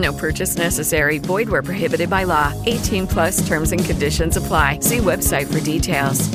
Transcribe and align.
No 0.00 0.12
purchase 0.12 0.56
necessary. 0.56 1.18
Void 1.18 1.48
where 1.48 1.62
prohibited 1.62 2.08
by 2.10 2.24
law. 2.24 2.52
18 2.66 3.06
plus 3.06 3.46
terms 3.46 3.72
and 3.72 3.84
conditions 3.84 4.36
apply. 4.36 4.80
See 4.80 4.98
website 4.98 5.52
for 5.52 5.60
details. 5.64 6.28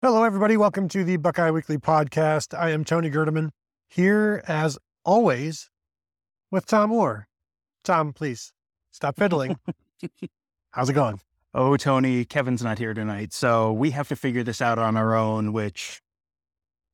Hello, 0.00 0.24
everybody. 0.24 0.56
Welcome 0.56 0.88
to 0.88 1.04
the 1.04 1.16
Buckeye 1.16 1.50
Weekly 1.50 1.78
podcast. 1.78 2.58
I 2.58 2.70
am 2.70 2.84
Tony 2.84 3.10
Gerdeman 3.10 3.50
here 3.88 4.42
as 4.48 4.78
always 5.04 5.70
with 6.50 6.66
Tom 6.66 6.90
Orr. 6.90 7.28
Tom, 7.84 8.12
please 8.12 8.52
stop 8.90 9.16
fiddling. 9.16 9.56
How's 10.70 10.88
it 10.88 10.94
going? 10.94 11.20
Oh, 11.54 11.76
Tony, 11.76 12.24
Kevin's 12.24 12.64
not 12.64 12.78
here 12.78 12.94
tonight, 12.94 13.32
so 13.32 13.72
we 13.72 13.90
have 13.90 14.08
to 14.08 14.16
figure 14.16 14.42
this 14.42 14.62
out 14.62 14.78
on 14.78 14.96
our 14.96 15.14
own, 15.14 15.52
which 15.52 16.02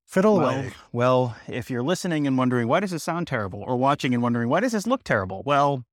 Fiddle 0.09 0.39
well, 0.39 0.49
away. 0.49 0.73
well, 0.91 1.37
if 1.49 1.71
you're 1.71 1.83
listening 1.83 2.27
and 2.27 2.39
wondering 2.39 2.67
why 2.67 2.81
does 2.81 2.93
this 2.93 3.03
sound 3.03 3.27
terrible 3.27 3.63
or 3.67 3.77
watching 3.77 4.15
and 4.15 4.23
wondering 4.23 4.49
why 4.49 4.61
does 4.61 4.73
this 4.73 4.87
look 4.87 5.05
terrible? 5.05 5.43
Well, 5.45 5.85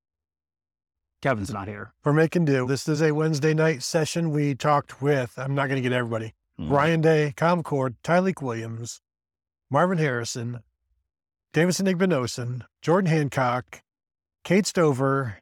Kevin's 1.25 1.51
not 1.51 1.67
here. 1.67 1.91
We're 2.03 2.13
making 2.13 2.45
do. 2.45 2.67
This 2.67 2.87
is 2.87 3.01
a 3.01 3.11
Wednesday 3.11 3.55
night 3.55 3.81
session. 3.81 4.29
We 4.29 4.53
talked 4.53 5.01
with, 5.01 5.33
I'm 5.39 5.55
not 5.55 5.69
going 5.69 5.81
to 5.81 5.89
get 5.89 5.91
everybody, 5.91 6.35
Hmm. 6.59 6.71
Ryan 6.71 7.01
Day, 7.01 7.33
Comcord, 7.35 7.95
Tyleik 8.03 8.43
Williams, 8.43 9.01
Marvin 9.71 9.97
Harrison, 9.97 10.59
Davison 11.51 11.87
Igbinosun, 11.87 12.61
Jordan 12.83 13.09
Hancock, 13.09 13.81
Cade 14.43 14.67
Stover, 14.67 15.39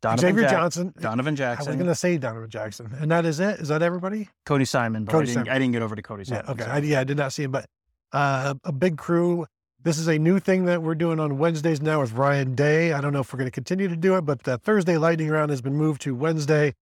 Donovan 0.00 0.20
Xavier 0.30 0.42
Jack- 0.44 0.50
Johnson. 0.50 0.94
Donovan 0.98 1.36
Jackson. 1.36 1.68
I 1.68 1.70
was 1.72 1.76
going 1.76 1.88
to 1.88 1.94
say 1.94 2.16
Donovan 2.16 2.48
Jackson. 2.48 2.90
And 2.98 3.10
that 3.10 3.26
is 3.26 3.38
it? 3.38 3.60
Is 3.60 3.68
that 3.68 3.82
everybody? 3.82 4.30
Cody 4.46 4.64
Simon, 4.64 5.04
but 5.04 5.12
Cody 5.12 5.24
I, 5.24 5.26
didn't, 5.26 5.34
Simon. 5.44 5.52
I 5.52 5.58
didn't 5.58 5.72
get 5.74 5.82
over 5.82 5.94
to 5.94 6.02
Cody 6.02 6.22
Yeah, 6.26 6.36
Simon. 6.40 6.50
okay. 6.52 6.64
so- 6.64 6.70
I, 6.70 6.78
yeah, 6.78 7.00
I 7.00 7.04
did 7.04 7.18
not 7.18 7.34
see 7.34 7.42
him, 7.42 7.50
but 7.50 7.66
uh, 8.12 8.54
a 8.64 8.72
big 8.72 8.96
crew. 8.96 9.44
This 9.84 9.98
is 9.98 10.06
a 10.06 10.16
new 10.16 10.38
thing 10.38 10.66
that 10.66 10.80
we're 10.80 10.94
doing 10.94 11.18
on 11.18 11.38
Wednesdays 11.38 11.80
now 11.80 12.00
with 12.00 12.12
Ryan 12.12 12.54
Day. 12.54 12.92
I 12.92 13.00
don't 13.00 13.12
know 13.12 13.20
if 13.20 13.32
we're 13.32 13.38
going 13.38 13.48
to 13.48 13.54
continue 13.54 13.88
to 13.88 13.96
do 13.96 14.16
it, 14.16 14.20
but 14.22 14.44
the 14.44 14.56
Thursday 14.56 14.96
lightning 14.96 15.28
round 15.28 15.50
has 15.50 15.60
been 15.60 15.74
moved 15.74 16.02
to 16.02 16.14
Wednesday. 16.14 16.74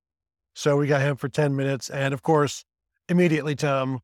So 0.54 0.76
we 0.76 0.86
got 0.86 1.00
him 1.00 1.16
for 1.16 1.28
10 1.30 1.56
minutes. 1.56 1.88
And 1.88 2.12
of 2.12 2.22
course, 2.22 2.66
immediately, 3.08 3.54
Tom, 3.56 4.00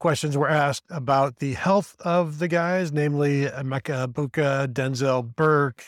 questions 0.00 0.36
were 0.36 0.48
asked 0.48 0.82
about 0.90 1.36
the 1.36 1.52
health 1.54 1.94
of 2.00 2.40
the 2.40 2.48
guys, 2.48 2.90
namely 2.90 3.42
Emeka 3.44 4.08
Egbuka, 4.08 4.66
Denzel 4.66 5.36
Burke. 5.36 5.86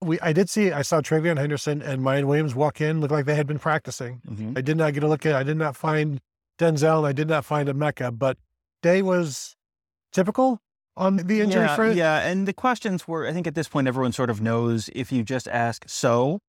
We, 0.00 0.20
I 0.20 0.32
did 0.32 0.48
see, 0.48 0.70
I 0.70 0.82
saw 0.82 1.00
TreVeyon 1.00 1.36
Henderson 1.36 1.82
and 1.82 2.00
Miyan 2.02 2.26
Williams 2.26 2.54
walk 2.54 2.80
in, 2.80 3.00
look 3.00 3.10
like 3.10 3.24
they 3.24 3.34
had 3.34 3.48
been 3.48 3.58
practicing. 3.58 4.20
Mhm. 4.28 4.56
I 4.56 4.60
did 4.60 4.76
not 4.76 4.94
get 4.94 5.02
a 5.02 5.08
look 5.08 5.26
at. 5.26 5.34
I 5.34 5.42
did 5.42 5.56
not 5.56 5.74
find 5.74 6.20
Denzel, 6.60 6.98
and 6.98 7.06
I 7.08 7.12
did 7.12 7.26
not 7.26 7.44
find 7.44 7.68
Emeka, 7.68 8.16
but 8.16 8.36
Day 8.82 9.02
was 9.02 9.56
typical 10.12 10.60
on 10.98 11.16
the 11.16 11.40
injury 11.40 11.62
yeah, 11.62 11.76
front. 11.76 11.96
Yeah, 11.96 12.18
and 12.28 12.46
the 12.46 12.52
questions 12.52 13.08
were 13.08 13.26
I 13.26 13.32
think 13.32 13.46
at 13.46 13.54
this 13.54 13.68
point 13.68 13.88
everyone 13.88 14.12
sort 14.12 14.28
of 14.30 14.40
knows 14.42 14.90
if 14.94 15.10
you 15.12 15.22
just 15.22 15.48
ask, 15.48 15.84
so 15.88 16.40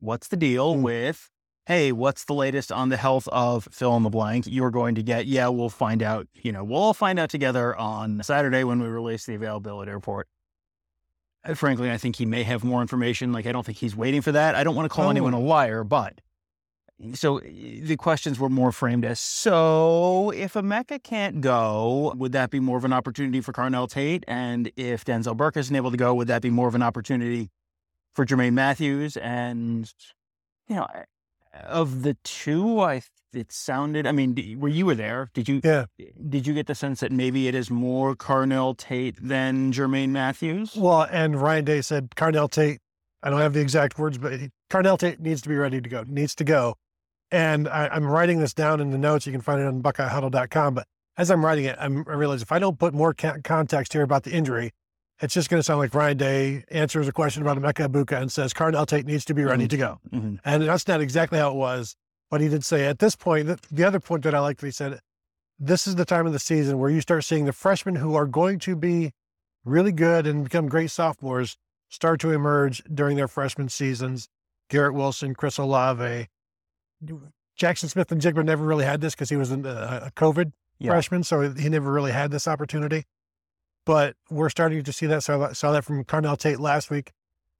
what's 0.00 0.26
the 0.28 0.36
deal 0.36 0.74
Mm. 0.74 0.82
with 0.82 1.28
hey, 1.66 1.92
what's 1.92 2.24
the 2.24 2.34
latest 2.34 2.72
on 2.72 2.88
the 2.88 2.96
health 2.96 3.28
of 3.28 3.68
fill 3.70 3.96
in 3.96 4.02
the 4.02 4.10
blank? 4.10 4.46
You're 4.48 4.72
going 4.72 4.96
to 4.96 5.02
get, 5.02 5.26
yeah, 5.26 5.46
we'll 5.46 5.68
find 5.68 6.02
out, 6.02 6.26
you 6.34 6.50
know, 6.50 6.64
we'll 6.64 6.82
all 6.82 6.92
find 6.92 7.20
out 7.20 7.30
together 7.30 7.76
on 7.76 8.20
Saturday 8.24 8.64
when 8.64 8.82
we 8.82 8.88
release 8.88 9.26
the 9.26 9.36
availability 9.36 9.92
report. 9.92 10.26
Frankly, 11.54 11.88
I 11.88 11.98
think 11.98 12.16
he 12.16 12.26
may 12.26 12.42
have 12.42 12.64
more 12.64 12.82
information. 12.82 13.32
Like, 13.32 13.46
I 13.46 13.52
don't 13.52 13.64
think 13.64 13.78
he's 13.78 13.94
waiting 13.94 14.22
for 14.22 14.32
that. 14.32 14.56
I 14.56 14.64
don't 14.64 14.74
want 14.74 14.86
to 14.90 14.94
call 14.94 15.06
Oh. 15.06 15.10
anyone 15.10 15.34
a 15.34 15.38
liar, 15.40 15.84
but 15.84 16.20
so 17.14 17.38
uh, 17.38 17.42
the 17.42 17.96
questions 17.96 18.38
were 18.38 18.48
more 18.48 18.72
framed 18.72 19.04
as 19.04 19.18
so 19.20 20.30
if 20.30 20.54
Emeka 20.54 21.02
can't 21.02 21.40
go, 21.40 22.12
would 22.16 22.32
that 22.32 22.50
be 22.50 22.60
more 22.60 22.78
of 22.78 22.84
an 22.84 22.92
opportunity 22.92 23.40
for 23.40 23.52
Carnell 23.52 23.90
Tate? 23.90 24.24
And 24.28 24.70
if 24.76 25.04
Denzel 25.04 25.36
Burke 25.36 25.56
isn't 25.56 25.74
able 25.74 25.90
to 25.90 25.96
go, 25.96 26.14
would 26.14 26.28
that 26.28 26.42
be 26.42 26.50
more 26.50 26.68
of 26.68 26.74
an 26.74 26.82
opportunity 26.82 27.50
for 28.14 28.24
Jermaine 28.24 28.52
Matthews? 28.52 29.16
And, 29.16 29.92
you 30.68 30.76
know, 30.76 30.86
of 31.54 32.02
the 32.02 32.16
two, 32.24 32.80
I 32.80 33.02
it 33.32 33.50
sounded, 33.50 34.06
I 34.06 34.12
mean, 34.12 34.58
were 34.60 34.68
you 34.68 34.86
were 34.86 34.94
there? 34.94 35.30
Did 35.32 35.48
you 35.48 35.60
Yeah. 35.64 35.86
did 36.28 36.46
you 36.46 36.54
get 36.54 36.66
the 36.66 36.74
sense 36.74 37.00
that 37.00 37.10
maybe 37.12 37.48
it 37.48 37.54
is 37.54 37.70
more 37.70 38.14
Carnell 38.14 38.76
Tate 38.76 39.16
than 39.20 39.72
Jermaine 39.72 40.10
Matthews? 40.10 40.76
Well, 40.76 41.06
and 41.10 41.40
Ryan 41.40 41.64
Day 41.64 41.80
said 41.80 42.10
Carnell 42.10 42.50
Tate, 42.50 42.80
I 43.22 43.30
don't 43.30 43.40
have 43.40 43.54
the 43.54 43.60
exact 43.60 43.98
words, 43.98 44.18
but 44.18 44.38
he, 44.38 44.50
Carnell 44.70 44.98
Tate 44.98 45.20
needs 45.20 45.40
to 45.42 45.48
be 45.48 45.56
ready 45.56 45.80
to 45.80 45.88
go, 45.88 46.04
needs 46.06 46.34
to 46.36 46.44
go. 46.44 46.74
And 47.32 47.66
I, 47.66 47.88
I'm 47.88 48.04
writing 48.06 48.38
this 48.40 48.52
down 48.54 48.80
in 48.80 48.90
the 48.90 48.98
notes. 48.98 49.26
You 49.26 49.32
can 49.32 49.40
find 49.40 49.60
it 49.60 49.66
on 49.66 49.82
buckeyehuddle.com. 49.82 50.74
But 50.74 50.86
as 51.16 51.30
I'm 51.30 51.44
writing 51.44 51.64
it, 51.64 51.76
I'm, 51.80 52.04
I 52.06 52.12
realize 52.12 52.42
if 52.42 52.52
I 52.52 52.58
don't 52.60 52.78
put 52.78 52.92
more 52.94 53.14
ca- 53.14 53.38
context 53.42 53.92
here 53.94 54.02
about 54.02 54.22
the 54.24 54.32
injury, 54.32 54.72
it's 55.20 55.32
just 55.34 55.48
going 55.48 55.58
to 55.58 55.64
sound 55.64 55.78
like 55.80 55.94
Ryan 55.94 56.16
Day 56.18 56.64
answers 56.70 57.08
a 57.08 57.12
question 57.12 57.42
about 57.42 57.56
Emeka 57.56 57.88
Egbuka 57.88 58.20
and 58.20 58.30
says 58.30 58.52
Carnell 58.52 58.86
Tate 58.86 59.06
needs 59.06 59.24
to 59.24 59.34
be 59.34 59.44
ready 59.44 59.64
Mhm. 59.64 59.70
to 59.70 59.76
go. 59.78 59.98
Mhm. 60.12 60.38
And 60.44 60.62
that's 60.64 60.86
not 60.86 61.00
exactly 61.00 61.38
how 61.38 61.50
it 61.50 61.56
was. 61.56 61.96
But 62.30 62.40
he 62.40 62.48
did 62.48 62.64
say 62.64 62.86
at 62.86 62.98
this 62.98 63.16
point, 63.16 63.46
th- 63.46 63.60
the 63.70 63.84
other 63.84 64.00
point 64.00 64.24
that 64.24 64.34
I 64.34 64.40
liked, 64.40 64.60
that 64.60 64.66
he 64.66 64.72
said, 64.72 65.00
this 65.58 65.86
is 65.86 65.94
the 65.94 66.04
time 66.04 66.26
of 66.26 66.32
the 66.32 66.38
season 66.38 66.78
where 66.78 66.90
you 66.90 67.00
start 67.00 67.24
seeing 67.24 67.44
the 67.46 67.52
freshmen 67.52 67.96
who 67.96 68.14
are 68.14 68.26
going 68.26 68.58
to 68.60 68.74
be 68.76 69.12
really 69.64 69.92
good 69.92 70.26
and 70.26 70.44
become 70.44 70.68
great 70.68 70.90
sophomores 70.90 71.56
start 71.88 72.20
to 72.20 72.30
emerge 72.32 72.82
during 72.92 73.16
their 73.16 73.28
freshman 73.28 73.68
seasons. 73.68 74.28
Garrett 74.68 74.94
Wilson, 74.94 75.34
Chris 75.34 75.56
Olave, 75.58 76.26
Jaxon 77.58 77.88
Smith-Njigba 77.88 78.44
never 78.44 78.64
really 78.64 78.84
had 78.84 79.00
this 79.00 79.14
because 79.14 79.28
he 79.30 79.36
was 79.36 79.50
a, 79.52 79.56
a 80.06 80.10
COVID 80.16 80.52
Yeah. 80.78 80.90
freshman, 80.92 81.22
so 81.24 81.52
he 81.52 81.68
never 81.68 81.92
really 81.92 82.12
had 82.12 82.30
this 82.30 82.48
opportunity. 82.48 83.04
But 83.84 84.16
we're 84.30 84.48
starting 84.50 84.82
to 84.82 84.92
see 84.92 85.06
that. 85.06 85.22
Saw 85.22 85.38
that, 85.38 85.56
saw 85.56 85.72
that 85.72 85.84
from 85.84 86.04
Carnell 86.04 86.38
Tate 86.38 86.60
last 86.60 86.90
week. 86.90 87.10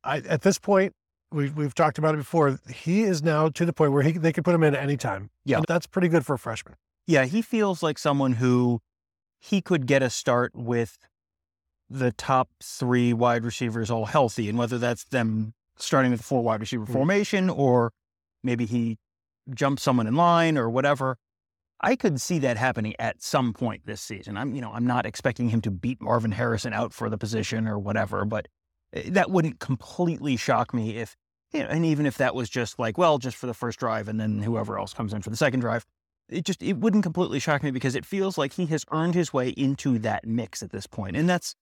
I, 0.05 0.19
at 0.19 0.43
this 0.43 0.59
point, 0.59 0.95
we've 1.33 1.57
we've 1.57 1.75
talked 1.75 1.99
about 1.99 2.15
it 2.15 2.19
before. 2.19 2.61
He 2.73 3.03
is 3.03 3.23
now 3.23 3.49
to 3.49 3.65
the 3.65 3.73
point 3.73 3.93
where 3.93 4.03
he 4.03 4.13
they 4.13 4.33
could 4.33 4.45
put 4.45 4.55
him 4.55 4.63
in 4.63 4.75
at 4.75 4.83
any 4.83 4.97
time. 4.97 5.31
Yeah. 5.45 5.57
And 5.59 5.67
that's 5.69 5.87
pretty 5.87 6.09
good 6.09 6.25
for 6.25 6.35
a 6.35 6.39
freshman. 6.39 6.77
Yeah, 7.07 7.25
he 7.25 7.43
feels 7.43 7.83
like 7.83 7.99
someone 7.99 8.35
who 8.35 8.81
he 9.41 9.61
could 9.61 9.87
get 9.87 10.03
a 10.03 10.11
start 10.11 10.53
with 10.55 10.97
the 11.91 12.13
top 12.13 12.49
three 12.63 13.13
wide 13.13 13.45
receivers 13.45 13.91
all 13.91 14.07
healthy, 14.07 14.49
and 14.49 14.57
whether 14.57 14.79
that's 14.79 15.05
them 15.05 15.53
starting 15.77 16.13
with 16.13 16.21
a 16.21 16.23
four 16.25 16.43
wide 16.43 16.61
receiver 16.61 16.87
Mhm. 16.87 16.93
formation 16.93 17.51
or 17.51 17.93
maybe 18.45 18.65
he 18.67 18.99
jumps 19.55 19.83
someone 19.83 20.07
in 20.07 20.15
line 20.15 20.57
or 20.59 20.71
whatever. 20.71 21.17
I 21.81 21.97
could 21.97 22.21
see 22.21 22.39
that 22.41 22.57
happening 22.57 22.95
at 22.99 23.23
some 23.23 23.53
point 23.53 23.87
this 23.87 24.01
season. 24.01 24.37
I'm, 24.37 24.55
you 24.55 24.61
know, 24.61 24.71
I'm 24.73 24.87
not 24.87 25.05
expecting 25.05 25.49
him 25.49 25.61
to 25.63 25.71
beat 25.71 26.01
Marvin 26.01 26.33
Harrison 26.33 26.73
out 26.73 26.93
for 26.93 27.11
the 27.11 27.19
position 27.19 27.67
or 27.67 27.79
whatever, 27.79 28.25
but 28.25 28.47
eh, 28.93 29.03
that 29.09 29.31
wouldn't 29.31 29.59
completely 29.59 30.37
shock 30.37 30.73
me 30.73 30.97
if, 30.97 31.17
you 31.53 31.61
know, 31.61 31.67
and 31.67 31.85
even 31.85 32.07
if 32.07 32.19
that 32.19 32.35
was 32.35 32.49
just 32.49 32.79
like, 32.79 32.97
well, 32.97 33.19
just 33.19 33.37
for 33.37 33.47
the 33.47 33.55
first 33.55 33.81
drive 33.81 34.09
and 34.09 34.21
then 34.21 34.43
whoever 34.43 34.79
else 34.79 34.95
comes 34.95 35.13
in 35.13 35.23
for 35.23 35.31
the 35.31 35.37
second 35.37 35.61
drive, 35.61 35.85
it 36.29 36.45
just 36.45 36.63
it 36.63 36.79
wouldn't 36.79 37.03
completely 37.03 37.41
shock 37.41 37.63
me 37.63 37.71
because 37.71 37.95
it 37.95 38.07
feels 38.07 38.39
like 38.39 38.55
he 38.55 38.67
has 38.67 38.85
earned 38.93 39.15
his 39.15 39.33
way 39.33 39.51
into 39.51 39.99
that 39.99 40.27
mix 40.27 40.63
at 40.63 40.71
this 40.71 40.87
point. 40.87 41.17
And 41.17 41.29
that's 41.29 41.55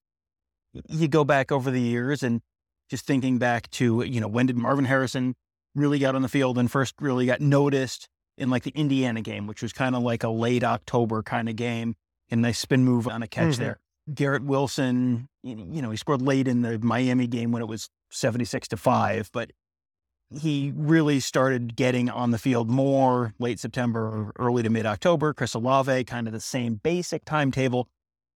you 0.87 1.07
go 1.07 1.23
back 1.23 1.51
over 1.51 1.71
the 1.71 1.81
years 1.81 2.23
and 2.23 2.41
just 2.89 3.05
thinking 3.05 3.37
back 3.37 3.69
to, 3.71 4.03
you 4.03 4.21
know, 4.21 4.27
when 4.27 4.45
did 4.45 4.57
Marvin 4.57 4.85
Harrison 4.85 5.35
really 5.75 5.99
got 5.99 6.15
on 6.15 6.21
the 6.21 6.29
field 6.29 6.57
and 6.57 6.69
first 6.71 6.95
really 6.99 7.25
got 7.25 7.41
noticed 7.41 8.07
in 8.37 8.49
like 8.49 8.63
the 8.63 8.71
Indiana 8.71 9.21
game, 9.21 9.47
which 9.47 9.61
was 9.61 9.73
kind 9.73 9.95
of 9.95 10.03
like 10.03 10.23
a 10.23 10.29
late 10.29 10.63
October 10.63 11.21
kind 11.23 11.47
of 11.49 11.55
game, 11.55 11.95
and 12.29 12.41
nice 12.41 12.59
spin 12.59 12.83
move 12.83 13.07
on 13.07 13.21
a 13.23 13.27
catch 13.27 13.55
Mhm. 13.55 13.57
there. 13.57 13.79
Garrett 14.13 14.43
Wilson, 14.43 15.27
you 15.43 15.55
you 15.71 15.81
know, 15.81 15.91
he 15.91 15.97
scored 15.97 16.21
late 16.21 16.47
in 16.47 16.61
the 16.61 16.79
Miami 16.79 17.27
game 17.27 17.51
when 17.51 17.61
it 17.61 17.67
was 17.67 17.89
76 18.09 18.67
to 18.69 18.77
5, 18.77 19.29
but 19.31 19.51
he 20.29 20.71
really 20.75 21.19
started 21.19 21.75
getting 21.75 22.09
on 22.09 22.31
the 22.31 22.37
field 22.37 22.69
more 22.69 23.33
late 23.37 23.59
September, 23.59 24.31
early 24.39 24.63
to 24.63 24.69
mid 24.69 24.85
October. 24.85 25.33
Chris 25.33 25.53
Olave, 25.53 26.05
kind 26.05 26.25
of 26.27 26.33
the 26.33 26.39
same 26.39 26.75
basic 26.75 27.25
timetable. 27.25 27.89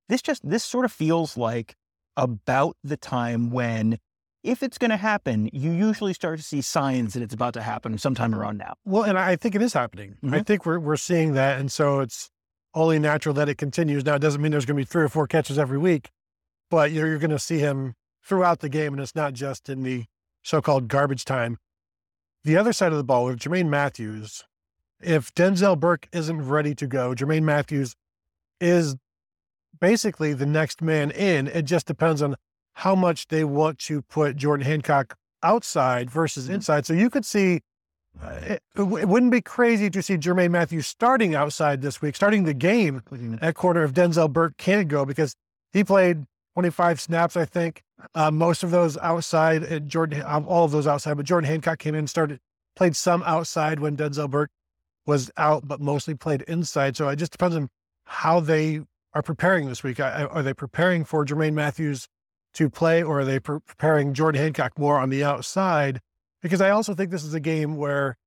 This 0.10 0.22
just 0.22 0.48
this 0.48 0.64
sort 0.64 0.86
of 0.86 0.92
feels 0.92 1.36
like 1.38 1.76
about 2.18 2.78
the 2.84 2.98
time 2.98 3.50
when 3.50 3.98
if 4.46 4.64
it's 4.64 4.78
going 4.78 4.92
to 4.92 4.98
happen, 4.98 5.50
you 5.52 5.72
usually 5.72 6.14
start 6.14 6.38
to 6.38 6.44
see 6.44 6.62
signs 6.62 7.14
that 7.14 7.24
it's 7.24 7.34
about 7.34 7.54
to 7.56 7.62
happen 7.62 7.98
sometime 7.98 8.34
around 8.36 8.58
now. 8.58 8.76
Well, 8.86 9.04
and 9.04 9.18
I 9.18 9.36
think 9.36 9.56
it 9.56 9.62
is 9.62 9.74
happening. 9.74 10.18
I 10.24 10.28
Mhm. 10.28 10.46
think 10.46 10.66
we're 10.66 10.80
we're 10.80 10.96
seeing 10.98 11.34
that, 11.34 11.60
and 11.60 11.72
so 11.72 12.00
it's 12.00 12.30
only 12.74 13.00
natural 13.00 13.34
that 13.36 13.50
it 13.50 13.58
continues. 13.58 14.06
Now, 14.06 14.16
it 14.16 14.20
doesn't 14.20 14.42
mean 14.42 14.52
there's 14.52 14.66
going 14.66 14.78
to 14.78 14.82
be 14.82 14.86
three 14.86 15.04
or 15.04 15.10
four 15.10 15.28
catches 15.28 15.58
every 15.58 15.78
week, 15.78 16.12
but 16.70 16.92
you're, 16.92 17.08
you're 17.08 17.20
going 17.20 17.32
to 17.32 17.40
see 17.40 17.60
him 17.60 17.96
throughout 18.24 18.60
the 18.60 18.70
game, 18.70 18.94
and 18.94 19.02
it's 19.02 19.16
not 19.16 19.34
just 19.34 19.70
in 19.70 19.84
the 19.84 20.06
so-called 20.44 20.88
garbage 20.88 21.26
time. 21.26 21.58
The 22.44 22.58
other 22.58 22.74
side 22.74 22.92
of 22.92 22.98
the 22.98 23.04
ball 23.04 23.26
with 23.26 23.40
Jermaine 23.40 23.70
Matthews, 23.70 24.44
if 25.02 25.34
Denzel 25.34 25.80
Burke 25.80 26.08
isn't 26.12 26.48
ready 26.48 26.76
to 26.76 26.86
go, 26.86 27.14
Jermaine 27.16 27.44
Matthews 27.44 27.96
is 28.60 28.96
basically 29.80 30.34
the 30.34 30.46
next 30.46 30.82
man 30.82 31.12
in. 31.12 31.48
It 31.48 31.64
just 31.64 31.88
depends 31.88 32.22
on 32.22 32.36
how 32.76 32.96
much 32.96 33.28
they 33.28 33.44
want 33.44 33.80
to 33.80 34.02
put 34.04 34.36
Jordan 34.36 34.66
Hancock 34.66 35.18
outside 35.44 36.10
versus 36.10 36.48
Mhm. 36.50 36.56
inside. 36.56 36.86
So 36.86 36.94
you 36.94 37.10
could 37.10 37.26
see 37.26 37.62
it, 38.24 38.64
it 38.78 38.82
wouldn't 38.88 39.32
be 39.32 39.42
crazy 39.42 39.90
to 39.90 40.02
see 40.02 40.16
Jermaine 40.18 40.52
Matthews 40.52 40.88
starting 40.88 41.36
outside 41.36 41.82
this 41.82 42.02
week, 42.02 42.16
starting 42.16 42.46
the 42.46 42.54
game 42.54 43.02
at 43.42 43.56
corner 43.56 43.84
if 43.84 43.94
Denzel 43.94 44.32
Burke 44.32 44.56
can't 44.58 44.88
go 44.88 45.04
because 45.04 45.36
he 45.74 45.84
played 45.84 46.26
25 46.54 47.02
snaps, 47.02 47.36
I 47.36 47.44
think. 47.44 47.84
Uh, 48.14 48.32
most 48.32 48.64
of 48.64 48.72
those 48.72 48.98
outside, 49.00 49.64
and 49.64 49.90
Jordan, 49.90 50.24
um, 50.26 50.48
all 50.48 50.64
of 50.64 50.72
those 50.72 50.88
outside, 50.88 51.18
but 51.18 51.26
Jordan 51.26 51.50
Hancock 51.50 51.78
came 51.80 51.94
in, 51.94 52.08
started, 52.08 52.40
played 52.78 52.96
some 52.96 53.22
outside 53.24 53.80
when 53.82 53.98
Denzel 53.98 54.30
Burke 54.30 54.52
was 55.06 55.30
out, 55.36 55.68
but 55.68 55.82
mostly 55.82 56.16
played 56.16 56.42
inside. 56.44 56.96
So 56.96 57.10
it 57.10 57.18
just 57.18 57.34
depends 57.34 57.56
on 57.56 57.70
how 58.06 58.40
they 58.40 58.82
are 59.14 59.22
preparing 59.22 59.68
this 59.68 59.84
week. 59.84 60.00
I- 60.00 60.24
Are 60.26 60.42
they 60.44 60.54
preparing 60.54 61.04
for 61.04 61.26
Jermaine 61.26 61.54
Matthews 61.54 62.08
to 62.56 62.70
play, 62.70 63.04
or 63.04 63.20
are 63.22 63.26
they 63.26 63.40
pre- 63.40 63.60
preparing 63.60 64.14
Jordan 64.14 64.42
Hancock 64.42 64.78
more 64.78 65.00
on 65.00 65.10
the 65.10 65.24
outside? 65.24 66.02
Because 66.42 66.62
I 66.62 66.70
also 66.72 66.94
think 66.94 67.12
this 67.12 67.24
is 67.24 67.34
a 67.34 67.40
game 67.40 67.76
where 67.78 68.18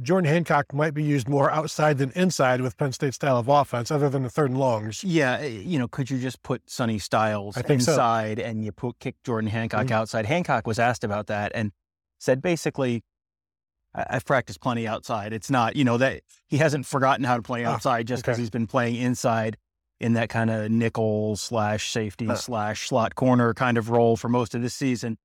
Jordan 0.00 0.30
Hancock 0.30 0.72
might 0.72 0.94
be 0.94 1.02
used 1.02 1.28
more 1.28 1.50
outside 1.50 1.98
than 1.98 2.10
inside 2.12 2.60
with 2.62 2.76
Penn 2.78 2.92
State's 2.92 3.16
style 3.16 3.36
of 3.38 3.48
offense, 3.48 3.90
other 3.90 4.08
than 4.08 4.22
the 4.22 4.30
third 4.30 4.50
and 4.50 4.58
longs. 4.58 5.04
Yeah, 5.04 5.38
eh, 5.40 5.46
you 5.46 5.78
know, 5.78 5.88
could 5.88 6.10
you 6.10 6.18
just 6.18 6.42
put 6.42 6.68
Sonny 6.70 6.98
Styles 6.98 7.56
I 7.56 7.62
think 7.62 7.82
so. 7.82 7.92
inside 7.92 8.38
and 8.38 8.64
you 8.64 8.72
put 8.72 8.98
kick 8.98 9.16
Jordan 9.24 9.50
Hancock 9.50 9.86
Mhm. 9.86 9.92
outside? 9.92 10.26
Hancock 10.26 10.66
was 10.66 10.78
asked 10.78 11.04
about 11.04 11.26
that 11.26 11.52
and 11.54 11.72
said 12.18 12.40
basically, 12.40 13.02
I've 13.92 14.24
practiced 14.24 14.60
plenty 14.60 14.86
outside. 14.86 15.32
It's 15.32 15.50
not, 15.50 15.74
you 15.74 15.82
know, 15.84 15.96
that 15.98 16.22
he 16.46 16.58
hasn't 16.58 16.86
forgotten 16.86 17.24
how 17.24 17.36
to 17.36 17.42
play 17.42 17.64
Ah, 17.64 17.72
outside 17.72 18.06
just 18.06 18.22
because 18.22 18.36
okay. 18.36 18.42
he's 18.42 18.50
been 18.50 18.68
playing 18.68 18.94
inside 18.94 19.56
in 20.00 20.14
that 20.14 20.28
kind 20.30 20.50
of 20.50 20.70
nickel 20.70 21.36
slash 21.36 21.90
safety 21.90 22.26
Huh. 22.26 22.34
slash 22.36 22.88
slot 22.88 23.14
corner 23.14 23.52
kind 23.54 23.76
of 23.78 23.90
role 23.90 24.16
for 24.16 24.28
most 24.28 24.54
of 24.54 24.62
this 24.62 24.74
season. 24.74 25.18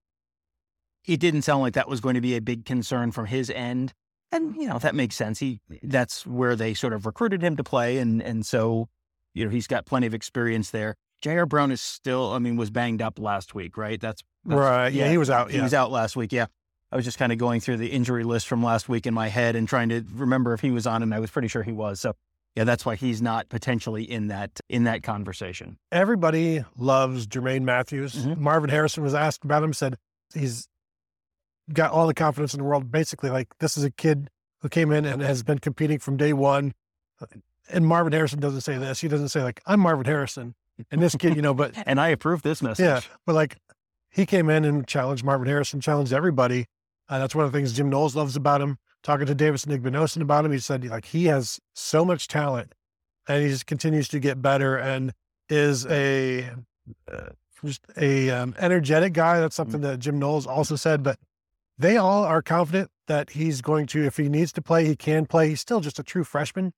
It 1.06 1.20
didn't 1.20 1.44
sound 1.44 1.62
like 1.62 1.74
that 1.74 1.88
was 1.88 2.02
going 2.02 2.16
to 2.16 2.22
be 2.22 2.36
a 2.36 2.42
big 2.42 2.66
concern 2.66 3.12
from 3.12 3.28
his 3.28 3.50
end. 3.50 3.94
And, 4.32 4.56
you 4.56 4.68
know, 4.68 4.80
that 4.80 4.96
makes 4.96 5.16
sense. 5.16 5.40
He 5.40 5.60
that's 5.84 6.26
where 6.26 6.56
they 6.56 6.74
sort 6.74 6.94
of 6.94 7.06
recruited 7.06 7.42
him 7.44 7.56
to 7.58 7.64
play. 7.64 8.00
And 8.00 8.22
and 8.22 8.46
so, 8.46 8.90
you 9.34 9.46
know, 9.46 9.52
he's 9.52 9.68
got 9.68 9.86
plenty 9.86 10.08
of 10.08 10.14
experience 10.14 10.72
there. 10.72 10.96
J.R. 11.22 11.46
Brown 11.46 11.72
is 11.72 11.82
still, 11.82 12.34
I 12.34 12.40
mean, 12.40 12.56
was 12.58 12.70
banged 12.72 13.02
up 13.02 13.18
last 13.20 13.56
week, 13.56 13.78
right? 13.78 14.00
That's, 14.02 14.22
that's 14.46 14.60
Right. 14.60 14.92
Yeah, 14.94 15.10
he 15.10 15.18
was 15.18 15.30
out. 15.30 15.52
he 15.52 15.58
Yeah. 15.58 15.64
was 15.64 15.74
out 15.74 15.92
last 15.92 16.16
week. 16.16 16.34
Yeah. 16.34 16.48
I 16.92 16.96
was 16.96 17.06
just 17.06 17.18
kind 17.18 17.32
of 17.32 17.38
going 17.38 17.62
through 17.62 17.78
the 17.78 17.88
injury 17.88 18.24
list 18.24 18.48
from 18.48 18.64
last 18.64 18.90
week 18.90 19.08
in 19.08 19.14
my 19.14 19.28
head 19.28 19.56
and 19.56 19.68
trying 19.68 19.90
to 19.90 20.04
remember 20.14 20.54
if 20.54 20.62
he 20.62 20.72
was 20.72 20.86
on, 20.86 21.02
and 21.04 21.14
I 21.14 21.20
was 21.20 21.32
pretty 21.32 21.48
sure 21.48 21.64
he 21.64 21.72
was. 21.72 22.00
So, 22.00 22.14
yeah, 22.56 22.64
that's 22.64 22.86
why 22.86 22.96
he's 22.96 23.22
not 23.22 23.50
potentially 23.50 24.04
in 24.04 24.28
that 24.28 24.60
in 24.70 24.86
that 24.86 25.04
conversation. 25.04 25.78
Everybody 25.92 26.64
loves 26.78 27.28
Jermaine 27.28 27.64
Matthews. 27.64 28.26
Mhm. 28.26 28.38
Marvin 28.38 28.70
Harrison 28.70 29.04
was 29.04 29.14
asked 29.14 29.44
about 29.44 29.64
him, 29.64 29.74
said 29.74 29.98
he's 30.34 30.68
got 31.74 31.92
all 31.92 32.08
the 32.08 32.14
confidence 32.14 32.54
in 32.54 32.60
the 32.60 32.64
world. 32.64 32.92
Basically, 32.92 33.30
like 33.30 33.48
this 33.60 33.76
is 33.78 33.84
a 33.84 33.92
kid 33.92 34.30
who 34.62 34.70
came 34.70 34.92
in 34.92 35.06
and 35.06 35.22
has 35.22 35.44
been 35.44 35.60
competing 35.60 36.00
from 36.00 36.18
day 36.18 36.34
one. 36.34 36.74
And 37.70 37.86
Marvin 37.86 38.14
Harrison 38.14 38.40
doesn't 38.40 38.62
say 38.62 38.78
this. 38.78 39.02
He 39.02 39.08
doesn't 39.08 39.30
say 39.30 39.42
like 39.44 39.62
I'm 39.66 39.80
Marvin 39.80 40.06
Harrison 40.06 40.56
and 40.92 41.02
this 41.02 41.16
kid, 41.16 41.36
you 41.36 41.42
know. 41.42 41.54
But 41.54 41.74
And 41.86 42.00
I 42.00 42.10
approve 42.10 42.42
this 42.42 42.62
message. 42.62 42.84
yeah, 42.84 43.02
but 43.26 43.34
like 43.36 43.58
he 44.10 44.26
came 44.26 44.50
in 44.50 44.64
and 44.66 44.88
challenged 44.88 45.24
Marvin 45.24 45.48
Harrison, 45.48 45.82
challenged 45.82 46.14
everybody. 46.14 46.68
Uh, 47.10 47.20
that's 47.20 47.36
one 47.36 47.46
of 47.46 47.52
the 47.52 47.58
things 47.58 47.74
Jim 47.74 47.90
Knowles 47.90 48.16
loves 48.16 48.36
about 48.36 48.62
him. 48.62 48.78
Talking 49.06 49.28
to 49.28 49.36
Davison 49.36 49.72
Igbinosun 49.72 50.24
about 50.24 50.46
him, 50.46 50.52
he 50.52 50.58
said 50.58 50.84
like 50.86 51.06
he 51.06 51.26
has 51.26 51.60
so 51.76 52.04
much 52.04 52.28
talent, 52.28 52.74
and 53.28 53.44
he 53.44 53.50
just 53.50 53.68
continues 53.68 54.08
to 54.08 54.20
get 54.20 54.42
better 54.42 54.78
and 54.78 55.14
is 55.48 55.86
a 55.86 56.50
uh, 57.12 57.30
just 57.64 57.82
a 57.98 58.32
um, 58.32 58.56
energetic 58.58 59.14
guy. 59.14 59.40
That's 59.40 59.56
something 59.56 59.82
that 59.82 60.00
Jim 60.00 60.18
Knowles 60.18 60.48
also 60.48 60.76
said. 60.76 61.04
But 61.04 61.20
they 61.78 61.98
all 61.98 62.24
are 62.24 62.42
confident 62.42 62.90
that 63.06 63.30
he's 63.30 63.62
going 63.62 63.86
to, 63.88 64.04
if 64.04 64.18
he 64.18 64.28
needs 64.28 64.52
to 64.54 64.62
play, 64.64 64.86
he 64.86 64.96
can 64.96 65.28
play. 65.28 65.50
He's 65.50 65.62
still 65.62 65.82
just 65.82 66.00
a 66.00 66.04
true 66.04 66.24
freshman. 66.24 66.74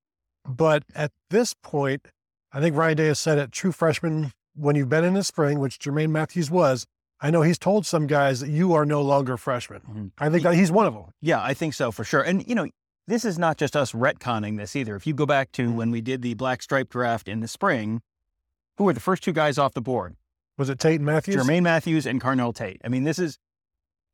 But 0.46 0.84
at 0.94 1.12
this 1.30 1.54
point, 1.54 2.08
I 2.52 2.60
think 2.60 2.76
Ryan 2.76 2.98
Day 2.98 3.06
has 3.06 3.18
said 3.18 3.38
it, 3.38 3.52
true 3.52 3.72
freshman, 3.72 4.32
when 4.54 4.76
you've 4.76 4.90
been 4.90 5.04
in 5.04 5.14
the 5.14 5.24
spring, 5.24 5.60
which 5.60 5.78
Jermaine 5.78 6.10
Matthews 6.10 6.50
was, 6.50 6.86
I 7.20 7.30
know 7.30 7.42
he's 7.42 7.58
told 7.58 7.84
some 7.84 8.06
guys 8.06 8.40
that 8.40 8.48
you 8.50 8.74
are 8.74 8.86
no 8.86 9.02
longer 9.02 9.36
freshmen. 9.36 9.80
Mhm. 9.88 10.10
I 10.18 10.30
think 10.30 10.44
that 10.44 10.54
he's 10.54 10.70
one 10.70 10.86
of 10.86 10.94
them. 10.94 11.06
Yeah, 11.20 11.42
I 11.42 11.52
think 11.54 11.74
so 11.74 11.90
for 11.90 12.04
sure. 12.04 12.22
And, 12.22 12.46
you 12.46 12.54
know, 12.54 12.68
this 13.08 13.24
is 13.24 13.38
not 13.38 13.56
just 13.56 13.74
us 13.74 13.92
retconning 13.92 14.56
this 14.56 14.76
either. 14.76 14.94
If 14.94 15.06
you 15.06 15.14
go 15.14 15.26
back 15.26 15.50
to 15.52 15.72
when 15.72 15.90
we 15.90 16.00
did 16.00 16.22
the 16.22 16.34
black 16.34 16.62
stripe 16.62 16.90
draft 16.90 17.26
in 17.26 17.40
the 17.40 17.48
spring, 17.48 18.02
who 18.76 18.84
were 18.84 18.92
the 18.92 19.00
first 19.00 19.24
two 19.24 19.32
guys 19.32 19.58
off 19.58 19.74
the 19.74 19.80
board? 19.82 20.16
Was 20.56 20.68
it 20.68 20.78
Tate 20.78 20.96
and 20.96 21.06
Matthews? 21.06 21.36
Jermaine 21.36 21.62
Matthews 21.62 22.06
and 22.06 22.20
Carnell 22.20 22.54
Tate. 22.54 22.80
I 22.84 22.88
mean, 22.88 23.04
this 23.04 23.18
is 23.18 23.38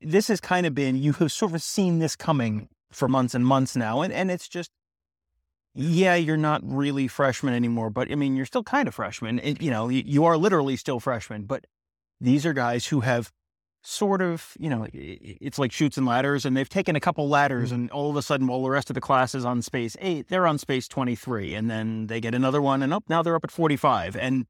this 0.01 0.29
has 0.29 0.41
kind 0.41 0.67
of 0.67 0.75
been 0.75 0.97
you 0.97 1.13
have 1.15 1.33
sort 1.33 1.55
of 1.55 1.63
seen 1.63 1.99
this 1.99 2.17
coming 2.17 2.69
for 2.91 3.09
months 3.09 3.35
and 3.35 3.47
months 3.47 3.75
now, 3.77 4.03
and 4.03 4.13
and 4.13 4.31
it's 4.31 4.49
just 4.49 4.71
yeah, 5.75 6.15
you're 6.15 6.37
not 6.37 6.61
really 6.63 7.09
freshmen 7.09 7.53
anymore, 7.53 7.91
but 7.91 8.11
I 8.11 8.15
mean, 8.15 8.37
you're 8.37 8.47
still 8.47 8.63
kind 8.63 8.87
of 8.87 8.95
freshmen. 8.95 9.41
It, 9.41 9.61
you 9.61 9.71
know, 9.71 9.89
you, 9.89 10.03
you 10.07 10.25
are 10.25 10.37
literally 10.37 10.77
still 10.77 11.01
freshmen, 11.01 11.45
but 11.45 11.67
these 12.21 12.47
are 12.47 12.53
guys 12.53 12.87
who 12.87 13.01
have 13.01 13.31
sort 13.83 14.23
of, 14.23 14.55
you 14.59 14.71
know, 14.71 14.87
it's 14.93 15.59
like 15.59 15.71
chutes 15.71 15.99
and 15.99 16.07
ladders, 16.07 16.47
and 16.47 16.57
they've 16.57 16.69
taken 16.69 16.97
a 16.97 17.01
couple 17.01 17.29
ladders, 17.29 17.71
mm-hmm. 17.71 17.83
and 17.83 17.91
all 17.91 18.11
of 18.11 18.17
a 18.17 18.23
sudden, 18.23 18.47
while 18.47 18.63
the 18.63 18.71
rest 18.71 18.89
of 18.89 18.95
the 18.95 19.01
class 19.01 19.35
is 19.35 19.45
on 19.45 19.61
space 19.61 19.97
eight, 20.01 20.29
they're 20.29 20.47
on 20.47 20.59
space 20.59 20.89
23, 20.89 21.55
and 21.55 21.71
then 21.71 22.07
they 22.07 22.21
get 22.21 22.35
another 22.35 22.63
one, 22.63 22.83
and 22.83 22.95
up 22.95 23.05
now 23.09 23.23
they're 23.23 23.37
up 23.37 23.45
at 23.45 23.51
45. 23.51 24.17
And 24.17 24.47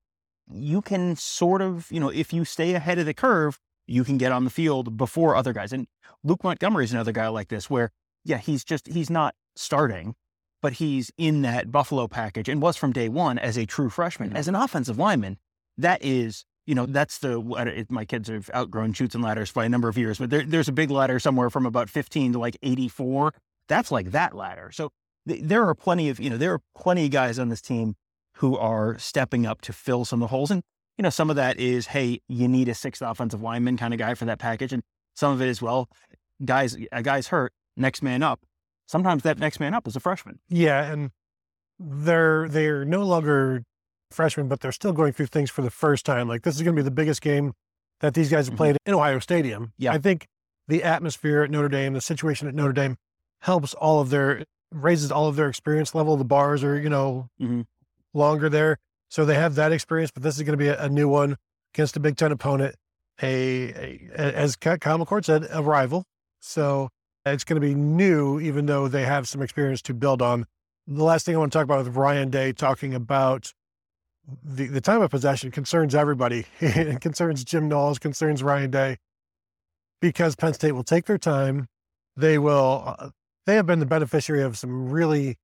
you 0.53 0.81
can 0.83 1.17
sort 1.17 1.63
of, 1.63 1.91
you 1.91 1.99
know, 1.99 2.11
if 2.11 2.33
you 2.33 2.45
stay 2.45 2.75
ahead 2.75 2.99
of 2.99 3.07
the 3.07 3.15
curve, 3.15 3.59
you 3.87 4.05
can 4.05 4.19
get 4.19 4.33
on 4.33 4.45
the 4.45 4.51
field 4.51 4.97
before 4.97 5.35
other 5.35 5.53
guys. 5.53 5.73
And 5.73 5.87
Luke 6.23 6.45
Montgomery 6.45 6.85
is 6.85 6.93
another 6.93 7.13
guy 7.13 7.29
like 7.29 7.49
this, 7.49 7.69
where, 7.69 7.91
yeah, 8.25 8.39
he's 8.39 8.65
just, 8.65 8.87
he's 8.87 9.11
not 9.11 9.35
starting, 9.57 10.15
but 10.63 10.75
he's 10.75 11.11
in 11.19 11.43
that 11.43 11.73
Buffalo 11.73 12.07
package 12.07 12.49
and 12.49 12.63
was 12.63 12.77
from 12.77 12.93
day 12.93 13.09
one 13.09 13.39
as 13.39 13.57
a 13.57 13.67
true 13.67 13.91
freshman. 13.91 14.29
Mm-hmm. 14.31 14.37
As 14.37 14.49
an 14.49 14.55
offensive 14.55 14.99
lineman, 14.99 15.39
that 15.77 16.03
is, 16.05 16.45
you 16.67 16.75
know, 16.75 16.87
that's 16.87 17.19
the, 17.19 17.41
it- 17.77 17.91
my 17.91 18.05
kids 18.05 18.29
have 18.29 18.51
outgrown 18.55 18.93
chutes 18.93 19.15
and 19.15 19.23
ladders 19.25 19.53
by 19.53 19.65
a 19.65 19.69
number 19.69 19.89
of 19.89 19.99
years, 19.99 20.19
but 20.19 20.31
there, 20.31 20.45
there's 20.45 20.69
a 20.69 20.73
big 20.73 20.91
ladder 20.91 21.19
somewhere 21.19 21.51
from 21.51 21.67
about 21.67 21.91
15 21.91 22.33
to 22.33 22.39
like 22.39 22.57
84. 22.63 23.35
That's 23.69 23.91
like 23.91 24.11
that 24.13 24.35
ladder. 24.35 24.71
So 24.73 24.91
th- 25.29 25.41
there 25.43 25.67
are 25.69 25.75
plenty 25.75 26.09
of, 26.09 26.19
you 26.21 26.31
know, 26.31 26.37
there 26.37 26.55
are 26.55 26.61
plenty 26.77 27.05
of 27.07 27.11
guys 27.11 27.39
on 27.39 27.49
this 27.49 27.61
team 27.61 27.95
who 28.39 28.57
are 28.57 28.99
stepping 28.99 29.47
up 29.47 29.61
to 29.63 29.73
fill 29.73 30.05
some 30.05 30.21
of 30.23 30.29
the 30.29 30.31
holes. 30.37 30.51
And, 30.51 30.63
you 30.99 31.03
know, 31.03 31.11
some 31.11 31.31
of 31.31 31.37
that 31.37 31.59
is, 31.59 31.89
hey, 31.89 32.21
you 32.29 32.49
need 32.49 32.69
a 32.69 32.75
sixth 32.75 33.03
offensive 33.03 33.43
lineman 33.43 33.77
kind 33.77 33.93
of 33.95 33.99
guy 33.99 34.15
for 34.15 34.25
that 34.25 34.39
package. 34.39 34.73
And 34.73 34.83
some 35.15 35.33
of 35.33 35.41
it 35.41 35.49
is, 35.49 35.63
well, 35.63 35.89
guys, 36.45 36.77
a 36.93 37.03
guy's 37.03 37.29
hurt, 37.29 37.53
next 37.77 38.03
man 38.03 38.23
up. 38.23 38.41
Sometimes 38.87 39.23
that 39.23 39.39
next 39.39 39.61
man 39.61 39.73
up 39.75 39.87
is 39.87 39.97
a 39.97 40.01
freshman. 40.01 40.41
Yeah, 40.49 40.85
and 40.93 41.11
they're 41.79 42.49
they're 42.49 42.85
no 42.85 43.03
longer 43.05 43.63
freshmen, 44.15 44.49
but 44.49 44.61
they're 44.61 44.73
still 44.73 44.93
going 44.93 45.13
through 45.13 45.27
things 45.27 45.51
for 45.51 45.63
the 45.63 45.71
first 45.71 46.07
time. 46.07 46.29
Like 46.29 46.43
this 46.43 46.55
is 46.57 46.63
going 46.63 46.75
to 46.77 46.81
be 46.81 46.85
the 46.85 46.91
biggest 46.91 47.21
game 47.21 47.53
that 48.01 48.15
these 48.15 48.31
guys 48.31 48.47
have 48.47 48.55
Mhm. 48.55 48.59
played 48.59 48.77
in 48.87 48.95
Ohio 48.95 49.19
Stadium. 49.19 49.73
Yeah. 49.79 49.93
I 49.93 49.99
think 49.99 50.27
the 50.69 50.83
atmosphere 50.83 51.43
at 51.43 51.51
Notre 51.51 51.69
Dame, 51.69 51.93
the 51.95 52.01
situation 52.01 52.49
at 52.49 52.55
Notre 52.55 52.73
Dame, 52.73 52.97
helps 53.43 53.75
all 53.75 54.01
of 54.01 54.11
their 54.11 54.45
raises 54.73 55.13
all 55.13 55.29
of 55.29 55.37
their 55.37 55.49
experience 55.49 55.95
level. 55.95 56.17
The 56.17 56.25
bars 56.25 56.65
are 56.65 56.79
you 56.79 56.89
know 56.89 57.29
Mhm. 57.41 57.67
longer 58.13 58.49
there, 58.49 58.79
so 59.09 59.25
they 59.25 59.35
have 59.37 59.55
that 59.57 59.73
experience. 59.73 60.11
But 60.11 60.23
this 60.23 60.37
is 60.37 60.43
going 60.43 60.59
to 60.59 60.63
be 60.63 60.69
a, 60.69 60.83
a 60.85 60.89
new 60.89 61.09
one 61.09 61.37
against 61.75 61.97
a 61.97 62.01
Big 62.01 62.17
Ten 62.17 62.33
opponent. 62.33 62.75
A, 63.23 63.71
a 63.73 64.11
as 64.19 64.57
Kyle 64.57 64.79
McCord 64.99 65.25
said, 65.25 65.47
a 65.51 65.63
rival. 65.63 66.05
So 66.41 66.89
it's 67.25 67.45
going 67.45 67.61
to 67.61 67.67
be 67.67 67.75
new, 67.75 68.41
even 68.41 68.67
though 68.67 68.89
they 68.89 69.05
have 69.05 69.29
some 69.29 69.41
experience 69.43 69.81
to 69.83 69.95
build 69.95 70.21
on. 70.21 70.47
The 70.87 71.05
last 71.05 71.25
thing 71.25 71.35
I 71.37 71.39
want 71.39 71.53
to 71.53 71.59
talk 71.59 71.65
about 71.65 71.85
with 71.85 71.97
Ryan 71.97 72.29
Day 72.31 72.53
talking 72.53 72.93
about 72.95 73.53
the, 74.43 74.67
the 74.67 74.81
time 74.81 75.03
of 75.03 75.11
possession 75.11 75.51
concerns 75.51 75.95
everybody. 75.95 76.47
it 76.61 77.01
concerns 77.01 77.45
Jim 77.45 77.69
Knowles, 77.69 77.99
concerns 77.99 78.43
Ryan 78.43 78.71
Day, 78.71 78.97
because 80.01 80.35
Penn 80.37 80.55
State 80.55 80.73
will 80.73 80.85
take 80.85 81.07
their 81.07 81.19
time. 81.19 81.69
they 82.17 82.39
will. 82.39 82.83
Uh, 82.99 83.11
they 83.47 83.57
have 83.57 83.67
been 83.67 83.81
the 83.81 83.87
beneficiary 83.87 84.43
of 84.43 84.57
some 84.57 84.89
really 84.89 85.37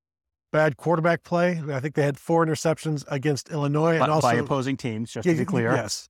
bad 0.52 0.76
quarterback 0.78 1.22
play. 1.22 1.60
I 1.70 1.80
think 1.80 1.94
they 1.94 2.02
had 2.02 2.18
four 2.18 2.44
interceptions 2.44 3.04
against 3.08 3.50
Illinois 3.50 3.98
by, 3.98 4.04
and 4.04 4.12
also 4.12 4.28
by 4.28 4.34
opposing 4.34 4.76
teams. 4.76 5.12
Just 5.12 5.28
to 5.28 5.34
be 5.34 5.44
clear, 5.44 5.72
Yes, 5.72 6.08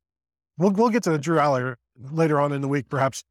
we'll 0.57 0.71
we'll 0.71 0.91
get 0.91 1.03
to 1.05 1.11
the 1.11 1.19
Drew 1.19 1.39
Allar 1.39 1.77
later 1.99 2.41
on 2.41 2.53
in 2.53 2.61
the 2.61 2.69
week, 2.69 2.89
perhaps. 2.89 3.25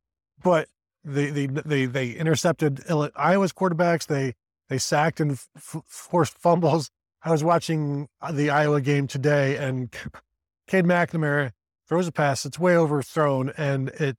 But 0.44 0.68
they 1.06 1.30
they 1.30 1.46
they 1.48 1.86
they 1.86 2.10
intercepted 2.12 2.84
Iowa's 3.16 3.54
quarterbacks. 3.54 4.08
They 4.08 4.34
they 4.68 4.78
sacked 4.78 5.22
and 5.22 5.32
f- 5.56 5.78
forced 5.88 6.38
fumbles. 6.38 6.92
I 7.24 7.32
was 7.32 7.44
watching 7.44 8.08
uh, 8.22 8.32
the 8.32 8.50
Iowa 8.50 8.82
game 8.82 9.08
today, 9.08 9.58
and 9.58 9.92
Cade 10.68 10.86
McNamara 10.86 11.52
throws 11.88 12.08
a 12.08 12.12
pass. 12.12 12.46
It's 12.46 12.60
way 12.60 12.78
overthrown, 12.78 13.52
and 13.58 13.90
it 13.90 14.18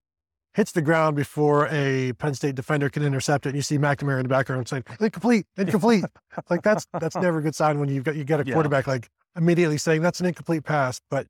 hits 0.55 0.73
the 0.73 0.83
ground 0.83 1.17
before 1.17 1.69
a 1.71 2.13
Penn 2.15 2.35
State 2.35 2.57
defender 2.57 2.91
can 2.91 3.03
intercept 3.03 3.47
it. 3.47 3.51
And 3.51 3.57
you 3.57 3.63
see 3.63 3.79
McNamara 3.79 4.19
in 4.19 4.25
the 4.25 4.29
background 4.29 4.69
saying, 4.69 4.85
"Incomplete, 5.01 5.47
incomplete." 5.57 6.05
like 6.51 6.63
that's 6.63 6.87
that's 6.93 7.17
never 7.17 7.39
a 7.39 7.43
good 7.43 7.55
sign 7.55 7.79
when 7.81 7.89
you've 7.89 8.05
got 8.05 8.17
you 8.17 8.25
get 8.25 8.41
a 8.41 8.45
Yeah. 8.47 8.55
quarterback 8.55 8.87
like 8.87 9.09
immediately 9.37 9.79
saying 9.79 10.03
that's 10.03 10.21
an 10.21 10.27
incomplete 10.27 10.65
pass. 10.65 11.01
But 11.11 11.27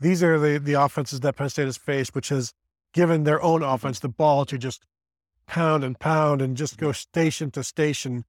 these 0.00 0.22
are 0.22 0.38
the 0.38 0.58
the 0.58 0.74
offenses 0.74 1.20
that 1.20 1.36
Penn 1.36 1.48
State 1.48 1.66
has 1.66 1.76
faced, 1.76 2.14
which 2.14 2.28
has 2.28 2.52
given 2.92 3.24
their 3.24 3.42
own 3.42 3.62
offense 3.62 3.98
the 4.00 4.08
ball 4.08 4.44
to 4.44 4.58
just 4.58 4.84
pound 5.46 5.84
and 5.84 5.98
pound 5.98 6.42
and 6.42 6.56
just 6.56 6.76
go 6.76 6.92
station 6.92 7.50
to 7.52 7.62
station. 7.64 8.24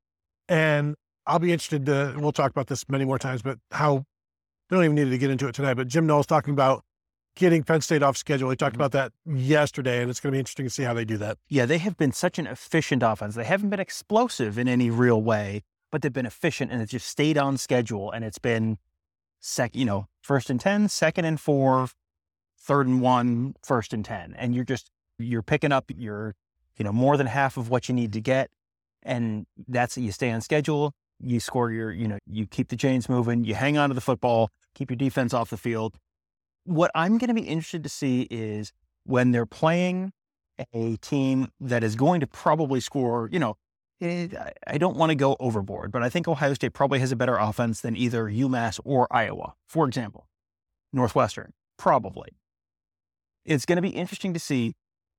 And 0.47 0.95
I'll 1.27 1.39
be 1.39 1.51
interested 1.51 1.85
to, 1.87 2.15
we'll 2.17 2.31
talk 2.31 2.51
about 2.51 2.67
this 2.67 2.87
many 2.89 3.05
more 3.05 3.19
times, 3.19 3.41
but 3.41 3.59
how, 3.71 4.05
we 4.69 4.75
don't 4.75 4.83
even 4.83 4.95
need 4.95 5.09
to 5.09 5.17
get 5.17 5.29
into 5.29 5.47
it 5.47 5.55
tonight, 5.55 5.75
but 5.75 5.87
Jim 5.87 6.05
Knowles 6.05 6.25
talking 6.25 6.53
about 6.53 6.83
getting 7.35 7.63
Penn 7.63 7.81
State 7.81 8.01
off 8.01 8.17
schedule. 8.17 8.49
He 8.49 8.55
talked 8.55 8.73
mm-hmm. 8.73 8.81
about 8.81 8.91
that 8.93 9.11
yesterday, 9.25 10.01
and 10.01 10.09
it's 10.09 10.19
going 10.19 10.31
to 10.31 10.35
be 10.35 10.39
interesting 10.39 10.65
to 10.65 10.69
see 10.69 10.83
how 10.83 10.93
they 10.93 11.05
do 11.05 11.17
that. 11.17 11.37
Yeah, 11.47 11.65
they 11.65 11.77
have 11.77 11.97
been 11.97 12.11
such 12.11 12.39
an 12.39 12.47
efficient 12.47 13.03
offense. 13.03 13.35
They 13.35 13.43
haven't 13.43 13.69
been 13.69 13.79
explosive 13.79 14.57
in 14.57 14.67
any 14.67 14.89
real 14.89 15.21
way, 15.21 15.63
but 15.91 16.01
they've 16.01 16.13
been 16.13 16.25
efficient 16.25 16.71
and 16.71 16.81
it's 16.81 16.91
just 16.91 17.07
stayed 17.07 17.37
on 17.37 17.57
schedule. 17.57 18.11
And 18.11 18.25
it's 18.25 18.39
been 18.39 18.77
sec, 19.39 19.75
you 19.75 19.85
know, 19.85 20.07
first 20.21 20.49
and 20.49 20.59
10, 20.59 20.89
second 20.89 21.25
and 21.25 21.39
four, 21.39 21.87
third 22.59 22.87
and 22.87 23.01
one, 23.01 23.55
first 23.63 23.93
and 23.93 24.03
10. 24.03 24.35
And 24.37 24.55
you're 24.55 24.65
just, 24.65 24.89
you're 25.19 25.43
picking 25.43 25.71
up 25.71 25.91
your, 25.95 26.35
you 26.77 26.83
know, 26.83 26.91
more 26.91 27.17
than 27.17 27.27
half 27.27 27.57
of 27.57 27.69
what 27.69 27.87
you 27.87 27.95
need 27.95 28.13
to 28.13 28.21
get. 28.21 28.49
And 29.03 29.45
that's. 29.67 29.97
You 29.97 30.11
stay 30.11 30.31
on 30.31 30.41
schedule. 30.41 30.93
You 31.19 31.39
score 31.39 31.71
your, 31.71 31.91
you 31.91 32.07
know, 32.07 32.17
you 32.27 32.45
keep 32.45 32.69
the 32.69 32.75
chains 32.75 33.07
moving. 33.09 33.43
You 33.45 33.55
hang 33.55 33.77
on 33.77 33.89
to 33.89 33.95
the 33.95 34.01
football, 34.01 34.49
keep 34.73 34.89
your 34.89 34.97
defense 34.97 35.33
off 35.33 35.49
the 35.49 35.57
field. 35.57 35.97
What 36.65 36.91
I'm 36.95 37.17
going 37.17 37.29
to 37.29 37.33
be 37.33 37.47
interested 37.47 37.83
to 37.83 37.89
see 37.89 38.27
is 38.29 38.73
when 39.05 39.31
they're 39.31 39.45
playing 39.45 40.11
a 40.73 40.97
team 40.97 41.49
that 41.59 41.83
is 41.83 41.95
going 41.95 42.19
to 42.21 42.27
probably 42.27 42.79
score, 42.79 43.29
you 43.31 43.39
know, 43.39 43.57
it, 43.99 44.33
I- 44.67 44.77
don't 44.77 44.97
want 44.97 45.11
to 45.11 45.15
go 45.15 45.37
overboard, 45.39 45.91
but 45.91 46.03
I 46.03 46.09
think 46.09 46.27
Ohio 46.27 46.53
State 46.53 46.73
probably 46.73 46.99
has 46.99 47.11
a 47.11 47.15
better 47.15 47.37
offense 47.37 47.81
than 47.81 47.95
either 47.95 48.25
UMass 48.25 48.79
or 48.83 49.07
Iowa, 49.11 49.53
for 49.67 49.87
example. 49.87 50.27
Northwestern, 50.91 51.53
probably. 51.77 52.29
It's 53.45 53.65
going 53.65 53.77
to 53.77 53.81
be 53.81 53.89
interesting 53.89 54.33
to 54.33 54.39
see. 54.39 54.73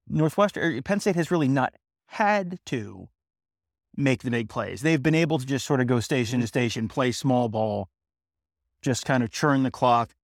Northwestern, 0.08 0.76
er, 0.76 0.82
Penn 0.82 1.00
State 1.00 1.16
has 1.16 1.30
really 1.30 1.48
not 1.48 1.74
had 2.08 2.58
to 2.66 3.08
make 3.96 4.22
the 4.22 4.30
big 4.30 4.48
plays. 4.48 4.82
They've 4.82 5.02
been 5.02 5.14
able 5.14 5.38
to 5.38 5.46
just 5.46 5.66
sort 5.66 5.80
of 5.80 5.86
go 5.86 6.00
station 6.00 6.40
to 6.40 6.46
station, 6.46 6.88
play 6.88 7.12
small 7.12 7.48
ball, 7.48 7.88
just 8.82 9.04
kind 9.04 9.22
of 9.22 9.30
churn 9.30 9.62
the 9.62 9.70
clock, 9.70 10.14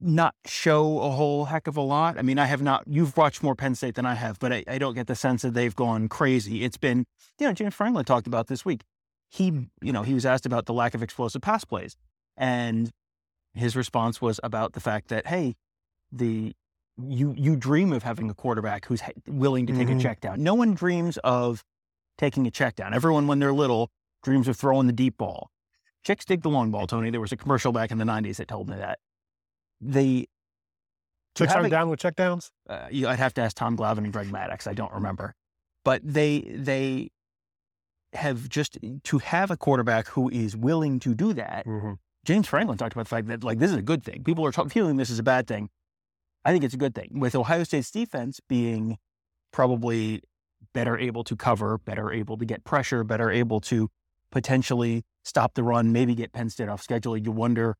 not 0.00 0.34
show 0.44 1.00
a 1.00 1.10
whole 1.10 1.46
heck 1.46 1.66
of 1.66 1.76
a 1.76 1.80
lot. 1.80 2.18
I 2.18 2.22
mean, 2.22 2.38
I 2.38 2.46
have 2.46 2.62
not, 2.62 2.84
you've 2.86 3.16
watched 3.16 3.42
more 3.42 3.54
Penn 3.56 3.74
State 3.74 3.94
than 3.96 4.06
I 4.06 4.14
have, 4.14 4.38
but 4.38 4.52
I, 4.52 4.64
I 4.68 4.78
don't 4.78 4.94
get 4.94 5.06
the 5.08 5.16
sense 5.16 5.42
that 5.42 5.54
they've 5.54 5.74
gone 5.74 6.08
crazy. 6.08 6.62
It's 6.62 6.76
been, 6.76 7.04
you 7.38 7.46
know, 7.46 7.52
James 7.52 7.74
Franklin 7.74 8.04
talked 8.04 8.26
about 8.28 8.46
this 8.46 8.64
week. 8.64 8.82
He, 9.28 9.68
you 9.82 9.92
know, 9.92 10.02
he 10.02 10.14
was 10.14 10.24
asked 10.24 10.46
about 10.46 10.66
the 10.66 10.72
lack 10.72 10.94
of 10.94 11.02
explosive 11.02 11.42
pass 11.42 11.64
plays. 11.64 11.96
And 12.36 12.90
his 13.54 13.74
response 13.74 14.22
was 14.22 14.38
about 14.44 14.74
the 14.74 14.80
fact 14.80 15.08
that, 15.08 15.26
hey, 15.26 15.56
the, 16.12 16.52
you, 16.96 17.34
you 17.36 17.56
dream 17.56 17.92
of 17.92 18.04
having 18.04 18.30
a 18.30 18.34
quarterback 18.34 18.84
who's 18.86 19.02
willing 19.26 19.66
to 19.66 19.72
take 19.72 19.88
Mhm. 19.88 19.98
a 19.98 20.02
check 20.02 20.20
down. 20.20 20.42
No 20.42 20.54
one 20.54 20.74
dreams 20.74 21.18
of 21.24 21.64
taking 22.18 22.46
a 22.46 22.50
check 22.50 22.74
down. 22.76 22.92
Everyone, 22.92 23.26
when 23.26 23.38
they're 23.38 23.52
little, 23.52 23.90
dreams 24.22 24.48
of 24.48 24.56
throwing 24.56 24.86
the 24.86 24.92
deep 24.92 25.16
ball. 25.16 25.50
Chicks 26.04 26.24
dig 26.24 26.42
the 26.42 26.48
long 26.50 26.70
ball, 26.70 26.86
Tony. 26.86 27.10
There 27.10 27.20
was 27.20 27.32
a 27.32 27.36
commercial 27.36 27.72
back 27.72 27.90
in 27.90 27.98
the 27.98 28.04
90s 28.04 28.36
that 28.36 28.48
told 28.48 28.68
me 28.68 28.76
that. 28.76 28.98
They, 29.80 30.26
to 31.36 31.44
Checks 31.44 31.52
have 31.54 31.62
are 31.64 31.66
a- 31.66 31.70
down 31.70 31.88
with 31.88 32.00
check 32.00 32.16
downs. 32.16 32.50
uh, 32.68 32.88
you, 32.90 33.06
I'd 33.08 33.18
have 33.18 33.34
to 33.34 33.40
ask 33.42 33.56
Tom 33.56 33.76
Glavine 33.76 33.98
and 33.98 34.12
Greg 34.12 34.28
Maddux. 34.28 34.66
I 34.66 34.74
don't 34.74 34.92
remember, 34.92 35.34
but 35.84 36.00
they 36.04 36.40
they 36.40 37.10
have 38.14 38.48
just 38.48 38.78
to 39.04 39.18
have 39.18 39.50
a 39.50 39.56
quarterback 39.56 40.08
who 40.08 40.28
is 40.30 40.56
willing 40.56 40.98
to 41.00 41.14
do 41.14 41.32
that. 41.34 41.66
James 42.24 42.48
Franklin 42.48 42.76
talked 42.78 42.94
about 42.94 43.04
the 43.04 43.10
fact 43.10 43.28
that 43.28 43.44
like 43.44 43.58
this 43.58 43.70
is 43.70 43.76
a 43.76 43.82
good 43.82 44.02
thing. 44.02 44.24
People 44.24 44.44
are 44.46 44.50
t- 44.52 44.68
feeling 44.68 44.96
this 44.96 45.10
is 45.10 45.18
a 45.18 45.22
bad 45.22 45.46
thing. 45.46 45.68
I 46.44 46.52
think 46.52 46.64
it's 46.64 46.74
a 46.74 46.78
good 46.78 46.94
thing. 46.94 47.20
With 47.20 47.34
Ohio 47.36 47.62
State's 47.64 47.90
defense 47.90 48.40
being 48.48 48.98
probably 49.52 50.22
better 50.74 50.98
able 50.98 51.24
to 51.24 51.36
cover, 51.36 51.78
better 51.78 52.12
able 52.12 52.36
to 52.36 52.44
get 52.44 52.64
pressure, 52.64 53.04
better 53.04 53.30
able 53.30 53.60
to 53.60 53.88
potentially 54.30 55.04
stop 55.24 55.54
the 55.54 55.62
run, 55.62 55.92
maybe 55.92 56.14
get 56.14 56.32
Penn 56.32 56.50
State 56.50 56.68
off 56.68 56.82
schedule. 56.82 57.16
You 57.16 57.30
wonder, 57.30 57.76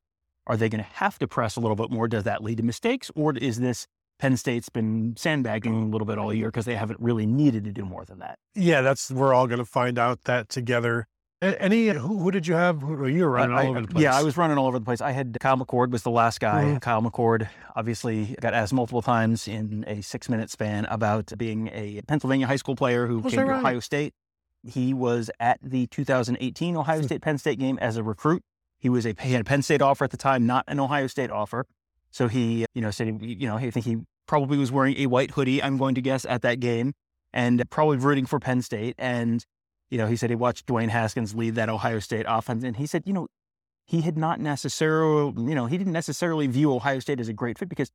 are 0.47 0.57
they 0.57 0.69
going 0.69 0.83
to 0.83 0.89
have 0.93 1.19
to 1.19 1.27
press 1.27 1.55
a 1.55 1.59
little 1.59 1.75
bit 1.75 1.91
more? 1.91 2.07
Does 2.07 2.23
that 2.23 2.43
lead 2.43 2.57
to 2.57 2.63
mistakes, 2.63 3.11
or 3.15 3.35
is 3.37 3.59
this 3.59 3.87
Penn 4.17 4.35
State's 4.35 4.69
been 4.69 5.15
sandbagging 5.17 5.83
a 5.83 5.85
little 5.85 6.05
bit 6.05 6.17
all 6.17 6.33
year 6.33 6.47
because 6.47 6.65
they 6.65 6.75
haven't 6.75 6.99
really 6.99 7.25
needed 7.25 7.63
to 7.63 7.71
do 7.71 7.85
more 7.85 8.03
than 8.03 8.19
that? 8.19 8.37
Yeah, 8.55 8.81
that's, 8.81 9.11
we're 9.11 9.33
all 9.33 9.47
going 9.47 9.59
to 9.59 9.65
find 9.65 9.97
out 9.97 10.23
that 10.23 10.49
together. 10.49 11.07
Any, 11.41 11.87
who, 11.87 12.19
who 12.19 12.31
did 12.31 12.47
you 12.47 12.53
have? 12.55 12.81
Who, 12.81 13.07
you 13.07 13.23
were 13.23 13.29
running 13.31 13.55
I- 13.55 13.63
all 13.63 13.69
over 13.69 13.81
the 13.81 13.87
place. 13.87 14.03
Yeah, 14.03 14.13
I 14.15 14.23
was 14.23 14.35
running 14.35 14.57
all 14.57 14.67
over 14.67 14.77
the 14.77 14.83
place. 14.83 14.99
I 14.99 15.11
had 15.11 15.37
Kyle 15.39 15.55
McCord 15.57 15.89
was 15.89 16.03
the 16.03 16.11
last 16.11 16.41
guy. 16.41 16.63
Mhm. 16.65 16.81
Kyle 16.81 17.01
McCord 17.01 17.47
obviously 17.77 18.35
got 18.41 18.53
asked 18.53 18.73
multiple 18.73 19.01
times 19.01 19.47
in 19.47 19.85
a 19.87 20.01
six 20.01 20.27
minute 20.27 20.49
span 20.49 20.83
about 20.85 21.31
being 21.37 21.69
a 21.73 22.01
Pennsylvania 22.07 22.45
high 22.45 22.57
school 22.57 22.75
player 22.75 23.07
who 23.07 23.19
Was 23.19 23.33
came 23.33 23.45
to 23.45 23.51
right? 23.51 23.59
Ohio 23.59 23.79
State. 23.79 24.13
He 24.63 24.93
was 24.93 25.31
at 25.39 25.59
the 25.63 25.87
2018 25.87 26.73
Hmm. 26.73 26.79
Ohio 26.81 27.01
State 27.03 27.21
Penn 27.21 27.37
State 27.37 27.57
game 27.57 27.77
as 27.79 27.95
a 27.95 28.03
recruit. 28.03 28.43
He 28.77 28.89
was 28.89 29.05
a 29.05 29.15
he 29.21 29.31
had 29.31 29.39
a 29.41 29.45
Penn 29.45 29.61
State 29.61 29.81
offer 29.81 30.03
at 30.03 30.11
the 30.11 30.17
time, 30.17 30.45
not 30.45 30.65
an 30.67 30.79
Ohio 30.81 31.07
State 31.07 31.31
offer. 31.31 31.65
So 32.11 32.27
he, 32.27 32.65
you 32.73 32.81
know, 32.81 32.91
said 32.91 33.21
he, 33.21 33.33
you 33.35 33.47
know, 33.47 33.55
I 33.55 33.71
think 33.71 33.85
he 33.85 33.97
probably 34.27 34.57
was 34.57 34.73
wearing 34.73 34.97
a 34.97 35.05
white 35.07 35.31
hoodie. 35.31 35.63
I'm 35.63 35.77
going 35.77 35.95
to 35.95 36.01
guess 36.01 36.25
at 36.25 36.41
that 36.41 36.59
game, 36.59 36.93
and 37.31 37.63
probably 37.69 37.95
rooting 37.97 38.25
for 38.25 38.39
Penn 38.39 38.61
State. 38.61 38.95
And 38.97 39.45
you 39.89 39.97
know, 39.97 40.07
he 40.07 40.15
said 40.15 40.29
he 40.29 40.35
watched 40.35 40.65
Dwayne 40.67 40.89
Haskins 40.89 41.33
lead 41.35 41.55
that 41.55 41.69
Ohio 41.69 41.99
State 41.99 42.25
offense, 42.27 42.63
and 42.63 42.77
he 42.77 42.85
said, 42.85 43.03
you 43.05 43.13
know, 43.13 43.27
he 43.85 44.01
had 44.01 44.17
not 44.17 44.39
necessarily, 44.39 45.33
you 45.49 45.55
know, 45.55 45.65
he 45.65 45.77
didn't 45.77 45.93
necessarily 45.93 46.47
view 46.47 46.73
Ohio 46.73 46.99
State 46.99 47.19
as 47.19 47.27
a 47.27 47.33
great 47.33 47.57
fit 47.57 47.69
because 47.69 47.89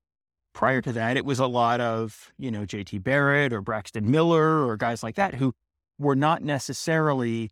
prior 0.52 0.80
to 0.80 0.92
that, 0.92 1.16
it 1.16 1.24
was 1.24 1.38
a 1.38 1.46
lot 1.46 1.80
of, 1.80 2.32
you 2.36 2.50
know, 2.50 2.62
JT 2.66 3.02
Barrett 3.02 3.52
or 3.52 3.60
Braxton 3.60 4.10
Miller 4.10 4.66
or 4.66 4.76
guys 4.76 5.02
like 5.02 5.14
that 5.16 5.34
who 5.34 5.54
were 5.98 6.16
not 6.16 6.42
necessarily 6.42 7.50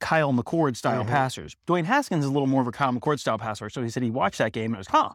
Kyle 0.00 0.32
McCord 0.32 0.76
style 0.76 1.04
Mhm. 1.04 1.08
passers. 1.08 1.56
Dwayne 1.66 1.84
Haskins 1.84 2.24
is 2.24 2.30
a 2.30 2.32
little 2.32 2.46
more 2.46 2.60
of 2.60 2.66
a 2.66 2.72
Kyle 2.72 2.92
McCord 2.92 3.20
style 3.20 3.38
passer. 3.38 3.70
So 3.70 3.82
he 3.82 3.88
said 3.88 4.02
he 4.02 4.10
watched 4.10 4.38
that 4.38 4.52
game 4.52 4.66
and 4.72 4.74
it 4.74 4.78
was, 4.78 4.88
huh. 4.88 5.10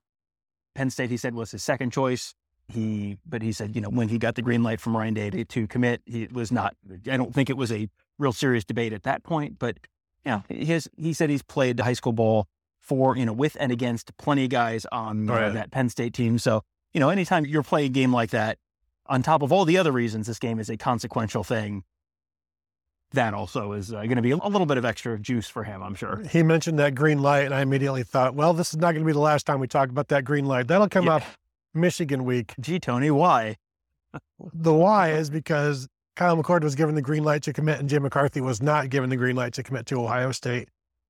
Penn 0.74 0.90
State, 0.90 1.10
he 1.12 1.18
said, 1.18 1.36
was 1.36 1.52
his 1.52 1.64
second 1.64 1.92
choice. 1.92 2.34
He, 2.72 3.18
but 3.26 3.42
he 3.42 3.52
said, 3.52 3.76
you 3.76 3.82
know, 3.82 3.90
when 3.90 4.10
he 4.10 4.18
got 4.20 4.36
the 4.36 4.42
green 4.42 4.62
light 4.64 4.80
from 4.80 4.96
Ryan 4.96 5.14
Day 5.16 5.30
to, 5.32 5.44
to 5.46 5.68
commit, 5.68 6.02
it 6.06 6.32
was 6.32 6.52
not, 6.52 6.76
I 7.10 7.18
don't 7.18 7.34
think 7.34 7.50
it 7.50 7.58
was 7.58 7.72
a 7.72 7.90
real 8.20 8.32
serious 8.32 8.64
debate 8.64 8.94
at 8.94 9.04
that 9.04 9.24
point, 9.24 9.58
but 9.60 9.78
you 10.26 10.32
know, 10.32 10.44
his, 10.50 10.90
he 10.98 11.14
said 11.14 11.30
he's 11.30 11.42
played 11.42 11.80
high 11.80 11.94
school 11.94 12.14
ball 12.14 12.48
for, 12.82 13.16
you 13.18 13.26
know, 13.26 13.34
with 13.34 13.58
and 13.60 13.72
against 13.72 14.16
plenty 14.18 14.44
of 14.44 14.50
guys 14.50 14.86
on 14.92 15.30
uh, 15.30 15.34
Right. 15.34 15.54
that 15.54 15.72
Penn 15.72 15.90
State 15.90 16.14
team. 16.14 16.38
So, 16.38 16.62
you 16.94 17.00
know, 17.00 17.10
anytime 17.10 17.46
you're 17.46 17.64
playing 17.64 17.88
a 17.88 17.94
game 17.94 18.14
like 18.14 18.30
that, 18.32 18.58
on 19.08 19.24
top 19.24 19.42
of 19.42 19.52
all 19.52 19.66
the 19.66 19.78
other 19.78 19.92
reasons 19.92 20.28
this 20.28 20.38
game 20.40 20.60
is 20.60 20.70
a 20.70 20.78
consequential 20.78 21.44
thing, 21.44 21.84
that 23.14 23.34
also 23.34 23.72
is 23.72 23.92
uh, 23.92 24.02
going 24.04 24.18
to 24.18 24.22
be 24.22 24.30
a 24.32 24.38
little 24.38 24.68
bit 24.68 24.78
of 24.78 24.86
extra 24.86 25.18
juice 25.18 25.48
for 25.50 25.64
him, 25.64 25.82
I'm 25.82 25.96
sure. 25.96 26.22
He 26.30 26.44
mentioned 26.44 26.78
that 26.78 26.94
green 26.94 27.22
light, 27.24 27.46
and 27.46 27.56
I 27.56 27.62
immediately 27.62 28.04
thought, 28.04 28.36
well, 28.36 28.54
this 28.54 28.70
is 28.70 28.78
not 28.78 28.92
going 28.92 29.02
to 29.04 29.06
be 29.06 29.14
the 29.14 29.20
last 29.20 29.48
time 29.48 29.60
we 29.60 29.68
talk 29.68 29.90
about 29.90 30.10
that 30.10 30.24
green 30.26 30.46
light. 30.46 30.68
That'll 30.68 30.88
come 30.88 31.06
Yeah. 31.06 31.16
up 31.16 31.24
Michigan 31.74 32.26
week. 32.26 32.54
Gee, 32.60 32.80
Tony, 32.80 33.12
why? 33.12 33.58
The 34.54 34.74
why 34.74 35.12
is 35.12 35.30
because 35.30 35.88
Kyle 36.16 36.36
McCord 36.36 36.64
was 36.64 36.76
given 36.76 36.96
the 36.96 37.02
green 37.02 37.24
light 37.24 37.44
to 37.44 37.54
commit, 37.54 37.80
and 37.80 37.88
Jim 37.90 38.04
McCarthy 38.04 38.42
was 38.42 38.62
not 38.62 38.90
given 38.90 39.10
the 39.10 39.16
green 39.18 39.36
light 39.36 39.54
to 39.54 39.64
commit 39.64 39.86
to 39.88 40.02
Ohio 40.02 40.32
State. 40.32 40.70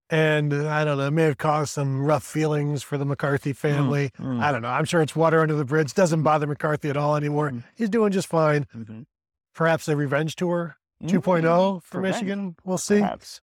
And 0.09 0.51
uh, 0.51 0.67
I 0.69 0.83
don't 0.83 0.97
know, 0.97 1.07
it 1.07 1.11
may 1.11 1.23
have 1.23 1.37
caused 1.37 1.71
some 1.71 2.01
rough 2.03 2.23
feelings 2.23 2.81
for 2.81 2.97
the 2.97 3.05
McCarthy 3.05 3.53
family. 3.53 4.09
Mm. 4.19 4.41
I 4.41 4.51
don't 4.51 4.63
know. 4.63 4.69
I'm 4.69 4.85
sure 4.85 5.01
it's 5.01 5.15
water 5.15 5.39
under 5.41 5.55
the 5.55 5.65
bridge. 5.65 5.93
Doesn't 5.93 6.23
bother 6.23 6.47
McCarthy 6.47 6.89
at 6.89 6.97
all 6.97 7.15
anymore. 7.15 7.51
Mm. 7.51 7.63
He's 7.75 7.89
doing 7.89 8.11
just 8.11 8.27
fine. 8.27 8.65
Mhm. 8.75 9.05
Perhaps 9.53 9.87
a 9.87 9.95
revenge 9.95 10.35
tour 10.35 10.75
Mm, 11.03 11.09
2.0 11.09 11.81
for 11.83 12.01
revenge, 12.01 12.15
Michigan. 12.15 12.55
We'll 12.65 12.77
see. 12.77 12.99
Perhaps. 12.99 13.39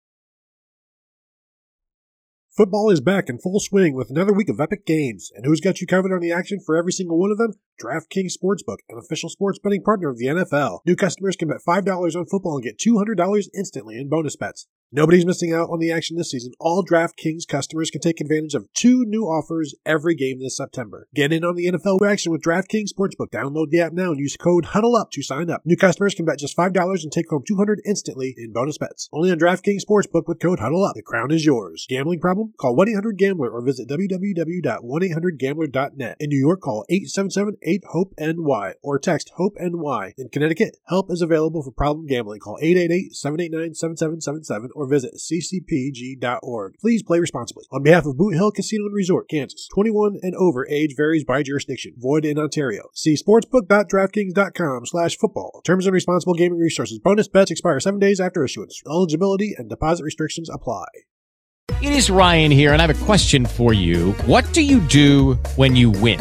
Football 2.56 2.88
is 2.88 3.02
back 3.02 3.28
in 3.28 3.38
full 3.38 3.60
swing 3.60 3.94
with 3.94 4.08
another 4.08 4.32
week 4.32 4.48
of 4.48 4.58
epic 4.58 4.86
games. 4.86 5.30
And 5.36 5.44
who's 5.44 5.60
got 5.60 5.82
you 5.82 5.86
covered 5.86 6.10
on 6.10 6.20
the 6.20 6.32
action 6.32 6.58
for 6.58 6.74
every 6.74 6.90
single 6.90 7.18
one 7.18 7.30
of 7.30 7.36
them? 7.36 7.52
DraftKings 7.78 8.32
Sportsbook, 8.32 8.78
an 8.88 8.96
official 8.96 9.28
sports 9.28 9.58
betting 9.62 9.82
partner 9.82 10.08
of 10.08 10.16
the 10.16 10.24
NFL. 10.24 10.78
New 10.86 10.96
customers 10.96 11.36
can 11.36 11.48
bet 11.48 11.60
$5 11.68 12.16
on 12.16 12.24
football 12.24 12.54
and 12.54 12.64
get 12.64 12.78
$200 12.78 13.48
instantly 13.54 13.98
in 13.98 14.08
bonus 14.08 14.36
bets. 14.36 14.68
Nobody's 14.92 15.26
missing 15.26 15.52
out 15.52 15.68
on 15.68 15.80
the 15.80 15.90
action 15.90 16.16
this 16.16 16.30
season. 16.30 16.52
All 16.60 16.84
DraftKings 16.84 17.48
customers 17.48 17.90
can 17.90 18.00
take 18.00 18.20
advantage 18.20 18.54
of 18.54 18.72
two 18.72 19.04
new 19.04 19.24
offers 19.24 19.74
every 19.84 20.14
game 20.14 20.38
this 20.38 20.56
September. 20.56 21.08
Get 21.12 21.32
in 21.32 21.44
on 21.44 21.56
the 21.56 21.66
NFL 21.66 22.08
action 22.08 22.30
with 22.30 22.42
DraftKings 22.42 22.90
Sportsbook. 22.96 23.32
Download 23.32 23.68
the 23.68 23.80
app 23.80 23.92
now 23.92 24.12
and 24.12 24.20
use 24.20 24.36
code 24.36 24.66
HUDDLEUP 24.66 25.10
to 25.10 25.24
sign 25.24 25.50
up. 25.50 25.62
New 25.64 25.76
customers 25.76 26.14
can 26.14 26.24
bet 26.24 26.38
just 26.38 26.56
$5 26.56 27.02
and 27.02 27.10
take 27.10 27.28
home 27.28 27.42
200 27.44 27.80
instantly 27.84 28.36
in 28.38 28.52
bonus 28.52 28.78
bets. 28.78 29.08
Only 29.12 29.32
on 29.32 29.40
DraftKings 29.40 29.84
Sportsbook 29.84 30.28
with 30.28 30.38
code 30.38 30.60
HUDDLEUP. 30.60 30.94
The 30.94 31.02
crown 31.02 31.32
is 31.32 31.44
yours. 31.44 31.84
Gambling 31.88 32.20
problem? 32.20 32.54
Call 32.56 32.76
1-800-GAMBLER 32.76 33.50
or 33.50 33.62
visit 33.62 33.88
www.1800gambler.net. 33.88 36.16
In 36.20 36.28
New 36.28 36.38
York, 36.38 36.60
call 36.60 36.84
877-8-HOPE-NY 36.92 38.74
or 38.84 39.00
text 39.00 39.32
HOPE-NY. 39.36 40.14
In 40.16 40.28
Connecticut, 40.28 40.76
help 40.86 41.10
is 41.10 41.22
available 41.22 41.64
for 41.64 41.72
problem 41.72 42.06
gambling. 42.06 42.38
Call 42.38 42.56
888-789-7777 42.62 44.75
or 44.76 44.86
visit 44.86 45.14
ccpg.org. 45.14 46.74
Please 46.80 47.02
play 47.02 47.18
responsibly. 47.18 47.64
On 47.72 47.82
behalf 47.82 48.06
of 48.06 48.16
Boot 48.16 48.34
Hill 48.34 48.52
Casino 48.52 48.84
and 48.84 48.94
Resort, 48.94 49.28
Kansas, 49.28 49.68
21 49.74 50.18
and 50.22 50.34
over 50.36 50.68
age 50.68 50.94
varies 50.96 51.24
by 51.24 51.42
jurisdiction. 51.42 51.94
Void 51.96 52.24
in 52.24 52.38
Ontario. 52.38 52.88
See 52.94 53.14
sportsbook.draftkings.com 53.14 54.86
slash 54.86 55.16
football. 55.16 55.60
Terms 55.64 55.86
and 55.86 55.94
responsible 55.94 56.34
gaming 56.34 56.58
resources. 56.58 56.98
Bonus 56.98 57.28
bets 57.28 57.50
expire 57.50 57.80
seven 57.80 58.00
days 58.00 58.20
after 58.20 58.44
issuance. 58.44 58.80
Eligibility 58.86 59.54
and 59.56 59.68
deposit 59.68 60.04
restrictions 60.04 60.50
apply. 60.50 60.86
It 61.82 61.92
is 61.92 62.08
Ryan 62.10 62.50
here, 62.50 62.72
and 62.72 62.80
I 62.80 62.86
have 62.86 63.02
a 63.02 63.04
question 63.04 63.44
for 63.44 63.74
you. 63.74 64.12
What 64.24 64.50
do 64.52 64.62
you 64.62 64.80
do 64.80 65.34
when 65.56 65.76
you 65.76 65.90
win? 65.90 66.20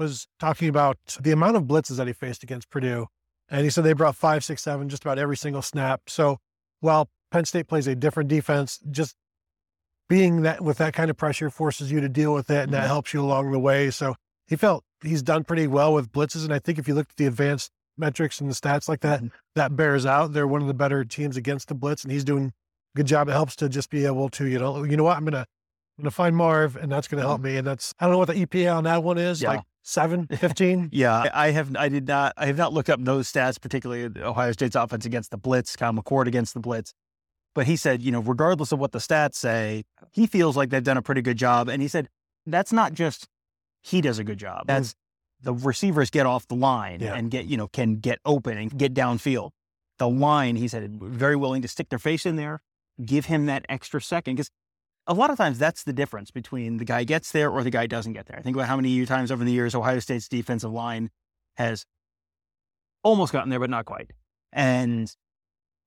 was 0.00 0.26
talking 0.40 0.68
about 0.68 0.98
the 1.20 1.30
amount 1.30 1.56
of 1.56 1.64
blitzes 1.64 1.96
that 1.98 2.08
he 2.08 2.12
faced 2.12 2.42
against 2.42 2.70
Purdue 2.70 3.06
and 3.50 3.64
he 3.64 3.70
said 3.70 3.84
they 3.84 3.92
brought 3.92 4.16
five, 4.16 4.44
six, 4.44 4.62
seven 4.62 4.88
just 4.88 5.04
about 5.04 5.18
every 5.18 5.36
single 5.36 5.62
snap. 5.62 6.02
So 6.06 6.38
while 6.80 7.10
Penn 7.30 7.44
State 7.44 7.66
plays 7.66 7.86
a 7.86 7.96
different 7.96 8.28
defense, 8.28 8.78
just 8.90 9.16
being 10.08 10.42
that 10.42 10.62
with 10.62 10.78
that 10.78 10.94
kind 10.94 11.10
of 11.10 11.16
pressure 11.16 11.50
forces 11.50 11.90
you 11.90 12.00
to 12.00 12.08
deal 12.08 12.32
with 12.32 12.50
it 12.50 12.62
and 12.62 12.72
that 12.72 12.78
mm-hmm. 12.78 12.86
helps 12.86 13.12
you 13.12 13.20
along 13.20 13.50
the 13.50 13.58
way. 13.58 13.90
So 13.90 14.14
he 14.46 14.56
felt 14.56 14.84
he's 15.02 15.22
done 15.22 15.44
pretty 15.44 15.66
well 15.66 15.92
with 15.92 16.12
blitzes. 16.12 16.44
And 16.44 16.54
I 16.54 16.58
think 16.60 16.78
if 16.78 16.86
you 16.86 16.94
look 16.94 17.08
at 17.10 17.16
the 17.16 17.26
advanced 17.26 17.70
metrics 17.98 18.40
and 18.40 18.48
the 18.48 18.54
stats 18.54 18.88
like 18.88 19.00
that, 19.00 19.18
mm-hmm. 19.18 19.28
that 19.56 19.76
bears 19.76 20.06
out. 20.06 20.32
They're 20.32 20.46
one 20.46 20.62
of 20.62 20.68
the 20.68 20.74
better 20.74 21.04
teams 21.04 21.36
against 21.36 21.68
the 21.68 21.74
blitz, 21.74 22.02
and 22.02 22.12
he's 22.12 22.24
doing 22.24 22.46
a 22.46 22.96
good 22.96 23.06
job. 23.06 23.28
It 23.28 23.32
helps 23.32 23.56
to 23.56 23.68
just 23.68 23.90
be 23.90 24.06
able 24.06 24.28
to, 24.30 24.46
you 24.46 24.58
know, 24.58 24.84
you 24.84 24.96
know 24.96 25.04
what, 25.04 25.16
I'm 25.16 25.24
gonna 25.24 25.46
I'm 25.98 26.02
gonna 26.02 26.10
find 26.10 26.34
Marv, 26.34 26.76
and 26.76 26.90
that's 26.90 27.08
gonna 27.08 27.22
help 27.22 27.38
mm-hmm. 27.38 27.46
me. 27.46 27.56
And 27.58 27.66
that's 27.66 27.94
I 28.00 28.04
don't 28.04 28.12
know 28.12 28.18
what 28.18 28.28
the 28.28 28.46
EPA 28.46 28.76
on 28.76 28.84
that 28.84 29.02
one 29.02 29.18
is. 29.18 29.42
Yeah. 29.42 29.50
Like 29.50 29.62
seven, 29.82 30.26
15? 30.26 30.90
yeah, 30.92 31.30
I 31.32 31.50
have. 31.50 31.74
I 31.76 31.88
did 31.88 32.08
not. 32.08 32.32
I 32.36 32.46
have 32.46 32.56
not 32.58 32.72
looked 32.72 32.90
up 32.90 33.02
those 33.02 33.30
stats, 33.30 33.60
particularly 33.60 34.10
Ohio 34.20 34.52
State's 34.52 34.76
offense 34.76 35.06
against 35.06 35.30
the 35.30 35.38
blitz, 35.38 35.76
Kyle 35.76 35.92
McCord 35.92 36.26
against 36.26 36.54
the 36.54 36.60
blitz. 36.60 36.92
But 37.54 37.66
he 37.66 37.76
said, 37.76 38.00
you 38.00 38.12
know, 38.12 38.20
regardless 38.20 38.72
of 38.72 38.78
what 38.78 38.92
the 38.92 39.00
stats 39.00 39.34
say, 39.34 39.84
he 40.12 40.26
feels 40.26 40.56
like 40.56 40.70
they've 40.70 40.84
done 40.84 40.96
a 40.96 41.02
pretty 41.02 41.22
good 41.22 41.36
job. 41.36 41.68
And 41.68 41.82
he 41.82 41.88
said 41.88 42.08
that's 42.46 42.72
not 42.72 42.94
just 42.94 43.28
he 43.82 44.00
does 44.00 44.18
a 44.18 44.24
good 44.24 44.38
job. 44.38 44.66
That's 44.66 44.90
mm. 44.90 44.94
the 45.42 45.54
receivers 45.54 46.10
get 46.10 46.26
off 46.26 46.46
the 46.46 46.54
line 46.54 47.00
yeah. 47.00 47.14
and 47.14 47.30
get 47.30 47.46
you 47.46 47.56
know 47.56 47.68
can 47.68 47.96
get 47.96 48.18
open 48.24 48.56
and 48.56 48.76
get 48.76 48.94
downfield. 48.94 49.50
The 49.98 50.08
line, 50.08 50.56
he 50.56 50.66
said, 50.66 50.98
very 51.02 51.36
willing 51.36 51.60
to 51.60 51.68
stick 51.68 51.90
their 51.90 51.98
face 51.98 52.24
in 52.24 52.36
there, 52.36 52.62
give 53.04 53.26
him 53.26 53.46
that 53.46 53.66
extra 53.68 54.00
second 54.00 54.36
because 54.36 54.50
a 55.10 55.14
lot 55.14 55.30
of 55.30 55.36
times 55.36 55.58
that's 55.58 55.82
the 55.82 55.92
difference 55.92 56.30
between 56.30 56.76
the 56.76 56.84
guy 56.84 57.02
gets 57.02 57.32
there 57.32 57.50
or 57.50 57.64
the 57.64 57.70
guy 57.70 57.88
doesn't 57.88 58.12
get 58.12 58.26
there. 58.26 58.38
I 58.38 58.42
think 58.42 58.56
about 58.56 58.68
how 58.68 58.76
many 58.76 59.04
times 59.06 59.32
over 59.32 59.44
the 59.44 59.50
years 59.50 59.74
Ohio 59.74 59.98
State's 59.98 60.28
defensive 60.28 60.70
line 60.70 61.10
has 61.56 61.84
almost 63.02 63.32
gotten 63.32 63.50
there, 63.50 63.58
but 63.58 63.70
not 63.70 63.86
quite. 63.86 64.12
And 64.52 65.12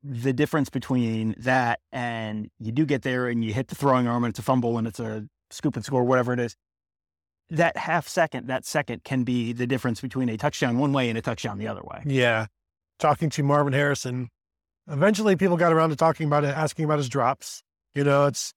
the 0.03 0.33
difference 0.33 0.69
between 0.69 1.35
that 1.37 1.79
and 1.93 2.49
you 2.59 2.73
do 2.73 2.85
get 2.85 3.03
there 3.03 3.29
and 3.29 3.45
you 3.45 3.53
hit 3.53 3.69
the 3.69 3.75
throwing 3.75 4.09
arm 4.09 4.25
and 4.25 4.31
it's 4.31 4.39
a 4.39 4.43
fumble 4.43 4.77
and 4.77 4.85
it's 4.85 4.99
a 4.99 5.25
scoop 5.51 5.77
and 5.77 5.85
score, 5.85 6.03
whatever 6.03 6.33
it 6.33 6.41
is, 6.41 6.57
that 7.49 7.77
half 7.77 8.09
second, 8.09 8.47
that 8.47 8.65
second 8.65 9.05
can 9.05 9.23
be 9.23 9.53
the 9.53 9.65
difference 9.65 10.01
between 10.01 10.27
a 10.27 10.35
touchdown 10.35 10.77
one 10.77 10.91
way 10.91 11.07
and 11.07 11.17
a 11.17 11.21
touchdown 11.21 11.59
the 11.59 11.67
other 11.69 11.81
way. 11.81 12.01
Yeah. 12.05 12.47
Talking 12.99 13.29
to 13.29 13.43
Marvin 13.43 13.71
Harrison, 13.71 14.27
eventually 14.89 15.37
people 15.37 15.55
got 15.55 15.71
around 15.71 15.91
to 15.91 15.95
talking 15.95 16.27
about 16.27 16.43
it, 16.43 16.47
asking 16.47 16.83
about 16.83 16.97
his 16.97 17.07
drops. 17.07 17.63
You 17.95 18.03
know, 18.03 18.25
it's 18.25 18.53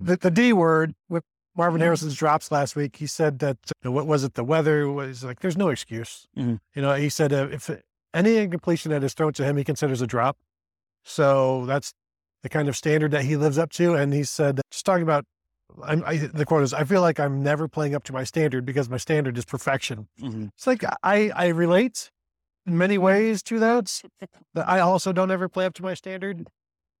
the, 0.00 0.16
the 0.16 0.30
D 0.30 0.52
word 0.52 0.94
with 1.08 1.24
Marvin. 1.56 1.80
Harrison's 1.80 2.16
drops 2.16 2.50
last 2.50 2.74
week, 2.74 2.96
he 2.96 3.06
said 3.06 3.38
that, 3.38 3.56
what 3.82 4.06
was 4.06 4.24
it? 4.24 4.34
The 4.34 4.44
weather 4.44 4.90
was 4.90 5.22
like, 5.22 5.40
there's 5.40 5.56
no 5.56 5.68
excuse. 5.68 6.26
Mm-hmm. 6.36 6.56
You 6.74 6.82
know, 6.82 6.94
he 6.94 7.08
said 7.08 7.32
uh, 7.32 7.48
if 7.50 7.70
any 8.12 8.36
incompletion 8.36 8.90
that 8.90 9.04
is 9.04 9.14
thrown 9.14 9.32
to 9.34 9.44
him, 9.44 9.56
he 9.56 9.64
considers 9.64 10.02
a 10.02 10.06
drop. 10.06 10.36
So 11.04 11.64
that's 11.66 11.92
the 12.42 12.48
kind 12.48 12.68
of 12.68 12.76
standard 12.76 13.12
that 13.12 13.24
he 13.24 13.36
lives 13.36 13.58
up 13.58 13.70
to. 13.72 13.94
And 13.94 14.12
he 14.12 14.24
said, 14.24 14.60
just 14.70 14.84
talking 14.84 15.04
about, 15.04 15.26
I, 15.82 16.16
the 16.16 16.44
quote 16.44 16.62
is, 16.62 16.74
I 16.74 16.84
feel 16.84 17.00
like 17.00 17.20
I'm 17.20 17.42
never 17.42 17.68
playing 17.68 17.94
up 17.94 18.04
to 18.04 18.12
my 18.12 18.24
standard 18.24 18.64
because 18.64 18.88
my 18.88 18.96
standard 18.96 19.38
is 19.38 19.44
perfection. 19.44 20.08
Mm-hmm. 20.20 20.46
It's 20.56 20.66
like, 20.66 20.84
I, 21.02 21.30
I 21.34 21.48
relate 21.48 22.10
in 22.66 22.78
many 22.78 22.98
ways 22.98 23.42
to 23.44 23.58
that. 23.60 24.02
that 24.54 24.68
I 24.68 24.80
also 24.80 25.12
don't 25.12 25.30
ever 25.30 25.48
play 25.48 25.66
up 25.66 25.74
to 25.74 25.82
my 25.82 25.94
standard. 25.94 26.48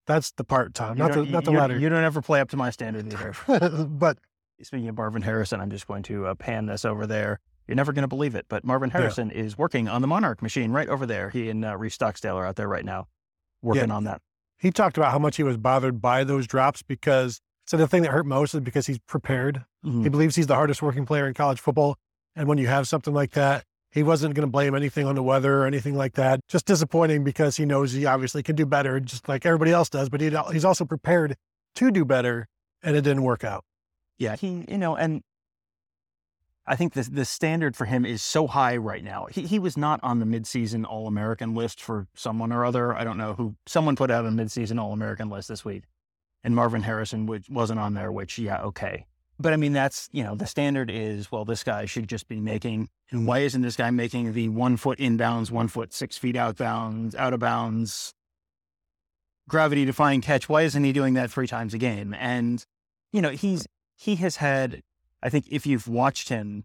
That's 0.06 0.32
the 0.32 0.44
part, 0.44 0.74
Tom, 0.74 0.98
not 0.98 1.12
the 1.12 1.24
not 1.24 1.44
the 1.44 1.50
latter. 1.50 1.78
You 1.78 1.88
don't 1.88 2.04
ever 2.04 2.20
play 2.20 2.40
up 2.40 2.50
to 2.50 2.56
my 2.56 2.70
standard 2.70 3.12
either. 3.12 3.86
but 3.88 4.18
speaking 4.62 4.88
of 4.88 4.96
Marvin 4.96 5.22
Harrison, 5.22 5.60
I'm 5.60 5.70
just 5.70 5.86
going 5.86 6.02
to 6.04 6.26
uh, 6.26 6.34
pan 6.34 6.66
this 6.66 6.84
over 6.84 7.06
there. 7.06 7.40
You're 7.66 7.76
never 7.76 7.92
going 7.92 8.02
to 8.02 8.08
believe 8.08 8.34
it, 8.34 8.44
but 8.48 8.64
Marvin 8.64 8.90
Harrison 8.90 9.30
yeah. 9.30 9.42
is 9.42 9.56
working 9.56 9.88
on 9.88 10.02
the 10.02 10.06
Monarch 10.06 10.42
machine 10.42 10.70
right 10.70 10.88
over 10.88 11.06
there. 11.06 11.30
He 11.30 11.48
and 11.48 11.64
uh, 11.64 11.76
Reese 11.78 11.96
Stocksdale 11.96 12.34
are 12.34 12.46
out 12.46 12.56
there 12.56 12.68
right 12.68 12.84
now 12.84 13.06
working 13.62 13.88
yeah. 13.88 13.94
on 13.94 14.04
that. 14.04 14.20
He 14.58 14.70
talked 14.70 14.98
about 14.98 15.12
how 15.12 15.18
much 15.18 15.36
he 15.36 15.42
was 15.42 15.56
bothered 15.56 16.02
by 16.02 16.24
those 16.24 16.46
drops 16.46 16.82
because 16.82 17.40
so 17.66 17.78
the 17.78 17.88
thing 17.88 18.02
that 18.02 18.10
hurt 18.10 18.26
most 18.26 18.54
is 18.54 18.60
because 18.60 18.86
he's 18.86 18.98
prepared. 18.98 19.64
Mm-hmm. 19.84 20.02
He 20.02 20.08
believes 20.10 20.36
he's 20.36 20.46
the 20.46 20.54
hardest 20.54 20.82
working 20.82 21.06
player 21.06 21.26
in 21.26 21.32
college 21.32 21.60
football, 21.60 21.96
and 22.36 22.46
when 22.48 22.58
you 22.58 22.66
have 22.66 22.86
something 22.86 23.14
like 23.14 23.32
that, 23.32 23.64
he 23.94 24.02
wasn't 24.02 24.34
going 24.34 24.46
to 24.46 24.50
blame 24.50 24.74
anything 24.74 25.06
on 25.06 25.14
the 25.14 25.22
weather 25.22 25.62
or 25.62 25.66
anything 25.66 25.94
like 25.94 26.14
that. 26.14 26.40
Just 26.48 26.66
disappointing 26.66 27.22
because 27.22 27.56
he 27.56 27.64
knows 27.64 27.92
he 27.92 28.06
obviously 28.06 28.42
can 28.42 28.56
do 28.56 28.66
better, 28.66 28.98
just 28.98 29.28
like 29.28 29.46
everybody 29.46 29.70
else 29.70 29.88
does. 29.88 30.08
But 30.08 30.20
he, 30.20 30.36
he's 30.52 30.64
also 30.64 30.84
prepared 30.84 31.36
to 31.76 31.90
do 31.92 32.04
better, 32.04 32.48
and 32.82 32.96
it 32.96 33.02
didn't 33.02 33.22
work 33.22 33.44
out. 33.44 33.64
Yeah, 34.18 34.34
he, 34.34 34.64
you 34.68 34.78
know, 34.78 34.96
and 34.96 35.22
I 36.66 36.74
think 36.74 36.94
the 36.94 37.02
the 37.02 37.24
standard 37.24 37.76
for 37.76 37.84
him 37.84 38.04
is 38.04 38.20
so 38.20 38.48
high 38.48 38.76
right 38.76 39.04
now. 39.04 39.26
He 39.30 39.42
he 39.42 39.60
was 39.60 39.76
not 39.76 40.00
on 40.02 40.18
the 40.18 40.26
midseason 40.26 40.84
All 40.84 41.06
American 41.06 41.54
list 41.54 41.80
for 41.80 42.08
someone 42.16 42.52
or 42.52 42.64
other. 42.64 42.94
I 42.94 43.04
don't 43.04 43.16
know 43.16 43.34
who. 43.34 43.54
Someone 43.66 43.94
put 43.94 44.10
out 44.10 44.26
a 44.26 44.30
midseason 44.30 44.80
All 44.80 44.92
American 44.92 45.30
list 45.30 45.48
this 45.48 45.64
week, 45.64 45.84
and 46.42 46.56
Marvin 46.56 46.82
Harrison 46.82 47.26
which 47.26 47.48
wasn't 47.48 47.78
on 47.78 47.94
there. 47.94 48.10
Which 48.10 48.40
yeah, 48.40 48.60
okay. 48.62 49.06
But 49.38 49.52
I 49.52 49.56
mean, 49.56 49.72
that's, 49.72 50.08
you 50.12 50.22
know, 50.22 50.36
the 50.36 50.46
standard 50.46 50.90
is, 50.90 51.32
well, 51.32 51.44
this 51.44 51.64
guy 51.64 51.86
should 51.86 52.08
just 52.08 52.28
be 52.28 52.40
making, 52.40 52.88
and 53.10 53.26
why 53.26 53.40
isn't 53.40 53.62
this 53.62 53.76
guy 53.76 53.90
making 53.90 54.32
the 54.32 54.48
one 54.48 54.76
foot 54.76 54.98
inbounds, 54.98 55.50
one 55.50 55.68
foot 55.68 55.92
six 55.92 56.16
feet 56.16 56.36
outbounds, 56.36 57.16
out 57.16 57.32
of 57.32 57.40
bounds, 57.40 58.14
gravity 59.48 59.84
defying 59.84 60.20
catch? 60.20 60.48
Why 60.48 60.62
isn't 60.62 60.84
he 60.84 60.92
doing 60.92 61.14
that 61.14 61.30
three 61.30 61.48
times 61.48 61.74
a 61.74 61.78
game? 61.78 62.14
And, 62.14 62.64
you 63.12 63.20
know, 63.20 63.30
he's, 63.30 63.66
he 63.96 64.14
has 64.16 64.36
had, 64.36 64.82
I 65.22 65.30
think 65.30 65.46
if 65.50 65.66
you've 65.66 65.88
watched 65.88 66.28
him, 66.28 66.64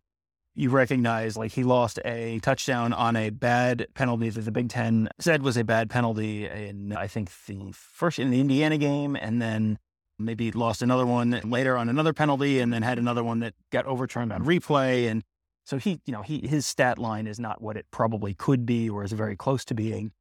you 0.53 0.69
recognize 0.69 1.38
like 1.38 1.53
he 1.53 1.63
lost 1.63 1.99
a 2.03 2.39
touchdown 2.39 2.91
on 2.91 3.15
a 3.15 3.29
bad 3.29 3.88
penalty 3.93 4.29
that 4.29 4.41
the 4.41 4.51
Big 4.51 4.67
Ten 4.69 5.08
said 5.17 5.41
was 5.41 5.55
a 5.55 5.63
bad 5.63 5.89
penalty 5.89 6.47
in, 6.47 6.91
I 6.91 7.08
think, 7.08 7.32
the 7.47 7.71
first 7.71 8.19
in 8.19 8.29
the 8.29 8.41
Indiana 8.41 8.77
game. 8.77 9.15
And 9.15 9.41
then 9.41 9.79
maybe 10.19 10.51
lost 10.51 10.82
another 10.82 11.05
one 11.05 11.39
later 11.43 11.77
on 11.77 11.89
another 11.89 12.13
penalty 12.13 12.60
and 12.60 12.73
then 12.73 12.82
had 12.82 12.99
another 12.99 13.23
one 13.23 13.39
that 13.39 13.53
got 13.71 13.86
overturned 13.86 14.32
on 14.32 14.43
replay. 14.43 15.10
And 15.10 15.23
so 15.65 15.77
he, 15.77 16.01
you 16.05 16.13
know, 16.13 16.21
he, 16.21 16.45
his 16.47 16.65
stat 16.65 16.97
line 16.97 17.27
is 17.27 17.39
not 17.39 17.62
what 17.62 17.77
it 17.77 17.86
probably 17.91 18.34
could 18.34 18.65
be 18.65 18.89
or 18.89 19.03
is 19.03 19.12
very 19.12 19.36
close 19.36 19.63
to 19.65 19.73
being. 19.73 20.12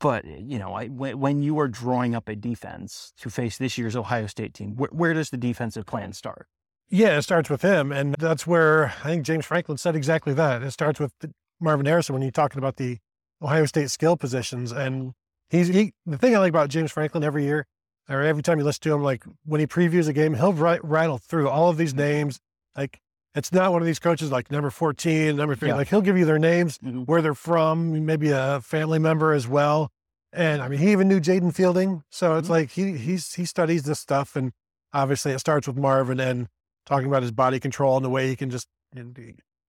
But, 0.00 0.24
eh, 0.24 0.40
you 0.40 0.58
know, 0.58 0.72
I, 0.72 0.86
when, 0.86 1.42
you 1.42 1.58
are 1.60 1.68
drawing 1.68 2.14
up 2.14 2.28
a 2.28 2.34
defense 2.34 3.12
to 3.18 3.30
face 3.30 3.58
this 3.58 3.76
year's 3.76 3.94
Ohio 3.94 4.26
State 4.26 4.54
team, 4.54 4.76
where, 4.76 4.88
where 4.92 5.14
does 5.14 5.30
the 5.30 5.36
defensive 5.36 5.86
plan 5.86 6.12
start? 6.12 6.46
Yeah, 6.88 7.18
it 7.18 7.22
starts 7.22 7.48
with 7.48 7.62
him. 7.62 7.92
And 7.92 8.16
that's 8.18 8.46
where 8.46 8.86
I 9.04 9.08
think 9.08 9.24
James 9.24 9.46
Franklin 9.46 9.78
said 9.78 9.94
exactly 9.94 10.32
that. 10.34 10.62
It 10.62 10.72
starts 10.72 10.98
with 10.98 11.12
Marvin 11.60 11.86
Harrison 11.86 12.14
when 12.14 12.22
you're 12.22 12.32
talking 12.32 12.58
about 12.58 12.76
the 12.76 12.98
Ohio 13.42 13.66
State 13.66 13.90
skill 13.90 14.16
positions. 14.16 14.72
And 14.72 15.12
he's 15.50 15.68
he, 15.68 15.92
the 16.06 16.18
thing 16.18 16.34
I 16.34 16.38
like 16.38 16.50
about 16.50 16.70
James 16.70 16.90
Franklin 16.90 17.22
every 17.22 17.44
year, 17.44 17.66
or 18.10 18.22
every 18.22 18.42
time 18.42 18.58
you 18.58 18.64
listen 18.64 18.82
to 18.82 18.92
him, 18.94 19.02
like 19.02 19.24
when 19.44 19.60
he 19.60 19.66
previews 19.66 20.08
a 20.08 20.12
game, 20.12 20.34
he'll 20.34 20.52
write, 20.52 20.84
rattle 20.84 21.18
through 21.18 21.48
all 21.48 21.68
of 21.70 21.76
these 21.76 21.94
names. 21.94 22.38
Like 22.76 23.00
it's 23.34 23.52
not 23.52 23.72
one 23.72 23.80
of 23.80 23.86
these 23.86 23.98
coaches 24.00 24.30
like 24.30 24.50
number 24.50 24.70
14, 24.70 25.36
number 25.36 25.54
three. 25.54 25.68
Yeah. 25.68 25.76
Like 25.76 25.88
he'll 25.88 26.00
give 26.02 26.18
you 26.18 26.24
their 26.24 26.38
names, 26.38 26.78
Mhm. 26.78 27.06
where 27.06 27.22
they're 27.22 27.34
from, 27.34 28.04
maybe 28.04 28.30
a 28.30 28.60
family 28.60 28.98
member 28.98 29.32
as 29.32 29.46
well. 29.46 29.90
And 30.32 30.60
I 30.62 30.68
mean, 30.68 30.78
he 30.80 30.92
even 30.92 31.08
knew 31.08 31.20
Jayden 31.20 31.54
Fielding. 31.54 32.02
So 32.10 32.36
it's 32.36 32.48
Mhm. 32.48 32.50
like 32.50 32.70
he 32.70 32.96
he's 32.96 33.34
he 33.34 33.44
studies 33.44 33.84
this 33.84 34.00
stuff. 34.00 34.34
And 34.36 34.52
obviously 34.92 35.32
it 35.32 35.38
starts 35.38 35.66
with 35.68 35.76
Marvin 35.76 36.18
and 36.20 36.48
talking 36.86 37.06
about 37.06 37.22
his 37.22 37.30
body 37.32 37.60
control 37.60 37.96
and 37.96 38.04
the 38.04 38.10
way 38.10 38.26
he 38.28 38.34
can 38.36 38.50
just 38.50 38.66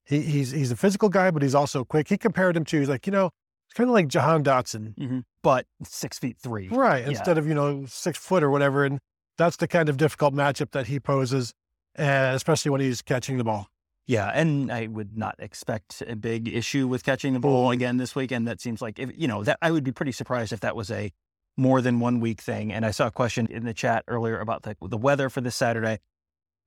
he 0.06 0.22
he's 0.22 0.52
he's 0.52 0.72
a 0.72 0.76
physical 0.76 1.10
guy, 1.10 1.30
but 1.32 1.42
he's 1.44 1.54
also 1.56 1.84
quick. 1.86 2.08
He 2.08 2.18
compared 2.18 2.58
him 2.58 2.66
to 2.66 2.80
he's 2.80 2.90
like, 2.90 3.06
you 3.06 3.12
know, 3.12 3.30
it's 3.72 3.78
kind 3.78 3.90
of 3.90 3.94
like 3.94 4.10
Jahan 4.10 4.44
Dotson. 4.44 4.94
Mhm. 4.96 5.24
But 5.42 5.66
six 5.86 6.20
feet 6.20 6.36
three. 6.38 6.68
Right. 6.68 7.04
Yeah. 7.04 7.12
Instead 7.12 7.38
of, 7.38 7.48
you 7.48 7.54
know, 7.54 7.86
six 7.86 8.18
foot 8.18 8.44
or 8.44 8.52
whatever. 8.52 8.84
And 8.84 9.00
that's 9.38 9.56
the 9.56 9.68
kind 9.68 9.88
of 9.88 9.96
difficult 9.96 10.34
matchup 10.34 10.72
that 10.72 10.88
he 10.88 11.00
poses, 11.00 11.54
uh, 11.98 12.34
especially 12.36 12.70
when 12.70 12.82
he's 12.82 13.02
catching 13.02 13.38
the 13.38 13.46
ball. 13.46 13.70
Yeah, 14.08 14.28
and 14.34 14.70
I 14.70 14.88
would 14.88 15.18
not 15.18 15.36
expect 15.40 16.04
a 16.06 16.18
big 16.18 16.50
issue 16.50 16.86
with 16.86 17.06
catching 17.06 17.32
the 17.32 17.40
ball 17.40 17.72
again 17.72 17.96
this 17.96 18.14
weekend. 18.14 18.46
That 18.46 18.60
seems 18.60 18.82
like 18.82 19.00
if 19.00 19.10
you 19.16 19.26
know 19.30 19.42
that 19.46 19.58
I 19.62 19.72
would 19.72 19.86
be 19.86 19.94
pretty 19.94 20.12
surprised 20.12 20.52
if 20.52 20.60
that 20.60 20.76
was 20.76 20.92
a 20.92 21.14
more 21.56 21.80
than 21.82 22.02
one 22.02 22.20
week 22.20 22.42
thing. 22.42 22.74
And 22.74 22.86
I 22.86 22.92
saw 22.92 23.08
a 23.08 23.12
question 23.12 23.48
in 23.48 23.64
the 23.64 23.74
chat 23.74 24.04
earlier 24.10 24.38
about 24.42 24.64
the 24.64 24.76
the 24.82 24.98
weather 24.98 25.30
for 25.30 25.40
this 25.40 25.56
Saturday. 25.56 26.00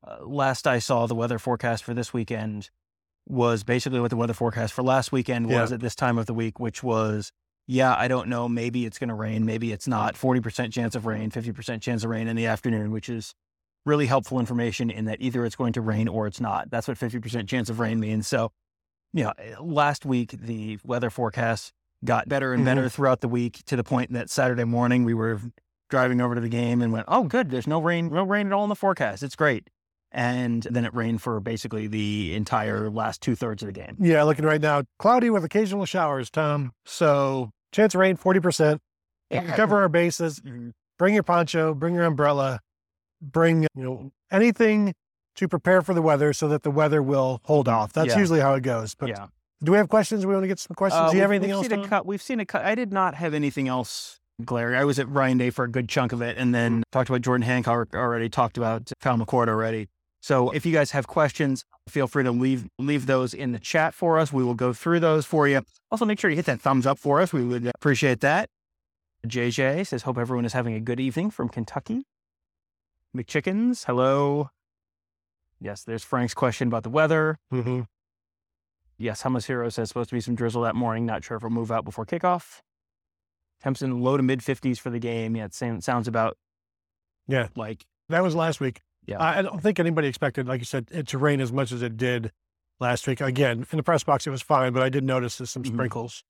Uh, 0.02 0.24
last 0.24 0.66
I 0.66 0.78
saw, 0.78 1.06
the 1.06 1.14
weather 1.14 1.38
forecast 1.38 1.84
for 1.84 1.92
this 1.92 2.14
weekend 2.14 2.70
was 3.26 3.64
basically 3.64 4.00
what 4.00 4.10
the 4.10 4.16
weather 4.16 4.34
forecast 4.34 4.72
for 4.72 4.82
last 4.82 5.12
weekend 5.12 5.46
was 5.46 5.70
Yeah. 5.70 5.74
at 5.74 5.80
this 5.80 5.94
time 5.94 6.18
of 6.18 6.26
the 6.26 6.34
week, 6.34 6.60
which 6.60 6.82
was 6.82 7.32
yeah, 7.66 7.94
I 7.96 8.08
don't 8.08 8.28
know, 8.28 8.46
maybe 8.46 8.84
it's 8.84 8.98
going 8.98 9.08
to 9.08 9.14
rain, 9.14 9.46
maybe 9.46 9.72
it's 9.72 9.88
not. 9.88 10.16
Forty 10.16 10.40
percent 10.40 10.72
chance 10.72 10.94
of 10.94 11.06
rain, 11.06 11.30
fifty 11.30 11.52
percent 11.52 11.82
chance 11.82 12.04
of 12.04 12.10
rain 12.10 12.28
in 12.28 12.36
the 12.36 12.44
afternoon, 12.46 12.90
which 12.90 13.08
is 13.08 13.34
really 13.86 14.06
helpful 14.06 14.40
information 14.40 14.90
in 14.90 15.04
that 15.06 15.20
either 15.20 15.44
it's 15.44 15.56
going 15.56 15.72
to 15.74 15.80
rain 15.80 16.08
or 16.08 16.26
it's 16.26 16.40
not. 16.40 16.70
That's 16.70 16.88
what 16.88 16.98
50% 16.98 17.46
chance 17.48 17.68
of 17.68 17.80
rain 17.80 18.00
means. 18.00 18.26
So, 18.26 18.52
you 19.12 19.24
know, 19.24 19.32
eh, 19.38 19.54
last 19.60 20.06
week 20.06 20.32
the 20.32 20.78
weather 20.84 21.10
forecast 21.10 21.72
got 22.04 22.28
better 22.28 22.52
and 22.52 22.60
mm-hmm. 22.60 22.66
better 22.66 22.88
throughout 22.88 23.20
the 23.20 23.28
week 23.28 23.62
to 23.66 23.76
the 23.76 23.84
point 23.84 24.12
that 24.12 24.30
Saturday 24.30 24.64
morning 24.64 25.04
we 25.04 25.14
were 25.14 25.40
driving 25.90 26.20
over 26.20 26.34
to 26.34 26.40
the 26.40 26.48
game 26.48 26.82
and 26.82 26.92
went, 26.92 27.04
"Oh, 27.08 27.24
good, 27.24 27.50
there's 27.50 27.66
no 27.66 27.80
rain, 27.80 28.08
no 28.08 28.24
rain 28.24 28.46
at 28.46 28.52
all 28.52 28.64
in 28.64 28.68
the 28.68 28.74
forecast. 28.74 29.22
It's 29.22 29.36
great." 29.36 29.68
And 30.16 30.62
then 30.70 30.84
it 30.84 30.94
rained 30.94 31.22
for 31.22 31.40
basically 31.40 31.88
the 31.88 32.34
entire 32.36 32.88
last 32.88 33.20
two 33.20 33.34
thirds 33.34 33.64
of 33.64 33.66
the 33.66 33.72
game. 33.72 33.96
Yeah, 33.98 34.22
looking 34.22 34.44
right 34.44 34.60
now, 34.60 34.84
cloudy 35.00 35.28
with 35.28 35.42
occasional 35.44 35.86
showers, 35.86 36.30
Tom. 36.30 36.70
So 36.86 37.50
chance 37.72 37.94
of 37.96 38.00
rain, 38.00 38.16
40%. 38.16 38.78
Cover 39.56 39.80
our 39.80 39.88
bases. 39.88 40.40
Bring 41.00 41.14
your 41.14 41.24
poncho, 41.24 41.74
bring 41.74 41.94
your 41.96 42.04
umbrella, 42.04 42.60
bring, 43.20 43.64
you 43.74 43.82
know, 43.82 44.12
anything 44.30 44.94
to 45.34 45.48
prepare 45.48 45.82
for 45.82 45.92
the 45.94 46.02
weather 46.02 46.32
so 46.32 46.46
that 46.46 46.62
the 46.62 46.70
weather 46.70 47.02
will 47.02 47.40
hold 47.44 47.66
off. 47.68 47.92
That's 47.92 48.10
Yeah. 48.10 48.18
usually 48.20 48.38
how 48.38 48.54
it 48.54 48.60
goes. 48.62 48.94
But 48.94 49.08
yeah. 49.08 49.26
do 49.64 49.72
we 49.72 49.78
have 49.78 49.88
questions? 49.88 50.24
We 50.24 50.32
want 50.32 50.44
to 50.44 50.48
get 50.48 50.60
some 50.60 50.76
questions. 50.76 51.00
Uh, 51.00 51.10
do 51.10 51.16
you 51.16 51.22
have 51.22 51.30
we've- 51.30 51.38
anything 51.38 51.56
we've 51.56 51.72
else? 51.72 51.80
Seen 51.80 51.84
a 51.84 51.88
cut, 51.88 52.06
we've 52.06 52.22
seen 52.22 52.38
a 52.38 52.46
cut. 52.46 52.64
I 52.64 52.76
did 52.76 52.92
not 52.92 53.16
have 53.16 53.34
anything 53.34 53.66
else 53.66 54.20
glaring. 54.44 54.76
I 54.78 54.84
was 54.84 55.00
at 55.00 55.08
Ryan 55.08 55.38
Day 55.38 55.50
for 55.50 55.64
a 55.64 55.68
good 55.68 55.88
chunk 55.88 56.12
of 56.12 56.22
it, 56.22 56.36
and 56.38 56.54
then 56.54 56.84
talked 56.92 57.08
about 57.08 57.22
Jordan 57.22 57.42
Hancock 57.42 57.88
already. 57.96 58.28
Talked 58.28 58.56
about 58.56 58.92
Cal 59.00 59.16
McCord 59.18 59.48
already. 59.48 59.88
So 60.24 60.48
if 60.52 60.64
you 60.64 60.72
guys 60.72 60.92
have 60.92 61.06
questions, 61.06 61.66
feel 61.86 62.06
free 62.06 62.24
to 62.24 62.30
leave 62.32 62.66
leave 62.78 63.04
those 63.04 63.34
in 63.34 63.52
the 63.52 63.58
chat 63.58 63.92
for 63.92 64.18
us. 64.18 64.32
We 64.32 64.42
will 64.42 64.54
go 64.54 64.72
through 64.72 65.00
those 65.00 65.26
for 65.26 65.46
you. 65.46 65.60
Also, 65.90 66.06
make 66.06 66.18
sure 66.18 66.30
you 66.30 66.36
hit 66.36 66.46
that 66.46 66.62
thumbs 66.62 66.86
up 66.86 66.98
for 66.98 67.20
us. 67.20 67.34
We 67.34 67.44
would 67.44 67.70
appreciate 67.74 68.20
that. 68.20 68.48
JJ 69.26 69.84
says, 69.86 70.04
"Hope 70.04 70.16
everyone 70.16 70.46
is 70.46 70.54
having 70.54 70.72
a 70.72 70.80
good 70.80 70.98
evening 70.98 71.30
from 71.30 71.50
Kentucky." 71.50 72.06
McChickens, 73.14 73.84
hello. 73.84 74.48
Yes, 75.60 75.84
there's 75.84 76.04
Frank's 76.04 76.32
question 76.32 76.68
about 76.68 76.84
the 76.84 76.90
weather. 76.90 77.36
Mhm. 77.52 77.86
Yes, 78.96 79.24
Hummus 79.24 79.44
Hero 79.46 79.68
says 79.68 79.88
supposed 79.88 80.08
to 80.08 80.16
be 80.16 80.22
some 80.22 80.34
drizzle 80.34 80.62
that 80.62 80.74
morning. 80.74 81.04
Not 81.04 81.22
sure 81.22 81.36
if 81.36 81.42
it'll 81.42 81.50
move 81.52 81.70
out 81.70 81.84
before 81.84 82.06
kickoff. 82.06 82.62
Temps 83.60 83.82
in 83.82 84.00
low 84.00 84.16
to 84.16 84.22
mid 84.22 84.42
50s 84.42 84.78
for 84.78 84.88
the 84.88 84.98
game. 84.98 85.36
Yeah, 85.36 85.44
it 85.44 85.54
sounds 85.84 86.08
about 86.08 86.38
Yeah. 87.26 87.48
like 87.54 87.84
That 88.08 88.22
was 88.22 88.34
last 88.34 88.58
week. 88.60 88.80
Yeah. 89.06 89.22
I 89.22 89.42
don't 89.42 89.62
think 89.62 89.78
anybody 89.78 90.08
expected, 90.08 90.46
like 90.48 90.60
you 90.60 90.64
said, 90.64 90.88
it 90.90 91.06
to 91.08 91.18
rain 91.18 91.40
as 91.40 91.52
much 91.52 91.72
as 91.72 91.82
it 91.82 91.96
did 91.96 92.32
last 92.80 93.06
week. 93.06 93.20
Again, 93.20 93.66
in 93.70 93.76
the 93.76 93.82
press 93.82 94.02
box, 94.04 94.26
it 94.26 94.30
was 94.30 94.42
fine, 94.42 94.72
but 94.72 94.82
I 94.82 94.88
did 94.88 95.04
notice 95.04 95.38
there's 95.38 95.50
some 95.50 95.62
Mhm. 95.62 95.74
sprinkles. 95.74 96.24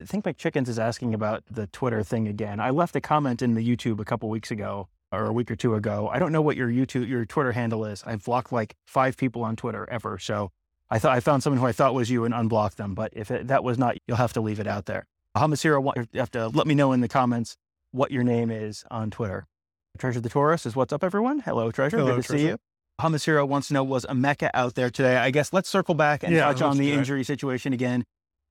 I 0.00 0.04
think 0.04 0.24
McChickens 0.24 0.68
is 0.68 0.78
asking 0.78 1.14
about 1.14 1.42
the 1.50 1.66
Twitter 1.68 2.02
thing 2.02 2.28
again. 2.28 2.60
I 2.60 2.70
left 2.70 2.94
a 2.94 3.00
comment 3.00 3.42
in 3.42 3.54
the 3.54 3.66
YouTube 3.66 3.98
a 3.98 4.04
couple 4.04 4.28
weeks 4.28 4.50
ago 4.50 4.88
or 5.10 5.24
a 5.24 5.32
week 5.32 5.50
or 5.50 5.56
two 5.56 5.74
ago. 5.74 6.08
I 6.12 6.18
don't 6.18 6.30
know 6.30 6.42
what 6.42 6.56
your 6.56 6.68
YouTube 6.68 7.08
your 7.08 7.24
Twitter 7.24 7.52
handle 7.52 7.84
is. 7.84 8.04
I've 8.06 8.24
blocked 8.24 8.52
like 8.52 8.76
five 8.86 9.16
people 9.16 9.42
on 9.42 9.56
Twitter 9.56 9.88
ever. 9.90 10.18
So 10.18 10.50
I 10.90 10.98
thought 10.98 11.16
I 11.16 11.20
found 11.20 11.42
someone 11.42 11.58
who 11.60 11.66
I 11.66 11.72
thought 11.72 11.94
was 11.94 12.10
you 12.10 12.24
and 12.24 12.32
unblocked 12.34 12.76
them. 12.76 12.94
But 12.94 13.12
if 13.16 13.30
it, 13.30 13.48
that 13.48 13.64
was 13.64 13.76
not, 13.78 13.96
you'll 14.06 14.18
have 14.18 14.32
to 14.34 14.40
leave 14.40 14.60
it 14.60 14.66
out 14.68 14.86
there. 14.86 15.06
Hamasira, 15.36 15.82
you 16.12 16.20
have 16.20 16.30
to 16.32 16.48
let 16.48 16.66
me 16.66 16.74
know 16.74 16.92
in 16.92 17.00
the 17.00 17.08
comments 17.08 17.56
what 17.90 18.10
your 18.10 18.22
name 18.22 18.50
is 18.50 18.84
on 18.90 19.10
Twitter. 19.10 19.46
Treasure 19.98 20.20
the 20.20 20.28
Taurus 20.28 20.64
is 20.66 20.74
what's 20.76 20.92
up, 20.92 21.04
everyone. 21.04 21.40
Hello, 21.40 21.70
Treasure. 21.70 21.98
Hello, 21.98 22.16
Good 22.16 22.24
to 22.24 22.32
see 22.38 22.46
you. 22.46 22.56
Hamasira 23.00 23.46
wants 23.46 23.68
to 23.68 23.74
know 23.74 23.84
was 23.84 24.04
Emeka 24.06 24.50
out 24.54 24.74
there 24.74 24.90
today? 24.90 25.16
I 25.16 25.30
guess 25.30 25.52
let's 25.52 25.68
circle 25.68 25.94
back 25.94 26.22
and 26.22 26.32
Yeah, 26.34 26.46
touch 26.46 26.62
on 26.62 26.70
let's 26.70 26.78
the 26.80 26.86
do 26.88 26.92
it. 26.94 26.98
injury 26.98 27.24
situation 27.24 27.72
again 27.72 28.04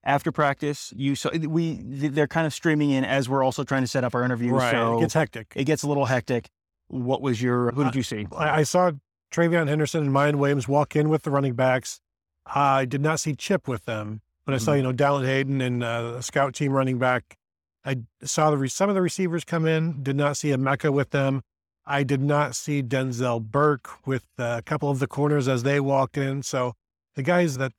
after 0.04 0.32
practice. 0.32 0.94
You 0.96 1.16
saw 1.16 1.30
we 1.32 1.82
they're 1.84 2.28
kind 2.28 2.48
of 2.48 2.54
streaming 2.54 2.92
in 2.92 3.04
as 3.04 3.28
we're 3.28 3.44
also 3.44 3.64
trying 3.64 3.84
to 3.84 3.88
set 3.88 4.04
up 4.04 4.16
our 4.16 4.24
interview. 4.24 4.54
Right. 4.54 4.72
So 4.72 4.98
it 4.98 5.02
gets 5.02 5.14
hectic. 5.16 5.54
it 5.56 5.66
gets 5.66 5.84
a 5.84 5.88
little 5.88 6.06
hectic. 6.06 6.50
What 6.88 7.22
was 7.22 7.42
your? 7.42 7.72
Who 7.72 7.84
did 7.84 7.96
you 7.96 8.04
see? 8.04 8.26
I, 8.38 8.60
I 8.60 8.64
saw 8.64 8.92
TreVeyon 9.34 9.68
Henderson 9.68 10.04
and 10.06 10.12
Miyan 10.14 10.36
Williams 10.36 10.68
walk 10.70 10.96
in 10.96 11.10
with 11.10 11.24
the 11.24 11.32
running 11.32 11.54
backs. 11.54 12.00
I 12.46 12.86
did 12.86 13.02
not 13.02 13.20
see 13.20 13.36
Chip 13.36 13.68
with 13.68 13.84
them, 13.84 14.22
but 14.46 14.56
I 14.56 14.58
saw, 14.60 14.72
Mhm. 14.72 14.78
you 14.78 14.84
know, 14.84 14.94
Dallan 14.94 15.26
Hayden 15.26 15.60
and 15.60 15.84
uh, 15.84 16.12
the 16.14 16.22
scout 16.24 16.54
team 16.54 16.72
running 16.72 16.98
back. 16.98 17.38
I 17.86 17.98
saw 18.24 18.52
the 18.52 18.68
some 18.70 18.90
of 18.90 18.96
the 18.96 19.02
receivers 19.02 19.44
come 19.44 19.66
in, 19.66 20.04
did 20.04 20.16
not 20.16 20.38
see 20.38 20.50
Emeka 20.50 20.92
with 20.92 21.12
them. 21.12 21.42
I 21.86 22.04
did 22.04 22.22
not 22.22 22.54
see 22.56 22.84
Denzel 22.84 23.42
Burke 23.42 24.06
with 24.06 24.26
uh, 24.38 24.56
a 24.58 24.62
couple 24.62 24.90
of 24.90 25.00
the 25.00 25.08
corners 25.08 25.48
as 25.48 25.64
they 25.64 25.80
walked 25.80 26.18
in. 26.18 26.44
So 26.44 26.74
the 27.16 27.24
guys 27.24 27.58
that 27.58 27.74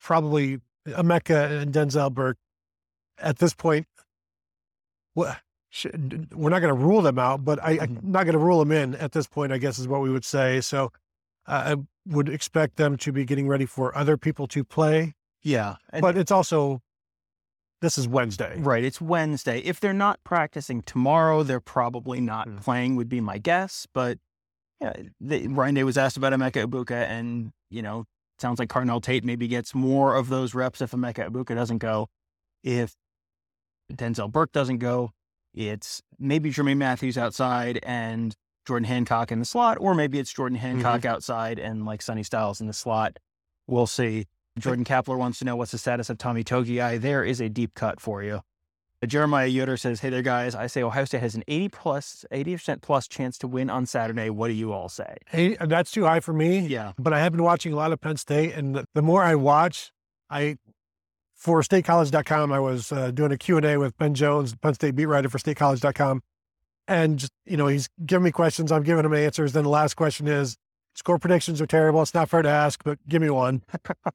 probably 0.00 0.60
Emeka 0.86 1.60
and 1.62 1.72
Denzel 1.74 2.12
Burke 2.12 2.38
at 3.18 3.38
this 3.38 3.52
point, 3.52 3.86
we're 5.14 5.34
not 6.50 6.60
going 6.60 6.62
to 6.62 6.72
rule 6.74 7.02
them 7.02 7.18
out, 7.18 7.44
but 7.44 7.62
I, 7.62 7.78
I'm 7.80 7.98
not 8.02 8.24
going 8.24 8.32
to 8.34 8.38
rule 8.38 8.58
them 8.60 8.72
in 8.72 8.94
at 8.94 9.12
this 9.12 9.26
point, 9.26 9.52
I 9.52 9.58
guess 9.58 9.78
is 9.78 9.88
what 9.88 10.00
we 10.00 10.10
would 10.10 10.24
say. 10.24 10.60
So 10.60 10.92
I 11.46 11.76
would 12.06 12.28
expect 12.28 12.76
them 12.76 12.96
to 12.98 13.12
be 13.12 13.24
getting 13.24 13.48
ready 13.48 13.66
for 13.66 13.96
other 13.96 14.16
people 14.16 14.46
to 14.48 14.64
play, 14.64 15.14
Yeah, 15.42 15.76
and- 15.92 16.02
but 16.02 16.16
it's 16.16 16.30
also, 16.30 16.82
this 17.80 17.96
is 17.98 18.06
Wednesday. 18.06 18.56
Right. 18.58 18.84
It's 18.84 19.00
Wednesday. 19.00 19.60
If 19.60 19.80
they're 19.80 19.92
not 19.92 20.20
practicing 20.24 20.82
tomorrow, 20.82 21.42
they're 21.42 21.60
probably 21.60 22.20
not 22.20 22.48
Hmm. 22.48 22.56
playing, 22.58 22.96
would 22.96 23.08
be 23.08 23.20
my 23.20 23.38
guess. 23.38 23.86
But 23.92 24.18
yeah, 24.80 24.94
the, 25.20 25.46
Ryan 25.48 25.74
Day 25.74 25.84
was 25.84 25.98
asked 25.98 26.16
about 26.16 26.32
Emeka 26.32 26.66
Egbuka, 26.66 27.06
and, 27.06 27.52
you 27.70 27.82
know, 27.82 28.04
sounds 28.38 28.58
like 28.58 28.68
Carnell 28.70 29.02
Tate 29.02 29.24
maybe 29.24 29.46
gets 29.48 29.74
more 29.74 30.14
of 30.14 30.28
those 30.28 30.54
reps 30.54 30.80
if 30.80 30.92
Emeka 30.92 31.28
Egbuka 31.30 31.54
doesn't 31.54 31.78
go. 31.78 32.08
If 32.62 32.94
Denzel 33.92 34.30
Burke 34.30 34.52
doesn't 34.52 34.78
go, 34.78 35.10
it's 35.54 36.00
maybe 36.18 36.50
Jermaine 36.50 36.76
Matthews 36.78 37.18
outside 37.18 37.80
and 37.82 38.34
Jordan 38.66 38.84
Hancock 38.84 39.32
in 39.32 39.38
the 39.38 39.44
slot, 39.44 39.78
or 39.80 39.94
maybe 39.94 40.18
it's 40.18 40.32
Jordan 40.32 40.58
Hancock 40.58 41.04
outside 41.04 41.58
and 41.58 41.84
like 41.84 42.02
Sonny 42.02 42.22
Styles 42.22 42.60
in 42.60 42.66
the 42.66 42.72
slot. 42.72 43.18
We'll 43.66 43.86
see. 43.86 44.26
Jordan 44.60 44.84
Kapler 44.84 45.18
wants 45.18 45.38
to 45.40 45.44
know 45.44 45.56
what's 45.56 45.72
the 45.72 45.78
status 45.78 46.10
of 46.10 46.18
Tommy 46.18 46.44
Togiai. 46.44 47.00
There 47.00 47.24
is 47.24 47.40
a 47.40 47.48
deep 47.48 47.74
cut 47.74 48.00
for 48.00 48.22
you. 48.22 48.42
Uh, 49.02 49.06
Jeremiah 49.06 49.46
Yoder 49.46 49.76
says, 49.76 50.00
"Hey 50.00 50.10
there, 50.10 50.22
guys. 50.22 50.54
I 50.54 50.66
say 50.66 50.82
Ohio 50.82 51.04
State 51.04 51.22
has 51.22 51.34
an 51.34 51.44
eighty 51.48 51.68
plus, 51.68 52.24
eighty 52.30 52.54
percent 52.54 52.82
plus 52.82 53.08
chance 53.08 53.38
to 53.38 53.48
win 53.48 53.70
on 53.70 53.86
Saturday. 53.86 54.30
What 54.30 54.48
do 54.48 54.54
you 54.54 54.72
all 54.72 54.88
say?" 54.88 55.16
Hey, 55.28 55.56
that's 55.60 55.90
too 55.90 56.04
high 56.04 56.20
for 56.20 56.32
me. 56.32 56.60
Yeah, 56.60 56.92
but 56.98 57.12
I 57.12 57.20
have 57.20 57.32
been 57.32 57.42
watching 57.42 57.72
a 57.72 57.76
lot 57.76 57.92
of 57.92 58.00
Penn 58.00 58.16
State, 58.16 58.54
and 58.54 58.74
the, 58.74 58.84
the 58.94 59.02
more 59.02 59.22
I 59.22 59.34
watch, 59.34 59.90
I 60.28 60.56
for 61.34 61.62
StateCollege.com, 61.62 62.52
I 62.52 62.60
was 62.60 62.92
uh, 62.92 63.10
doing 63.12 63.32
a 63.32 63.38
Q 63.38 63.56
and 63.56 63.64
A 63.64 63.78
with 63.78 63.96
Ben 63.96 64.12
Jones, 64.12 64.54
Penn 64.56 64.74
State 64.74 64.94
beat 64.94 65.06
writer 65.06 65.30
for 65.30 65.38
StateCollege.com, 65.38 66.20
and 66.86 67.18
just, 67.18 67.32
you 67.46 67.56
know 67.56 67.66
he's 67.66 67.88
giving 68.04 68.24
me 68.24 68.30
questions, 68.30 68.70
I'm 68.70 68.82
giving 68.82 69.06
him 69.06 69.14
answers. 69.14 69.52
Then 69.54 69.64
the 69.64 69.70
last 69.70 69.94
question 69.94 70.28
is, 70.28 70.58
score 71.00 71.18
predictions 71.18 71.60
are 71.62 71.66
terrible. 71.66 72.02
It's 72.02 72.12
not 72.14 72.28
fair 72.28 72.42
to 72.42 72.48
ask, 72.48 72.84
but 72.84 72.98
give 73.08 73.20
me 73.22 73.30
one. 73.30 73.62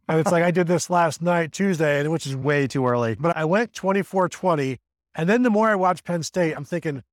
and 0.08 0.20
it's 0.20 0.32
like 0.32 0.44
I 0.44 0.52
did 0.52 0.68
this 0.68 0.88
last 0.90 1.20
night, 1.22 1.52
Tuesday, 1.52 2.08
which 2.08 2.26
is 2.28 2.36
way 2.36 2.68
too 2.68 2.86
early. 2.88 3.16
but 3.20 3.36
I 3.36 3.44
went 3.44 3.74
24-20, 3.74 4.78
and 5.16 5.28
then 5.28 5.42
the 5.44 5.50
more 5.50 5.68
I 5.68 5.76
watch 5.76 6.04
Penn 6.04 6.22
State, 6.24 6.54
I'm 6.56 6.64
thinking 6.64 7.04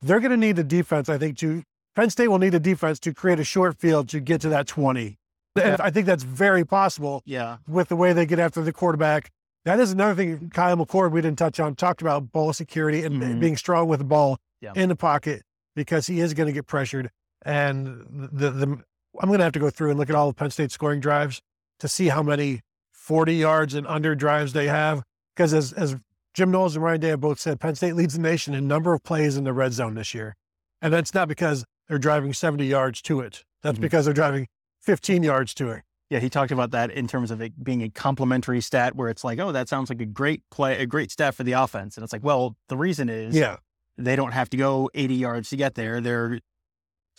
they're 0.00 0.20
going 0.20 0.30
to 0.30 0.36
need 0.36 0.56
the 0.56 0.64
defense, 0.64 1.08
I 1.08 1.18
think, 1.18 1.36
to 1.38 1.64
Penn 1.96 2.08
State 2.08 2.28
will 2.28 2.38
need 2.38 2.54
a 2.54 2.60
defense 2.60 3.00
to 3.00 3.12
create 3.12 3.40
a 3.40 3.44
short 3.44 3.76
field 3.78 4.08
to 4.10 4.20
get 4.20 4.40
to 4.42 4.48
that 4.50 4.66
20. 4.68 5.18
And 5.60 5.80
I 5.80 5.90
think 5.90 6.06
that's 6.06 6.22
very 6.22 6.64
possible 6.64 7.22
Yeah. 7.26 7.56
with 7.66 7.88
the 7.88 7.96
way 7.96 8.12
they 8.12 8.24
get 8.24 8.38
after 8.38 8.62
the 8.62 8.72
quarterback. 8.72 9.30
That 9.64 9.80
is 9.80 9.90
another 9.90 10.14
thing 10.14 10.50
Kyle 10.54 10.76
McCord 10.76 11.10
we 11.10 11.20
didn't 11.20 11.38
touch 11.38 11.58
on, 11.58 11.74
talked 11.74 12.00
about 12.00 12.30
ball 12.30 12.52
security 12.52 13.02
and 13.04 13.20
Mhm. 13.20 13.40
being 13.40 13.56
strong 13.56 13.88
with 13.88 13.98
the 13.98 14.04
ball 14.04 14.38
Yeah. 14.60 14.72
in 14.76 14.88
the 14.88 14.96
pocket 14.96 15.42
because 15.74 16.06
he 16.06 16.20
is 16.20 16.32
going 16.32 16.46
to 16.46 16.52
get 16.52 16.66
pressured. 16.68 17.10
And 17.44 18.28
the, 18.32 18.50
the 18.50 18.78
I'm 19.20 19.28
going 19.28 19.38
to 19.38 19.44
have 19.44 19.52
to 19.54 19.58
go 19.58 19.70
through 19.70 19.90
and 19.90 19.98
look 19.98 20.10
at 20.10 20.16
all 20.16 20.28
the 20.28 20.34
Penn 20.34 20.50
State 20.50 20.70
scoring 20.70 21.00
drives 21.00 21.40
to 21.80 21.88
see 21.88 22.08
how 22.08 22.22
many 22.22 22.60
40 22.92 23.34
yards 23.34 23.74
and 23.74 23.86
under 23.86 24.14
drives 24.14 24.52
they 24.52 24.68
have. 24.68 25.02
Because 25.34 25.52
as, 25.54 25.72
as 25.72 25.96
Jim 26.34 26.50
Knowles 26.50 26.76
and 26.76 26.84
Ryan 26.84 27.00
Day 27.00 27.08
have 27.08 27.20
both 27.20 27.40
said, 27.40 27.58
Penn 27.60 27.74
State 27.74 27.94
leads 27.94 28.14
the 28.14 28.20
nation 28.20 28.54
in 28.54 28.68
number 28.68 28.92
of 28.94 29.02
plays 29.02 29.36
in 29.36 29.44
the 29.44 29.52
red 29.52 29.72
zone 29.72 29.94
this 29.94 30.14
year. 30.14 30.36
And 30.82 30.92
that's 30.92 31.12
not 31.14 31.28
because 31.28 31.64
they're 31.88 31.98
driving 31.98 32.32
70 32.32 32.64
yards 32.66 33.02
to 33.02 33.20
it. 33.20 33.44
That's 33.62 33.78
Mhm. 33.78 33.82
because 33.82 34.04
they're 34.04 34.14
driving 34.14 34.46
15 34.82 35.22
yards 35.22 35.54
to 35.54 35.70
it. 35.70 35.82
Yeah, 36.08 36.18
he 36.18 36.28
talked 36.30 36.50
about 36.50 36.70
that 36.72 36.90
in 36.90 37.06
terms 37.06 37.30
of 37.30 37.40
it 37.40 37.62
being 37.62 37.82
a 37.82 37.88
complementary 37.88 38.60
stat 38.60 38.96
where 38.96 39.08
it's 39.08 39.22
like, 39.22 39.38
oh, 39.38 39.52
that 39.52 39.68
sounds 39.68 39.90
like 39.90 40.00
a 40.00 40.06
great 40.06 40.42
play, 40.50 40.78
a 40.78 40.86
great 40.86 41.10
stat 41.10 41.34
for 41.34 41.44
the 41.44 41.52
offense. 41.52 41.96
And 41.96 42.02
it's 42.04 42.12
like, 42.12 42.24
well, 42.24 42.56
the 42.68 42.76
reason 42.76 43.08
is 43.08 43.34
Yeah. 43.36 43.56
they 43.96 44.16
don't 44.16 44.32
have 44.32 44.50
to 44.50 44.56
go 44.56 44.90
80 44.94 45.14
yards 45.14 45.50
to 45.50 45.56
get 45.56 45.74
there. 45.74 46.00
They're 46.00 46.40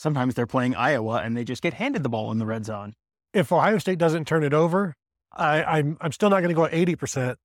sometimes 0.01 0.33
they're 0.35 0.47
playing 0.47 0.75
Iowa 0.75 1.21
and 1.23 1.37
they 1.37 1.43
just 1.43 1.61
get 1.61 1.75
handed 1.75 2.03
the 2.03 2.09
ball 2.09 2.31
in 2.31 2.39
the 2.39 2.45
red 2.45 2.65
zone. 2.65 2.93
if 3.33 3.51
Ohio 3.51 3.77
State 3.77 3.99
doesn't 3.99 4.25
turn 4.25 4.43
it 4.43 4.53
over, 4.53 4.95
I, 5.31 5.63
I'm 5.63 5.97
I'm 6.01 6.11
still 6.11 6.29
not 6.29 6.39
going 6.39 6.49
to 6.49 6.55
go 6.55 6.65
at 6.65 6.73
eighty 6.73 6.95
percent, 6.95 7.37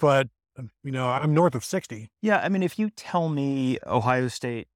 but 0.00 0.28
um, 0.58 0.70
you 0.82 0.90
know 0.90 1.08
I'm 1.08 1.34
north 1.34 1.54
of 1.54 1.64
sixty. 1.64 2.10
Yeah, 2.22 2.40
I 2.42 2.48
mean, 2.48 2.62
if 2.62 2.78
you 2.78 2.90
tell 2.90 3.28
me 3.28 3.78
Ohio 3.86 4.28
State, 4.28 4.66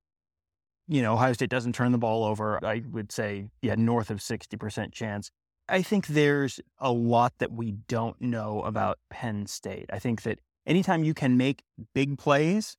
you 0.87 1.03
know, 1.03 1.15
Ohio 1.15 1.33
State 1.33 1.51
doesn't 1.51 1.75
turn 1.75 1.93
the 1.93 1.99
ball 1.99 2.25
over, 2.25 2.65
I 2.65 2.83
would 2.91 3.13
say, 3.13 3.49
yeah, 3.63 3.77
north 3.77 4.11
of 4.11 4.19
60% 4.19 4.93
chance. 4.93 5.31
I 5.69 5.83
think 5.83 6.09
there's 6.09 6.59
a 6.81 6.91
lot 6.91 7.33
that 7.39 7.53
we 7.53 7.73
don't 7.87 8.21
know 8.21 8.63
about 8.63 8.99
Penn 9.09 9.47
State. 9.47 9.87
I 9.93 10.01
think 10.01 10.23
that 10.23 10.41
anytime 10.67 11.05
you 11.05 11.15
can 11.15 11.37
make 11.37 11.63
big 11.95 12.19
plays, 12.19 12.77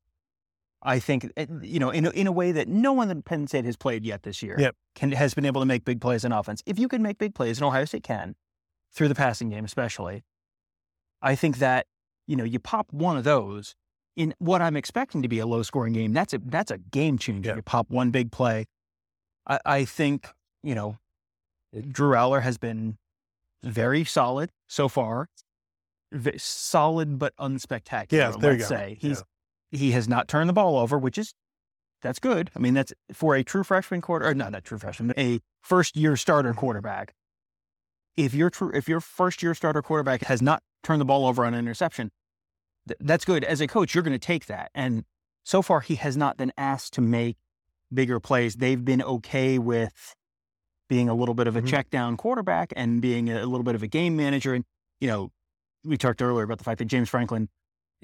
I 0.84 1.00
think, 1.00 1.32
eh, 1.38 1.46
you 1.62 1.80
know, 1.80 1.90
in 1.92 2.06
a, 2.08 2.10
in 2.12 2.28
a 2.28 2.32
way 2.32 2.52
that 2.52 2.68
no 2.68 2.92
one 2.94 3.08
that 3.10 3.24
Penn 3.26 3.48
State 3.48 3.66
has 3.66 3.78
played 3.78 4.04
yet 4.04 4.24
this 4.24 4.42
year 4.42 4.56
Yep. 4.60 4.76
can, 4.96 5.12
has 5.12 5.34
been 5.34 5.46
able 5.46 5.62
to 5.62 5.66
make 5.66 5.86
big 5.86 6.02
plays 6.02 6.26
in 6.26 6.32
offense. 6.32 6.64
If 6.66 6.80
you 6.80 6.88
can 6.88 7.02
make 7.02 7.18
big 7.20 7.36
plays, 7.36 7.58
and 7.60 7.66
Ohio 7.66 7.86
State 7.86 8.04
can, 8.04 8.36
through 8.94 9.08
the 9.08 9.16
passing 9.16 9.50
game 9.50 9.64
especially, 9.64 10.24
I 11.22 11.36
think 11.36 11.60
that, 11.60 11.86
you 12.28 12.36
know, 12.36 12.44
you 12.44 12.60
pop 12.60 12.92
one 12.92 13.16
of 13.18 13.24
those 13.24 13.76
in 14.16 14.34
what 14.40 14.62
I'm 14.62 14.76
expecting 14.76 15.22
to 15.22 15.28
be 15.28 15.40
a 15.40 15.46
low 15.46 15.64
scoring 15.64 15.94
game, 15.94 16.14
that's 16.14 16.34
a 16.34 16.40
that's 16.44 16.72
a 16.72 16.78
game 16.78 17.18
changer. 17.18 17.52
Yeah. 17.52 17.56
You 17.58 17.62
pop 17.62 17.90
one 17.90 18.12
big 18.12 18.32
play. 18.32 18.66
I, 19.48 19.60
I 19.66 19.86
think, 19.86 20.28
you 20.64 20.76
know, 20.76 20.98
Drew 21.90 22.14
Allar 22.16 22.42
has 22.42 22.58
been 22.58 22.98
very 23.64 24.04
solid 24.04 24.52
so 24.68 24.90
far. 24.90 25.30
V- 26.12 26.38
solid 26.38 27.18
but 27.20 27.34
unspectacular. 27.38 28.12
Yeah, 28.12 28.32
there 28.38 28.54
you 28.54 28.60
go. 28.60 28.66
say. 28.66 28.98
He's 29.00 29.24
he 29.72 29.92
has 29.92 30.08
not 30.08 30.28
turned 30.28 30.50
the 30.50 30.54
ball 30.54 30.78
over, 30.78 30.98
which 30.98 31.18
is 31.18 31.34
that's 32.02 32.20
good. 32.20 32.50
I 32.56 32.60
mean, 32.60 32.74
that's 32.74 32.94
for 33.14 33.36
a 33.36 33.44
true 33.44 33.64
freshman 33.64 34.02
quarter 34.02 34.26
or 34.28 34.34
not 34.34 34.56
a 34.56 34.62
true 34.62 34.78
freshman, 34.80 35.14
a 35.18 35.40
first 35.62 35.96
year 35.96 36.16
starter 36.18 36.54
quarterback. 36.54 37.14
If 38.18 38.34
your 38.34 38.50
true 38.50 38.72
if 38.74 38.90
your 38.90 39.00
first 39.00 39.42
year 39.42 39.54
starter 39.54 39.82
quarterback 39.82 40.24
has 40.24 40.42
not 40.42 40.62
turned 40.84 41.00
the 41.02 41.06
ball 41.06 41.26
over 41.28 41.46
on 41.46 41.54
an 41.54 41.60
interception, 41.60 42.12
th- 42.88 42.98
that's 43.00 43.24
good. 43.26 43.44
As 43.44 43.62
a 43.62 43.68
coach, 43.68 43.94
you're 43.96 44.04
going 44.04 44.14
to 44.14 44.20
take 44.20 44.48
that. 44.48 44.72
And 44.76 45.06
so 45.44 45.62
far, 45.62 45.80
he 45.80 45.96
has 45.96 46.18
not 46.18 46.38
been 46.38 46.52
asked 46.58 46.94
to 46.94 47.02
make 47.02 47.38
bigger 47.94 48.20
plays. 48.20 48.56
They've 48.56 48.84
been 48.84 49.02
okay 49.02 49.58
with 49.60 50.16
being 50.90 51.08
a 51.08 51.14
little 51.14 51.34
bit 51.36 51.48
of 51.48 51.56
a 51.56 51.62
Mhm. 51.62 51.68
check 51.68 51.90
down 51.90 52.18
quarterback 52.18 52.74
and 52.76 53.02
being 53.02 53.30
a 53.30 53.46
little 53.46 53.64
bit 53.64 53.76
of 53.76 53.84
a 53.84 53.88
game 53.88 54.18
manager. 54.18 54.54
And, 54.54 54.66
you 55.00 55.08
know, 55.08 55.32
we 55.86 55.98
talked 55.98 56.22
earlier 56.22 56.44
about 56.44 56.58
the 56.58 56.64
fact 56.66 56.80
that 56.80 56.86
James 56.86 57.10
Franklin 57.10 57.48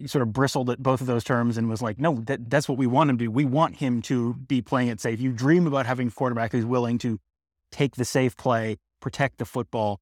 sort 0.06 0.22
of 0.22 0.32
bristled 0.32 0.70
at 0.70 0.82
both 0.82 1.02
of 1.02 1.08
those 1.08 1.24
terms 1.24 1.58
and 1.58 1.70
was 1.70 1.82
like, 1.82 2.00
no, 2.00 2.16
that, 2.26 2.50
that's 2.50 2.70
what 2.70 2.78
we 2.78 2.88
want 2.88 3.10
him 3.10 3.18
to 3.18 3.26
do. 3.26 3.32
We 3.32 3.46
want 3.46 3.78
him 3.78 4.02
to 4.04 4.36
be 4.36 4.62
playing 4.62 4.90
it 4.90 5.00
safe. 5.00 5.20
You 5.20 5.32
dream 5.32 5.66
about 5.66 5.86
having 5.86 6.10
a 6.10 6.12
quarterback 6.12 6.52
who's 6.52 6.66
willing 6.66 6.98
to 7.00 7.20
take 7.72 7.96
the 7.96 8.06
safe 8.06 8.38
play, 8.38 8.78
protect 9.02 9.40
the 9.40 9.46
football. 9.46 10.00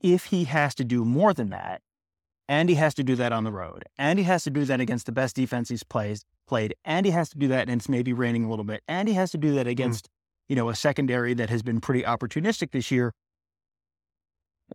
If 0.00 0.26
he 0.26 0.44
has 0.44 0.74
to 0.76 0.84
do 0.84 1.04
more 1.04 1.32
than 1.32 1.50
that, 1.50 1.82
and 2.48 2.68
he 2.68 2.74
has 2.74 2.94
to 2.94 3.04
do 3.04 3.14
that 3.14 3.32
on 3.32 3.44
the 3.44 3.52
road, 3.52 3.84
and 3.96 4.18
he 4.18 4.24
has 4.24 4.42
to 4.44 4.50
do 4.50 4.64
that 4.64 4.80
against 4.80 5.06
the 5.06 5.12
best 5.12 5.36
defense 5.36 5.68
he's 5.68 5.84
plays, 5.84 6.24
played, 6.48 6.74
and 6.84 7.06
he 7.06 7.12
has 7.12 7.28
to 7.28 7.38
do 7.38 7.46
that 7.46 7.68
and 7.68 7.80
it's 7.80 7.88
maybe 7.88 8.12
raining 8.12 8.44
a 8.44 8.50
little 8.50 8.64
bit, 8.64 8.82
and 8.88 9.08
he 9.08 9.14
has 9.14 9.30
to 9.30 9.38
do 9.38 9.54
that 9.54 9.66
hmm. 9.66 9.70
against, 9.70 10.08
you 10.48 10.56
know, 10.56 10.68
a 10.68 10.74
secondary 10.74 11.32
that 11.34 11.48
has 11.48 11.62
been 11.62 11.80
pretty 11.80 12.02
opportunistic 12.02 12.72
this 12.72 12.90
year. 12.90 13.12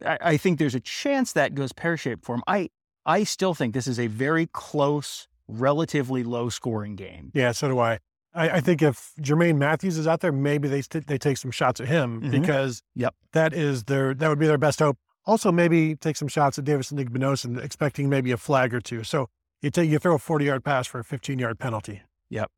I, 0.06 0.18
I 0.22 0.38
think 0.38 0.58
there's 0.58 0.76
a 0.76 0.80
chance 0.80 1.34
that 1.34 1.54
goes 1.54 1.74
pear 1.74 1.98
shaped 1.98 2.24
for 2.24 2.36
him. 2.36 2.44
I 2.48 2.70
I 3.06 3.24
still 3.24 3.54
think 3.54 3.74
this 3.74 3.88
is 3.88 4.00
a 4.00 4.08
very 4.08 4.48
close, 4.48 5.28
relatively 5.48 6.24
low 6.24 6.50
scoring 6.50 6.96
game. 6.96 7.32
Yeah, 7.34 7.52
so 7.52 7.68
do 7.68 7.80
I. 7.80 8.00
I, 8.34 8.50
I 8.50 8.60
think 8.62 8.82
if 8.82 9.14
Jermaine 9.22 9.58
Matthews 9.58 9.98
is 9.98 10.08
out 10.08 10.20
there, 10.22 10.32
maybe 10.32 10.68
they 10.68 10.82
st- 10.82 11.08
they 11.08 11.18
take 11.18 11.38
some 11.38 11.52
shots 11.52 11.80
at 11.80 11.88
him 11.88 12.22
Mhm. 12.22 12.32
because 12.32 12.82
Yep. 12.96 13.16
that 13.34 13.54
is 13.54 13.84
their 13.86 14.14
that 14.14 14.28
would 14.28 14.40
be 14.40 14.48
their 14.48 14.58
best 14.58 14.80
hope. 14.80 14.98
Also, 15.26 15.52
maybe 15.52 15.96
take 15.96 16.18
some 16.18 16.28
shots 16.28 16.60
at 16.60 16.66
Davison 16.66 16.98
Igbinosun, 16.98 17.64
expecting 17.64 18.10
maybe 18.10 18.32
a 18.32 18.38
flag 18.38 18.74
or 18.74 18.82
two. 18.82 19.04
So 19.04 19.28
you 19.62 19.70
take 19.72 19.90
you 19.90 20.00
throw 20.00 20.16
a 20.16 20.20
forty 20.20 20.46
yard 20.46 20.64
pass 20.66 20.86
for 20.88 21.00
a 21.00 21.04
fifteen 21.04 21.40
yard 21.40 21.60
penalty. 21.60 22.02
Yep. 22.30 22.52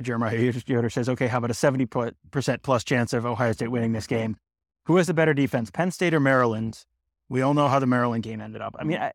Jeremiah 0.00 0.52
Yoder 0.66 0.90
says, 0.90 1.08
okay, 1.08 1.28
how 1.28 1.38
about 1.38 1.50
a 1.50 1.54
70% 1.54 2.62
plus 2.64 2.82
chance 2.82 3.12
of 3.12 3.24
Ohio 3.24 3.52
State 3.52 3.68
winning 3.70 3.92
this 3.92 4.08
game? 4.08 4.36
Who 4.86 4.96
has 4.96 5.06
the 5.06 5.14
better 5.14 5.32
defense, 5.34 5.70
Penn 5.70 5.92
State 5.92 6.12
or 6.12 6.18
Maryland? 6.20 6.84
We 7.28 7.42
all 7.42 7.54
know 7.54 7.68
how 7.68 7.78
the 7.78 7.86
Maryland 7.86 8.24
game 8.24 8.40
ended 8.40 8.60
up. 8.60 8.74
I 8.78 8.82
mean, 8.82 8.98
I, 8.98 9.12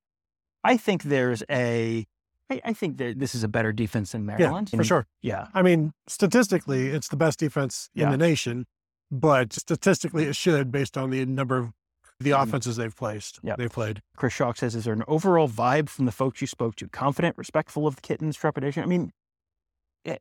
I 0.63 0.78
think 0.78 1.04
there's 1.04 1.43
a, 1.50 2.06
I, 2.50 2.62
I 2.65 2.74
think 2.74 2.98
that 2.98 3.19
this 3.19 3.34
is 3.36 3.43
a 3.43 3.48
better 3.48 3.72
defense 3.72 4.12
than 4.12 4.26
Maryland. 4.26 4.69
Yeah, 4.74 4.78
for 4.78 4.84
sure. 4.84 5.08
Yeah. 5.22 5.48
I 5.54 5.62
mean, 5.62 5.93
statistically, 6.08 6.88
it's 6.88 7.08
the 7.08 7.17
best 7.17 7.39
defense 7.39 7.89
in 7.95 8.10
the 8.12 8.17
nation, 8.17 8.65
but 9.12 9.54
statistically, 9.54 10.26
it 10.26 10.36
should 10.36 10.72
based 10.72 10.98
on 10.98 11.10
the 11.12 11.26
number 11.26 11.58
of 11.58 11.72
the 12.19 12.32
Mhm. 12.32 12.43
offenses 12.43 12.76
they've 12.76 12.95
placed. 12.95 13.39
Yep. 13.43 13.58
They've 13.58 13.72
played. 13.72 14.02
Chris 14.17 14.34
Shock 14.34 14.58
says, 14.58 14.76
is 14.76 14.84
there 14.84 14.93
an 14.93 15.04
overall 15.08 15.48
vibe 15.48 15.88
from 15.88 16.06
the 16.06 16.12
folks 16.12 16.41
you 16.41 16.48
spoke 16.48 16.76
to? 16.76 16.89
Confident, 16.89 17.38
respectful 17.38 17.88
of 17.88 17.95
the 17.95 18.02
kittens, 18.02 18.36
trepidation? 18.36 18.84
I 18.84 18.88
mean, 18.88 19.12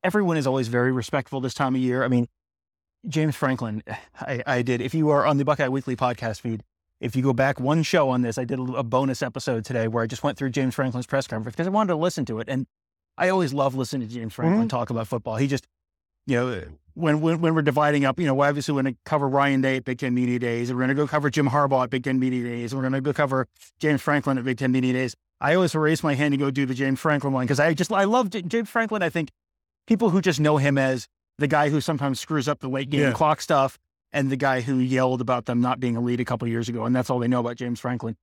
everyone 0.05 0.37
is 0.37 0.47
always 0.47 0.69
very 0.69 0.93
respectful 0.93 1.41
this 1.41 1.55
time 1.55 1.75
of 1.75 1.81
year. 1.81 2.05
I 2.05 2.09
mean, 2.09 2.29
James 3.09 3.35
Franklin, 3.35 3.83
I, 4.21 4.43
I 4.47 4.63
did, 4.63 4.81
if 4.81 4.95
you 4.95 5.09
are 5.11 5.27
on 5.27 5.39
the 5.39 5.45
Buckeye 5.45 5.69
Weekly 5.69 5.97
podcast 5.97 6.41
feed, 6.41 6.63
if 7.01 7.15
you 7.15 7.23
go 7.23 7.33
back 7.33 7.61
one 7.61 7.83
show 7.83 8.09
on 8.11 8.23
this, 8.23 8.39
I 8.39 8.45
did 8.45 8.59
a, 8.59 8.83
bonus 8.83 9.23
episode 9.23 9.65
today 9.65 9.89
where 9.89 10.03
I 10.03 10.07
just 10.07 10.23
went 10.23 10.37
through 10.37 10.51
James 10.51 10.75
Franklin's 10.75 11.07
press 11.07 11.27
conference 11.27 11.55
because 11.55 11.67
I 11.67 11.71
wanted 11.71 11.93
to 11.93 11.97
listen 11.97 12.25
to 12.27 12.41
it. 12.41 12.49
And 12.49 12.67
I 13.17 13.29
always 13.29 13.53
love 13.53 13.75
listening 13.75 14.09
to 14.09 14.15
James 14.15 14.35
Franklin 14.35 14.63
mm-hmm. 14.63 14.69
talk 14.69 14.91
about 14.91 15.07
football. 15.07 15.37
He 15.37 15.47
just, 15.47 15.67
you 16.27 16.37
know, 16.37 16.63
when, 16.95 17.21
when 17.21 17.41
when 17.41 17.55
we're 17.55 17.63
dividing 17.63 18.05
up, 18.05 18.19
you 18.19 18.27
know, 18.27 18.35
we're 18.35 18.49
obviously 18.49 18.73
going 18.73 18.87
to 18.87 18.97
cover 19.05 19.29
Ryan 19.29 19.61
Day 19.61 19.77
at 19.77 19.85
Big 19.85 19.99
Ten 19.99 20.15
Media 20.15 20.39
Days, 20.39 20.73
we're 20.73 20.79
going 20.79 20.89
to 20.89 20.95
go 20.95 21.07
cover 21.07 21.31
Jim 21.31 21.49
Harbaugh 21.49 21.85
at 21.85 21.91
Big 21.91 22.05
Ten 22.05 22.19
Media 22.19 22.43
Days, 22.43 22.73
and 22.73 22.79
we're 22.79 22.89
going 22.89 23.01
to 23.01 23.01
go 23.01 23.13
cover 23.13 23.47
James 23.79 24.03
Franklin 24.03 24.39
at 24.39 24.45
Big 24.45 24.59
Ten 24.59 24.73
Media 24.73 24.93
Days. 24.93 25.15
I 25.41 25.55
always 25.55 25.75
raise 25.75 26.03
my 26.03 26.15
hand 26.15 26.33
to 26.33 26.39
go 26.39 26.51
do 26.51 26.67
the 26.67 26.75
James 26.75 26.99
Franklin 26.99 27.33
one 27.33 27.45
because 27.45 27.61
I 27.61 27.73
just 27.75 27.93
I 27.93 28.05
love 28.05 28.31
James 28.31 28.69
Franklin. 28.69 29.03
I 29.03 29.09
think 29.09 29.31
people 29.87 30.11
who 30.11 30.21
just 30.21 30.41
know 30.41 30.57
him 30.57 30.77
as 30.77 31.07
the 31.39 31.47
guy 31.47 31.71
who 31.71 31.81
sometimes 31.81 32.19
screws 32.19 32.49
up 32.49 32.59
the 32.59 32.69
late 32.69 32.91
game 32.91 33.01
Yeah. 33.03 33.13
clock 33.13 33.41
stuff, 33.41 33.79
and 34.13 34.31
the 34.31 34.37
guy 34.37 34.61
who 34.61 34.79
yelled 34.79 35.21
about 35.21 35.47
them 35.47 35.61
not 35.61 35.81
being 35.81 35.97
elite 35.97 36.21
a 36.21 36.25
couple 36.25 36.47
years 36.49 36.69
ago, 36.69 36.85
and 36.85 36.95
that's 36.95 37.11
all 37.11 37.19
they 37.19 37.29
know 37.29 37.41
about 37.41 37.57
James 37.57 37.81
Franklin. 37.81 38.17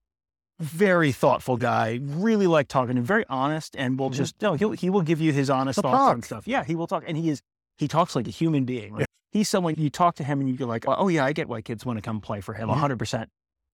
Very 0.59 1.11
thoughtful 1.11 1.57
guy, 1.57 1.99
really 2.01 2.47
like 2.47 2.69
talking, 2.69 2.95
and 2.97 3.05
very 3.05 3.25
honest, 3.29 3.75
and 3.77 3.99
will 3.99 4.09
Mhm. 4.09 4.13
just 4.13 4.41
no, 4.41 4.53
he'll 4.53 4.71
he 4.71 4.89
will 4.89 5.01
give 5.01 5.19
you 5.19 5.33
his 5.33 5.49
honest 5.49 5.77
He'll 5.77 5.91
thoughts 5.91 6.13
on 6.15 6.21
stuff. 6.21 6.47
Yeah, 6.47 6.63
he 6.63 6.75
will 6.75 6.87
talk, 6.87 7.03
and 7.05 7.17
he 7.17 7.29
is 7.29 7.41
he 7.77 7.89
talks 7.89 8.15
like 8.15 8.25
a 8.25 8.31
human 8.31 8.63
being. 8.63 8.93
Like, 8.93 9.01
Yeah. 9.01 9.05
He's 9.33 9.49
someone 9.49 9.75
you 9.77 9.89
talk 9.89 10.15
to 10.15 10.23
him 10.23 10.39
and 10.39 10.47
you 10.47 10.55
go 10.55 10.65
like, 10.65 10.85
oh 10.87 11.09
yeah, 11.09 11.25
I 11.25 11.33
get 11.33 11.49
why 11.49 11.61
kids 11.61 11.85
want 11.85 11.97
to 11.97 12.01
come 12.01 12.21
play 12.21 12.39
for 12.39 12.53
him, 12.53 12.69
Mhm. 12.69 12.75
hundred 12.77 12.99
percent. 12.99 13.29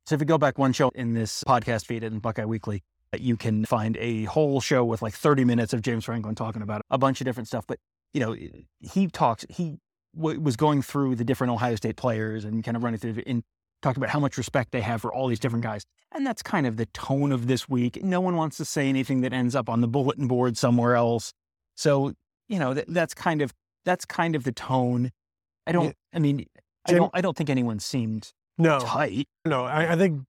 So 0.08 0.15
if 0.15 0.21
you 0.21 0.26
go 0.26 0.39
back 0.39 0.58
one 0.58 0.74
show 0.74 0.89
in 0.95 1.13
this 1.13 1.43
podcast 1.47 1.86
feed 1.86 2.04
in 2.04 2.17
Buckeye 2.17 2.45
Weekly, 2.45 2.82
you 3.15 3.38
can 3.38 3.65
find 3.65 3.95
a 3.97 4.24
whole 4.24 4.60
show 4.60 4.84
with 4.84 5.04
like 5.04 5.13
thirty 5.13 5.45
minutes 5.45 5.74
of 5.74 5.84
James 5.84 6.06
Franklin 6.06 6.34
talking 6.34 6.63
about 6.63 6.82
a 6.89 6.97
bunch 6.97 7.21
of 7.21 7.26
different 7.26 7.47
stuff. 7.47 7.65
But 7.67 7.78
you 8.12 8.19
know, 8.21 8.36
he 8.80 9.08
talks. 9.08 9.45
He 9.50 9.78
w- 10.15 10.39
was 10.39 10.56
going 10.56 10.82
through 10.82 11.15
the 11.15 11.24
different 11.24 11.52
Ohio 11.54 11.76
State 11.76 11.95
players 11.97 12.45
and 12.45 12.63
kind 12.63 12.76
of 12.78 12.84
running 12.84 13.00
through 13.00 13.21
and 13.26 13.43
talked 13.82 13.97
about 13.97 14.10
how 14.10 14.19
much 14.19 14.38
respect 14.38 14.71
they 14.71 14.82
have 14.82 15.02
for 15.02 15.13
all 15.13 15.28
these 15.28 15.39
different 15.39 15.63
guys. 15.63 15.84
And 16.12 16.26
that's 16.26 16.41
kind 16.43 16.67
of 16.67 16.78
the 16.78 16.86
tone 16.88 17.32
of 17.32 17.47
this 17.47 17.67
week. 17.69 18.04
No 18.04 18.21
one 18.21 18.36
wants 18.36 18.58
to 18.58 18.65
say 18.65 18.88
anything 18.89 19.21
that 19.21 19.34
ends 19.34 19.56
up 19.56 19.69
on 19.69 19.82
the 19.82 19.88
bulletin 19.88 20.28
board 20.28 20.58
somewhere 20.58 20.95
else. 20.95 21.34
So, 21.76 22.13
you 22.47 22.60
know, 22.60 22.74
that, 22.74 22.86
that's 22.88 23.13
kind 23.13 23.41
of 23.41 23.54
that's 23.86 24.06
kind 24.06 24.36
of 24.36 24.43
the 24.43 24.52
tone. 24.52 25.12
I 25.65 25.71
don't. 25.71 25.95
I 26.13 26.19
mean 26.19 26.45
I 26.86 26.93
don't 26.93 27.12
I 27.13 27.21
don't 27.21 27.36
think 27.38 27.50
anyone 27.50 27.80
seemed 27.80 28.32
No, 28.58 28.80
tight. 28.80 29.28
no, 29.45 29.63
I, 29.65 29.93
I 29.93 29.95
think 29.95 30.24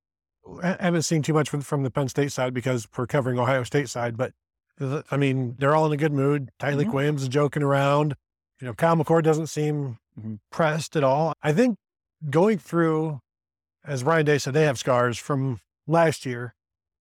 I 0.62 0.76
haven't 0.80 1.02
seen 1.02 1.22
too 1.22 1.32
much 1.34 1.48
from, 1.50 1.60
from 1.60 1.82
the 1.82 1.90
Penn 1.90 2.08
State 2.08 2.32
side 2.32 2.52
because 2.54 2.86
we're 2.96 3.06
covering 3.06 3.38
Ohio 3.38 3.62
State 3.64 3.88
side. 3.88 4.16
But 4.16 4.32
I 5.10 5.16
mean, 5.16 5.56
they're 5.58 5.74
all 5.76 5.86
in 5.86 5.92
a 5.92 5.96
good 5.96 6.12
mood. 6.12 6.50
Tyleik 6.58 6.86
Mhm. 6.86 6.92
Williams 6.94 7.22
is 7.22 7.28
joking 7.28 7.62
around. 7.62 8.14
You 8.62 8.68
know, 8.68 8.74
Kyle 8.74 8.94
McCord 8.94 9.24
doesn't 9.24 9.48
seem 9.48 9.98
Mhm. 10.16 10.38
pressed 10.52 10.94
at 10.94 11.02
all. 11.02 11.34
I 11.42 11.52
think 11.52 11.78
going 12.30 12.58
through, 12.58 13.20
as 13.84 14.04
Ryan 14.04 14.24
Day 14.24 14.38
said, 14.38 14.54
they 14.54 14.66
have 14.66 14.78
scars 14.78 15.18
from 15.18 15.58
last 15.88 16.24
year. 16.24 16.54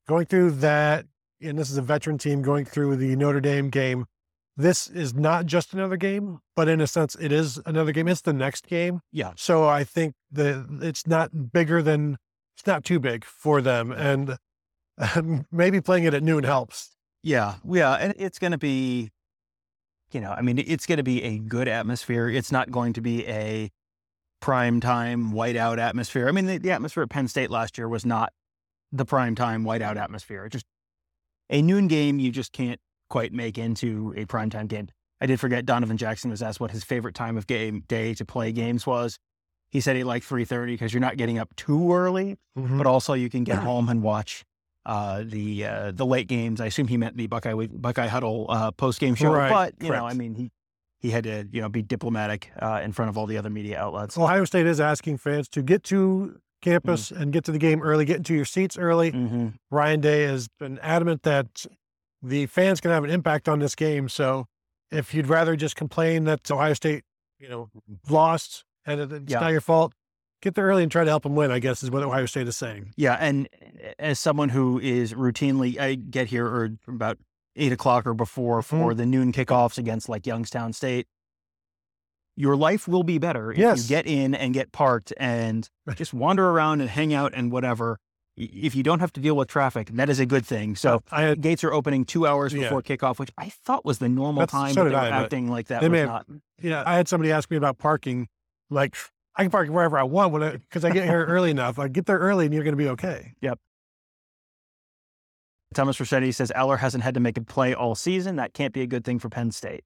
Going 0.08 0.26
through 0.26 0.52
that, 0.52 1.06
and 1.40 1.60
this 1.60 1.70
is 1.70 1.78
a 1.78 1.84
veteran 1.84 2.18
team 2.18 2.42
going 2.42 2.66
through 2.66 2.96
the 2.96 3.16
Notre 3.16 3.40
Dame 3.40 3.70
game. 3.70 4.08
This 4.58 4.88
is 4.88 5.14
not 5.14 5.46
just 5.46 5.72
another 5.72 5.98
game, 5.98 6.40
but 6.56 6.68
in 6.68 6.82
a 6.82 6.88
sense, 6.88 7.14
it 7.14 7.32
is 7.32 7.60
another 7.68 7.92
game. 7.92 8.08
It's 8.08 8.22
the 8.22 8.34
next 8.34 8.66
game. 8.66 9.02
Yeah. 9.12 9.34
So 9.38 9.68
I 9.70 9.84
think 9.84 10.16
that 10.32 10.80
it's 10.82 11.06
not 11.06 11.52
bigger 11.54 11.84
than 11.84 12.18
it's 12.58 12.66
not 12.66 12.84
too 12.84 13.00
big 13.00 13.24
for 13.24 13.62
them, 13.62 13.92
and 13.92 14.40
um, 14.98 15.46
maybe 15.52 15.80
playing 15.80 16.06
it 16.06 16.16
at 16.16 16.24
noon 16.24 16.44
helps. 16.44 16.98
Yeah, 17.22 17.58
yeah, 17.64 17.94
and 17.94 18.16
it's 18.18 18.40
going 18.40 18.52
to 18.52 18.58
be, 18.58 19.12
you 20.14 20.22
know, 20.22 20.32
I 20.32 20.42
mean, 20.42 20.58
it's 20.58 20.86
going 20.86 20.98
to 20.98 21.04
be 21.04 21.24
a 21.24 21.38
good 21.38 21.68
atmosphere. 21.68 22.30
It's 22.30 22.52
not 22.52 22.72
going 22.72 22.94
to 22.94 23.02
be 23.02 23.28
a 23.28 23.72
prime 24.42 24.80
time 24.80 25.32
whiteout 25.32 25.78
atmosphere. 25.78 26.28
I 26.28 26.32
mean, 26.32 26.46
the, 26.46 26.58
the 26.58 26.72
atmosphere 26.72 27.04
at 27.04 27.10
Penn 27.10 27.28
State 27.28 27.50
last 27.50 27.78
year 27.78 27.88
was 27.88 28.06
not 28.06 28.34
the 28.92 29.06
prime 29.06 29.36
time 29.36 29.64
whiteout 29.64 29.98
atmosphere. 29.98 30.46
It's 30.46 30.54
just 30.54 30.66
a 31.50 31.62
noon 31.62 31.88
game, 31.88 32.20
you 32.20 32.32
just 32.32 32.52
can't 32.52 32.80
quite 33.10 33.34
make 33.34 33.58
into 33.58 34.14
a 34.18 34.26
prime 34.26 34.50
time 34.50 34.68
game. 34.68 34.88
I 35.20 35.28
did 35.28 35.40
forget 35.40 35.66
Donovan 35.66 35.98
Jackson 35.98 36.32
was 36.32 36.42
asked 36.42 36.60
what 36.60 36.72
his 36.72 36.84
favorite 36.84 37.14
time 37.14 37.38
of 37.38 37.46
game 37.46 37.84
day 37.88 38.14
to 38.16 38.26
play 38.26 38.52
games 38.52 38.88
was. 38.88 39.20
He 39.70 39.80
said 39.80 39.96
he 39.96 40.04
liked 40.04 40.28
3:30 40.28 40.68
because 40.68 40.94
you're 40.94 41.02
not 41.02 41.18
getting 41.18 41.38
up 41.38 41.56
too 41.56 41.94
early, 41.94 42.38
mm-hmm. 42.58 42.78
but 42.78 42.88
also 42.88 43.14
you 43.14 43.30
can 43.30 43.44
get 43.44 43.58
home 43.70 43.88
and 43.88 44.02
watch 44.02 44.44
uh, 44.86 45.24
the 45.26 45.66
uh, 45.66 45.92
the 45.92 46.06
late 46.06 46.28
games. 46.28 46.60
I 46.62 46.66
assume 46.68 46.88
he 46.88 46.98
meant 46.98 47.18
the 47.18 47.28
Buckeye 47.28 47.54
Buckeye 47.72 48.08
Huddle 48.08 48.48
uh, 48.50 48.72
post 48.72 49.00
game 49.00 49.16
show, 49.16 49.32
Right, 49.32 49.50
but 49.50 49.74
you 49.84 49.92
know. 49.92 50.06
I 50.08 50.14
mean, 50.14 50.36
he 50.36 50.52
he 51.00 51.12
had 51.12 51.24
to 51.26 51.48
you 51.52 51.62
know 51.62 51.70
be 51.70 51.82
diplomatic 51.82 52.52
uh, 52.62 52.82
in 52.84 52.92
front 52.92 53.10
of 53.10 53.18
all 53.18 53.26
the 53.28 53.38
other 53.38 53.50
media 53.50 53.80
outlets. 53.80 54.18
Ohio 54.18 54.46
State 54.46 54.68
is 54.68 54.80
asking 54.80 55.18
fans 55.18 55.48
to 55.50 55.62
get 55.62 55.84
to 55.86 56.40
campus 56.62 57.10
and 57.12 57.34
get 57.34 57.44
to 57.46 57.52
the 57.52 57.58
game 57.58 57.82
early, 57.82 58.06
get 58.06 58.18
into 58.18 58.36
your 58.36 58.46
seats 58.46 58.78
early. 58.78 59.10
hmm 59.12 59.48
Ryan 59.72 60.00
Day 60.02 60.24
has 60.24 60.48
been 60.60 60.78
adamant 60.80 61.24
that 61.24 61.66
the 62.22 62.46
fans 62.46 62.80
can 62.80 62.92
have 62.92 63.04
an 63.04 63.10
impact 63.10 63.50
on 63.50 63.58
this 63.60 63.74
game. 63.74 64.08
So 64.10 64.46
if 64.92 65.14
you'd 65.14 65.28
rather 65.28 65.56
just 65.56 65.76
complain 65.76 66.26
that 66.26 66.50
Ohio 66.52 66.74
State, 66.74 67.04
you 67.40 67.50
know, 67.50 67.70
lost 68.10 68.64
and 68.86 69.00
it's 69.02 69.32
Yeah. 69.32 69.40
not 69.40 69.52
your 69.52 69.62
fault, 69.62 69.94
get 70.42 70.56
there 70.56 70.66
early 70.66 70.84
and 70.84 70.92
try 70.92 71.04
to 71.04 71.10
help 71.10 71.24
them 71.24 71.36
win, 71.36 71.52
I 71.52 71.60
guess 71.60 71.84
is 71.84 71.92
what 71.92 72.04
Ohio 72.04 72.26
State 72.26 72.48
is 72.48 72.58
saying. 72.58 72.94
Yeah, 72.98 73.18
and 73.20 73.48
as 74.00 74.20
someone 74.20 74.50
who 74.50 74.80
is 74.80 75.14
routinely, 75.14 75.80
I 75.80 75.96
get 75.96 76.28
here 76.28 76.46
or 76.48 76.70
about 76.88 77.18
eight 77.56 77.72
o'clock 77.72 78.06
or 78.08 78.14
before 78.14 78.62
Mm-hmm. 78.62 78.78
for 78.82 78.94
the 78.94 79.06
noon 79.06 79.32
kickoffs 79.34 79.78
against 79.78 80.10
like 80.10 80.26
Youngstown 80.26 80.74
State. 80.74 81.08
Your 82.38 82.56
life 82.56 82.88
will 82.88 83.04
be 83.04 83.18
better 83.18 83.52
if 83.52 83.58
Yes. 83.58 83.84
you 83.84 83.90
get 83.90 84.08
in 84.08 84.34
and 84.34 84.54
get 84.54 84.72
parked 84.72 85.14
and 85.18 85.70
just 85.96 86.14
wander 86.14 86.50
around 86.50 86.82
and 86.82 86.90
hang 86.90 87.14
out 87.14 87.34
and 87.36 87.52
whatever. 87.52 87.98
If 88.38 88.74
you 88.74 88.82
don't 88.84 89.02
have 89.02 89.12
to 89.14 89.20
deal 89.22 89.36
with 89.36 89.50
traffic, 89.50 89.90
that 89.94 90.10
is 90.10 90.20
a 90.20 90.26
good 90.26 90.46
thing. 90.46 90.76
So 90.78 91.04
I 91.12 91.24
had, 91.24 91.42
gates 91.42 91.64
are 91.66 91.74
opening 91.74 92.06
two 92.06 92.26
hours 92.26 92.54
Yeah. 92.54 92.64
before 92.64 92.82
kickoff, 92.82 93.20
which 93.20 93.32
I 93.38 93.50
thought 93.50 93.84
was 93.84 94.00
the 94.00 94.08
normal 94.08 94.42
That's- 94.42 94.52
time. 94.60 94.74
so 94.74 94.86
did 94.86 94.94
I, 94.96 95.10
acting 95.10 95.50
like 95.50 95.68
that 95.68 95.82
they 95.82 95.90
was 95.90 95.92
may 95.92 96.00
have- 96.00 96.08
not. 96.10 96.26
yeah, 96.62 96.84
I 96.86 96.96
had 96.96 97.10
somebody 97.10 97.32
ask 97.32 97.52
me 97.52 97.58
about 97.58 97.78
parking. 97.78 98.30
Like, 98.70 98.96
I 99.36 99.44
can 99.44 99.52
park 99.52 99.70
wherever 99.70 99.98
I 99.98 100.04
want 100.04 100.34
when 100.34 100.52
because 100.58 100.84
I, 100.84 100.90
get 100.92 101.06
here 101.06 101.26
early 101.26 101.52
enough. 101.52 101.80
I 101.80 101.88
get 101.88 102.06
there 102.06 102.20
early 102.20 102.46
and 102.46 102.54
you're 102.54 102.64
going 102.64 102.74
to 102.76 102.78
be 102.84 102.90
okay. 102.90 103.34
Yep. 103.42 103.58
Thomas 105.74 106.00
Rossetti 106.00 106.32
says 106.34 106.52
Allar 106.56 106.80
hasn't 106.80 107.04
had 107.04 107.14
to 107.14 107.20
make 107.22 107.38
a 107.38 107.42
play 107.42 107.74
all 107.74 107.96
season. 107.96 108.36
That 108.36 108.54
can't 108.54 108.74
be 108.74 108.82
a 108.82 108.88
good 108.88 109.06
thing 109.06 109.20
for 109.20 109.30
Penn 109.30 109.52
State. 109.52 109.84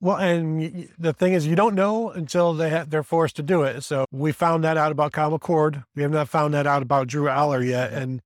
Well, 0.00 0.16
and 0.16 0.88
the 0.98 1.12
thing 1.12 1.34
is, 1.34 1.46
you 1.46 1.54
don't 1.54 1.74
know 1.74 2.10
until 2.10 2.54
they 2.54 2.70
ha- 2.70 2.84
they're 2.88 3.02
forced 3.04 3.36
to 3.36 3.42
do 3.42 3.62
it. 3.62 3.82
So 3.82 4.04
we 4.10 4.32
found 4.32 4.64
that 4.64 4.76
out 4.76 4.90
about 4.90 5.12
Kyle 5.12 5.38
McCord. 5.38 5.84
We 5.94 6.02
have 6.02 6.10
not 6.10 6.28
found 6.28 6.54
that 6.54 6.66
out 6.66 6.82
about 6.82 7.06
Drew 7.08 7.26
Allar 7.26 7.64
yet, 7.64 7.92
and 7.92 8.20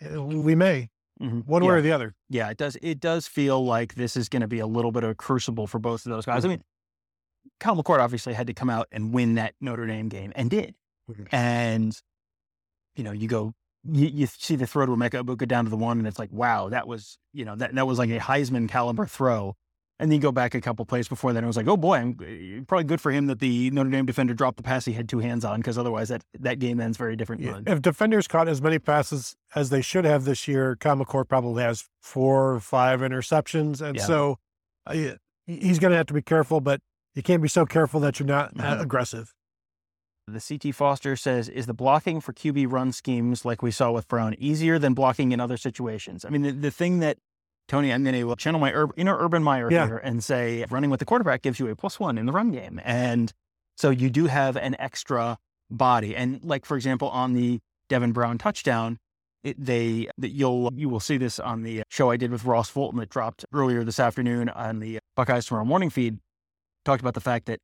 we 0.00 0.54
may 0.54 0.88
Mhm. 1.20 1.44
one 1.44 1.62
Yeah. 1.62 1.68
way 1.70 1.74
or 1.74 1.82
the 1.82 1.92
other. 1.92 2.14
Yeah, 2.30 2.48
it 2.48 2.56
does. 2.56 2.78
It 2.80 3.00
does 3.00 3.26
feel 3.26 3.62
like 3.62 3.96
this 3.96 4.16
is 4.16 4.28
going 4.28 4.42
to 4.42 4.48
be 4.48 4.60
a 4.60 4.66
little 4.66 4.92
bit 4.92 5.02
of 5.04 5.10
a 5.10 5.14
crucible 5.14 5.66
for 5.66 5.78
both 5.80 6.06
of 6.06 6.10
those 6.10 6.24
guys. 6.24 6.44
I 6.44 6.48
mean, 6.48 6.62
Kyle 7.60 7.76
McCord 7.76 7.98
obviously 8.00 8.34
had 8.34 8.46
to 8.46 8.54
come 8.54 8.70
out 8.70 8.86
and 8.92 9.12
win 9.12 9.34
that 9.34 9.54
Notre 9.60 9.86
Dame 9.86 10.08
game 10.08 10.32
and 10.36 10.48
did. 10.50 10.74
Mhm. 11.10 11.26
And 11.32 12.00
you 12.96 13.04
know, 13.04 13.12
you 13.12 13.28
go, 13.28 13.54
you, 13.84 14.06
you 14.08 14.26
see 14.26 14.56
the 14.56 14.66
throw 14.66 14.84
to 14.86 14.92
Emeka 14.92 15.22
Egbuka 15.24 15.46
down 15.46 15.64
to 15.64 15.70
the 15.70 15.76
one, 15.76 15.98
and 15.98 16.06
it's 16.06 16.18
like, 16.18 16.32
wow, 16.32 16.68
that 16.68 16.86
was 16.88 17.18
you 17.32 17.44
know 17.44 17.56
that 17.56 17.74
that 17.74 17.86
was 17.86 17.98
like 17.98 18.10
a 18.10 18.18
Heisman 18.18 18.68
caliber 18.68 19.06
throw. 19.06 19.54
And 20.00 20.12
then 20.12 20.18
you 20.18 20.22
go 20.22 20.30
back 20.30 20.54
a 20.54 20.60
couple 20.60 20.84
plays 20.84 21.08
before 21.08 21.32
that, 21.32 21.38
and 21.38 21.44
it 21.44 21.48
was 21.48 21.56
like, 21.56 21.66
oh 21.66 21.76
boy, 21.76 21.96
I'm, 21.96 22.16
eh, 22.24 22.60
probably 22.68 22.84
good 22.84 23.00
for 23.00 23.10
him 23.10 23.26
that 23.26 23.40
the 23.40 23.68
Notre 23.72 23.90
Dame 23.90 24.06
defender 24.06 24.32
dropped 24.32 24.56
the 24.56 24.62
pass 24.62 24.84
he 24.84 24.92
had 24.92 25.08
two 25.08 25.18
hands 25.18 25.44
on, 25.44 25.58
because 25.58 25.76
otherwise 25.76 26.08
that 26.10 26.22
that 26.38 26.60
game 26.60 26.78
ends 26.78 26.96
very 26.96 27.16
different. 27.16 27.42
Yeah. 27.42 27.58
If 27.66 27.82
defenders 27.82 28.28
caught 28.28 28.46
as 28.46 28.62
many 28.62 28.78
passes 28.78 29.34
as 29.56 29.70
they 29.70 29.82
should 29.82 30.04
have 30.04 30.24
this 30.24 30.46
year, 30.46 30.76
McCord 30.76 31.28
probably 31.28 31.64
has 31.64 31.88
four 32.00 32.52
or 32.54 32.60
five 32.60 33.00
interceptions, 33.00 33.80
and 33.80 33.96
Yeah. 33.96 34.04
so 34.04 34.38
uh, 34.86 35.14
he's 35.48 35.80
going 35.80 35.90
to 35.90 35.96
have 35.96 36.06
to 36.06 36.14
be 36.14 36.22
careful. 36.22 36.60
But 36.60 36.80
you 37.18 37.22
can't 37.24 37.42
be 37.42 37.48
so 37.48 37.66
careful 37.66 37.98
that 37.98 38.20
you're 38.20 38.28
not 38.28 38.52
aggressive. 38.58 39.34
The 40.28 40.40
CT 40.40 40.72
Foster 40.72 41.16
says, 41.16 41.48
is 41.48 41.66
the 41.66 41.74
blocking 41.74 42.20
for 42.20 42.32
QB 42.32 42.70
run 42.70 42.92
schemes 42.92 43.44
like 43.44 43.60
we 43.60 43.72
saw 43.72 43.90
with 43.90 44.06
Brown 44.06 44.36
easier 44.38 44.78
than 44.78 44.94
blocking 44.94 45.32
in 45.32 45.40
other 45.40 45.56
situations? 45.56 46.24
I 46.24 46.28
mean, 46.28 46.42
the, 46.42 46.52
the 46.52 46.70
thing 46.70 47.00
that, 47.00 47.16
Tony, 47.66 47.92
I'm 47.92 48.04
going 48.04 48.14
to 48.14 48.36
channel 48.36 48.60
my 48.60 48.72
ur- 48.72 48.90
inner 48.96 49.16
Urban 49.18 49.42
Meyer 49.42 49.68
Yeah. 49.68 49.86
here 49.86 49.96
and 49.96 50.22
say 50.22 50.64
running 50.70 50.90
with 50.90 51.00
the 51.00 51.06
quarterback 51.06 51.42
gives 51.42 51.58
you 51.58 51.66
a 51.68 51.74
plus 51.74 51.98
one 51.98 52.18
in 52.18 52.26
the 52.26 52.32
run 52.32 52.52
game. 52.52 52.80
And 52.84 53.32
so 53.76 53.90
you 53.90 54.10
do 54.10 54.26
have 54.26 54.56
an 54.56 54.76
extra 54.78 55.38
body. 55.70 56.14
And 56.14 56.44
like, 56.44 56.64
for 56.64 56.76
example, 56.76 57.08
on 57.08 57.32
the 57.32 57.58
Devin 57.88 58.12
Brown 58.12 58.38
touchdown, 58.38 58.98
it, 59.42 59.56
they 59.58 60.08
that 60.18 60.30
you'll 60.30 60.70
you 60.74 60.88
will 60.88 61.00
see 61.00 61.16
this 61.16 61.38
on 61.40 61.62
the 61.62 61.82
show 61.88 62.10
I 62.10 62.16
did 62.16 62.30
with 62.30 62.44
Ross 62.44 62.68
Fulton 62.68 62.98
that 63.00 63.08
dropped 63.08 63.44
earlier 63.52 63.82
this 63.82 63.98
afternoon 64.00 64.48
on 64.50 64.80
the 64.80 64.98
Buckeyes 65.16 65.46
Tomorrow 65.46 65.64
Morning 65.64 65.90
feed. 65.90 66.18
Talked 66.88 67.02
about 67.02 67.12
the 67.12 67.20
fact 67.20 67.44
that 67.44 67.60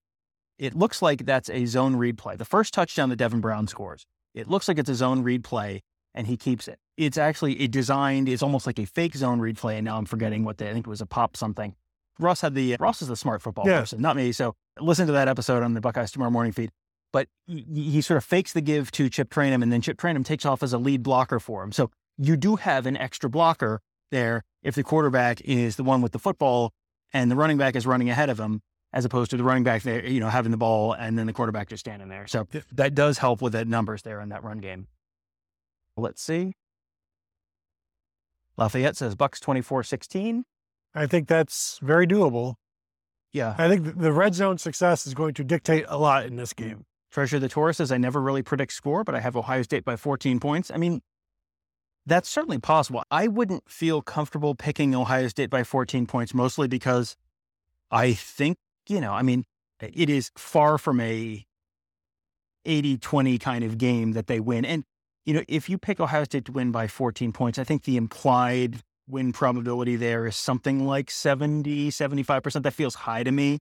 it 0.58 0.74
looks 0.76 1.00
like 1.00 1.24
that's 1.24 1.48
a 1.48 1.64
zone 1.64 1.96
read 1.96 2.18
play. 2.18 2.36
The 2.36 2.44
first 2.44 2.74
touchdown 2.74 3.08
that 3.08 3.16
Devin 3.16 3.40
Brown 3.40 3.66
scores, 3.66 4.04
it 4.34 4.48
looks 4.50 4.68
like 4.68 4.78
it's 4.78 4.90
a 4.90 4.94
zone 4.94 5.22
read 5.22 5.42
play, 5.42 5.80
and 6.14 6.26
he 6.26 6.36
keeps 6.36 6.68
it. 6.68 6.78
It's 6.98 7.16
actually 7.16 7.58
a 7.62 7.66
designed. 7.66 8.28
It's 8.28 8.42
almost 8.42 8.66
like 8.66 8.78
a 8.78 8.84
fake 8.84 9.14
zone 9.16 9.40
read 9.40 9.56
play, 9.56 9.78
and 9.78 9.84
now 9.86 9.96
I'm 9.96 10.04
forgetting 10.04 10.44
what 10.44 10.58
they. 10.58 10.68
I 10.68 10.74
think 10.74 10.86
it 10.86 10.90
was 10.90 11.00
a 11.00 11.06
pop 11.06 11.38
something. 11.38 11.74
Ross 12.18 12.42
had 12.42 12.54
the 12.54 12.76
Ross 12.78 13.00
is 13.00 13.08
the 13.08 13.16
smart 13.16 13.40
football 13.40 13.66
Yeah. 13.66 13.80
person, 13.80 14.02
not 14.02 14.14
me. 14.14 14.30
So 14.30 14.56
listen 14.78 15.06
to 15.06 15.12
that 15.14 15.26
episode 15.26 15.62
on 15.62 15.72
the 15.72 15.80
Buckeyes 15.80 16.10
Tomorrow 16.12 16.30
Morning 16.30 16.52
feed. 16.52 16.68
But 17.10 17.28
he, 17.46 17.62
he 17.92 18.00
sort 18.02 18.18
of 18.18 18.24
fakes 18.24 18.52
the 18.52 18.60
give 18.60 18.90
to 18.90 19.08
Chip 19.08 19.30
Trayanum, 19.30 19.62
and 19.62 19.72
then 19.72 19.80
Chip 19.80 19.96
Trayanum 19.96 20.22
takes 20.26 20.44
off 20.44 20.62
as 20.62 20.74
a 20.74 20.78
lead 20.78 21.02
blocker 21.02 21.40
for 21.40 21.62
him. 21.62 21.72
So 21.72 21.90
you 22.18 22.36
do 22.36 22.56
have 22.56 22.84
an 22.84 22.98
extra 22.98 23.30
blocker 23.30 23.80
there 24.10 24.42
if 24.62 24.74
the 24.74 24.82
quarterback 24.82 25.40
is 25.46 25.76
the 25.76 25.82
one 25.82 26.02
with 26.02 26.12
the 26.12 26.18
football 26.18 26.72
and 27.14 27.30
the 27.30 27.36
running 27.36 27.56
back 27.56 27.74
is 27.74 27.86
running 27.86 28.10
ahead 28.10 28.28
of 28.28 28.38
him, 28.38 28.60
as 28.94 29.04
opposed 29.04 29.32
to 29.32 29.36
the 29.36 29.42
running 29.42 29.64
back 29.64 29.82
there, 29.82 30.06
you 30.06 30.20
know, 30.20 30.28
having 30.28 30.52
the 30.52 30.56
ball 30.56 30.92
and 30.92 31.18
then 31.18 31.26
the 31.26 31.32
quarterback 31.32 31.68
just 31.68 31.80
standing 31.80 32.08
there. 32.08 32.28
So 32.28 32.46
that 32.72 32.94
does 32.94 33.18
help 33.18 33.42
with 33.42 33.52
the 33.52 33.64
numbers 33.64 34.02
there 34.02 34.20
in 34.20 34.28
that 34.28 34.44
run 34.44 34.58
game. 34.58 34.86
Let's 35.96 36.22
see. 36.22 36.54
Lafayette 38.56 38.96
says 38.96 39.16
Bucks 39.16 39.40
24-16. 39.40 40.44
I 40.94 41.06
think 41.06 41.26
that's 41.26 41.80
very 41.82 42.06
doable. 42.06 42.54
Yeah. 43.32 43.56
I 43.58 43.68
think 43.68 43.98
the 43.98 44.12
red 44.12 44.32
zone 44.32 44.58
success 44.58 45.08
is 45.08 45.14
going 45.14 45.34
to 45.34 45.44
dictate 45.44 45.86
a 45.88 45.98
lot 45.98 46.24
in 46.24 46.36
this 46.36 46.52
mm-hmm. 46.52 46.68
game. 46.68 46.84
Treasure 47.10 47.40
the 47.40 47.48
Taurus 47.48 47.78
says 47.78 47.90
I 47.90 47.98
never 47.98 48.20
really 48.20 48.42
predict 48.42 48.72
score, 48.72 49.02
but 49.02 49.16
I 49.16 49.20
have 49.20 49.36
Ohio 49.36 49.62
State 49.62 49.84
by 49.84 49.96
14 49.96 50.38
points. 50.38 50.70
I 50.72 50.76
mean, 50.76 51.00
that's 52.06 52.28
certainly 52.28 52.58
possible. 52.58 53.02
I 53.10 53.26
wouldn't 53.26 53.68
feel 53.68 54.02
comfortable 54.02 54.54
picking 54.54 54.94
Ohio 54.94 55.26
State 55.26 55.50
by 55.50 55.64
14 55.64 56.06
points, 56.06 56.32
mostly 56.32 56.68
because 56.68 57.16
I 57.90 58.12
think, 58.12 58.56
you 58.88 59.00
know, 59.00 59.12
I 59.12 59.22
mean, 59.22 59.44
it 59.80 60.08
is 60.08 60.30
far 60.36 60.78
from 60.78 61.00
a 61.00 61.44
80 62.64 62.98
20 62.98 63.38
kind 63.38 63.64
of 63.64 63.78
game 63.78 64.12
that 64.12 64.26
they 64.26 64.40
win. 64.40 64.64
And, 64.64 64.84
you 65.24 65.34
know, 65.34 65.42
if 65.48 65.68
you 65.68 65.78
pick 65.78 66.00
Ohio 66.00 66.24
State 66.24 66.46
to 66.46 66.52
win 66.52 66.70
by 66.70 66.86
14 66.86 67.32
points, 67.32 67.58
I 67.58 67.64
think 67.64 67.84
the 67.84 67.96
implied 67.96 68.82
win 69.08 69.32
probability 69.32 69.96
there 69.96 70.26
is 70.26 70.36
something 70.36 70.86
like 70.86 71.10
70, 71.10 71.90
75%. 71.90 72.62
That 72.62 72.72
feels 72.72 72.94
high 72.94 73.22
to 73.22 73.32
me. 73.32 73.58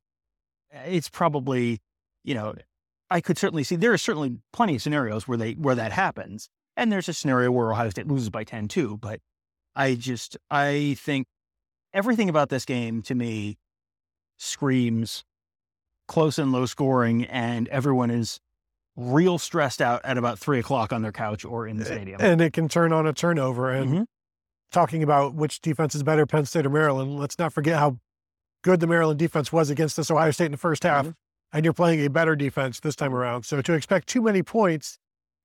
Eh, 0.72 0.84
it's 0.88 1.10
probably, 1.10 1.80
you 2.24 2.34
know, 2.34 2.54
I 3.10 3.22
could 3.22 3.38
certainly 3.38 3.64
see 3.64 3.76
there 3.76 3.94
are 3.94 3.98
certainly 3.98 4.38
plenty 4.54 4.76
of 4.76 4.82
scenarios 4.82 5.28
where 5.28 5.38
they 5.38 5.54
where 5.54 5.76
that 5.76 5.92
happens. 5.92 6.50
And 6.76 6.92
there's 6.92 7.10
a 7.10 7.14
scenario 7.14 7.52
where 7.52 7.72
Ohio 7.72 7.90
State 7.90 8.08
loses 8.08 8.30
by 8.30 8.44
10 8.44 8.68
too. 8.68 8.98
But 8.98 9.20
I 9.76 9.96
just 9.96 10.38
I 10.50 10.96
think 11.00 11.28
everything 11.94 12.30
about 12.30 12.50
this 12.50 12.66
game 12.66 13.02
to 13.04 13.16
me 13.16 13.58
screams 14.44 15.24
close 16.08 16.38
and 16.38 16.52
low 16.52 16.66
scoring 16.66 17.26
and 17.26 17.68
everyone 17.70 18.12
is 18.12 18.40
real 18.96 19.38
stressed 19.40 19.82
out 19.82 20.02
at 20.04 20.18
about 20.18 20.38
three 20.38 20.60
o'clock 20.60 20.94
on 20.94 21.02
their 21.02 21.12
couch 21.12 21.44
or 21.46 21.66
in 21.68 21.78
the 21.78 21.86
stadium. 21.86 22.20
And 22.22 22.42
it 22.42 22.54
can 22.54 22.68
turn 22.68 22.94
on 22.94 23.08
a 23.08 23.14
turnover. 23.14 23.72
And 23.72 23.90
Mhm. 23.90 24.06
talking 24.72 25.02
about 25.02 25.34
which 25.34 25.62
defense 25.62 25.96
is 25.96 26.04
better, 26.04 26.26
Penn 26.26 26.46
State 26.46 26.66
or 26.66 26.70
Maryland, 26.70 27.18
let's 27.18 27.40
not 27.40 27.54
forget 27.54 27.80
how 27.80 27.98
good 28.64 28.80
the 28.80 28.88
Maryland 28.88 29.18
defense 29.20 29.52
was 29.52 29.70
against 29.70 29.98
this 29.98 30.12
Ohio 30.12 30.32
State 30.32 30.48
in 30.48 30.52
the 30.52 30.58
first 30.58 30.84
half, 30.84 31.08
and 31.52 31.64
you're 31.66 31.74
playing 31.74 32.00
a 32.06 32.10
better 32.10 32.36
defense 32.36 32.80
this 32.80 32.96
time 32.96 33.14
around. 33.16 33.44
So 33.44 33.62
to 33.62 33.74
expect 33.74 34.08
too 34.08 34.22
many 34.22 34.44
points, 34.44 35.00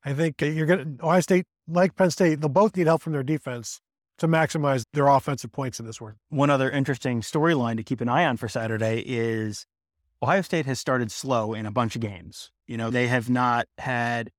I 0.04 0.12
think 0.12 0.40
you're 0.40 0.66
going 0.66 0.98
to 0.98 1.04
Ohio 1.04 1.20
State, 1.20 1.46
like 1.66 1.94
Penn 1.96 2.10
State, 2.10 2.40
they'll 2.40 2.48
both 2.48 2.76
need 2.76 2.86
help 2.86 3.02
from 3.02 3.12
their 3.12 3.22
defense 3.22 3.80
to 4.18 4.28
maximize 4.28 4.84
their 4.92 5.06
offensive 5.06 5.52
points 5.52 5.80
in 5.80 5.86
this 5.86 6.00
one. 6.00 6.16
One 6.28 6.50
other 6.50 6.70
interesting 6.70 7.20
storyline 7.20 7.76
to 7.76 7.82
keep 7.82 8.00
an 8.00 8.08
eye 8.08 8.24
on 8.24 8.36
for 8.36 8.48
Saturday 8.48 9.02
is 9.06 9.66
Ohio 10.22 10.42
State 10.42 10.66
has 10.66 10.80
started 10.80 11.10
slow 11.10 11.54
in 11.54 11.66
a 11.66 11.70
bunch 11.70 11.94
of 11.94 12.02
games. 12.02 12.50
You 12.66 12.76
know, 12.76 12.90
they 12.90 13.06
have 13.06 13.30
not 13.30 13.66
had, 13.78 14.30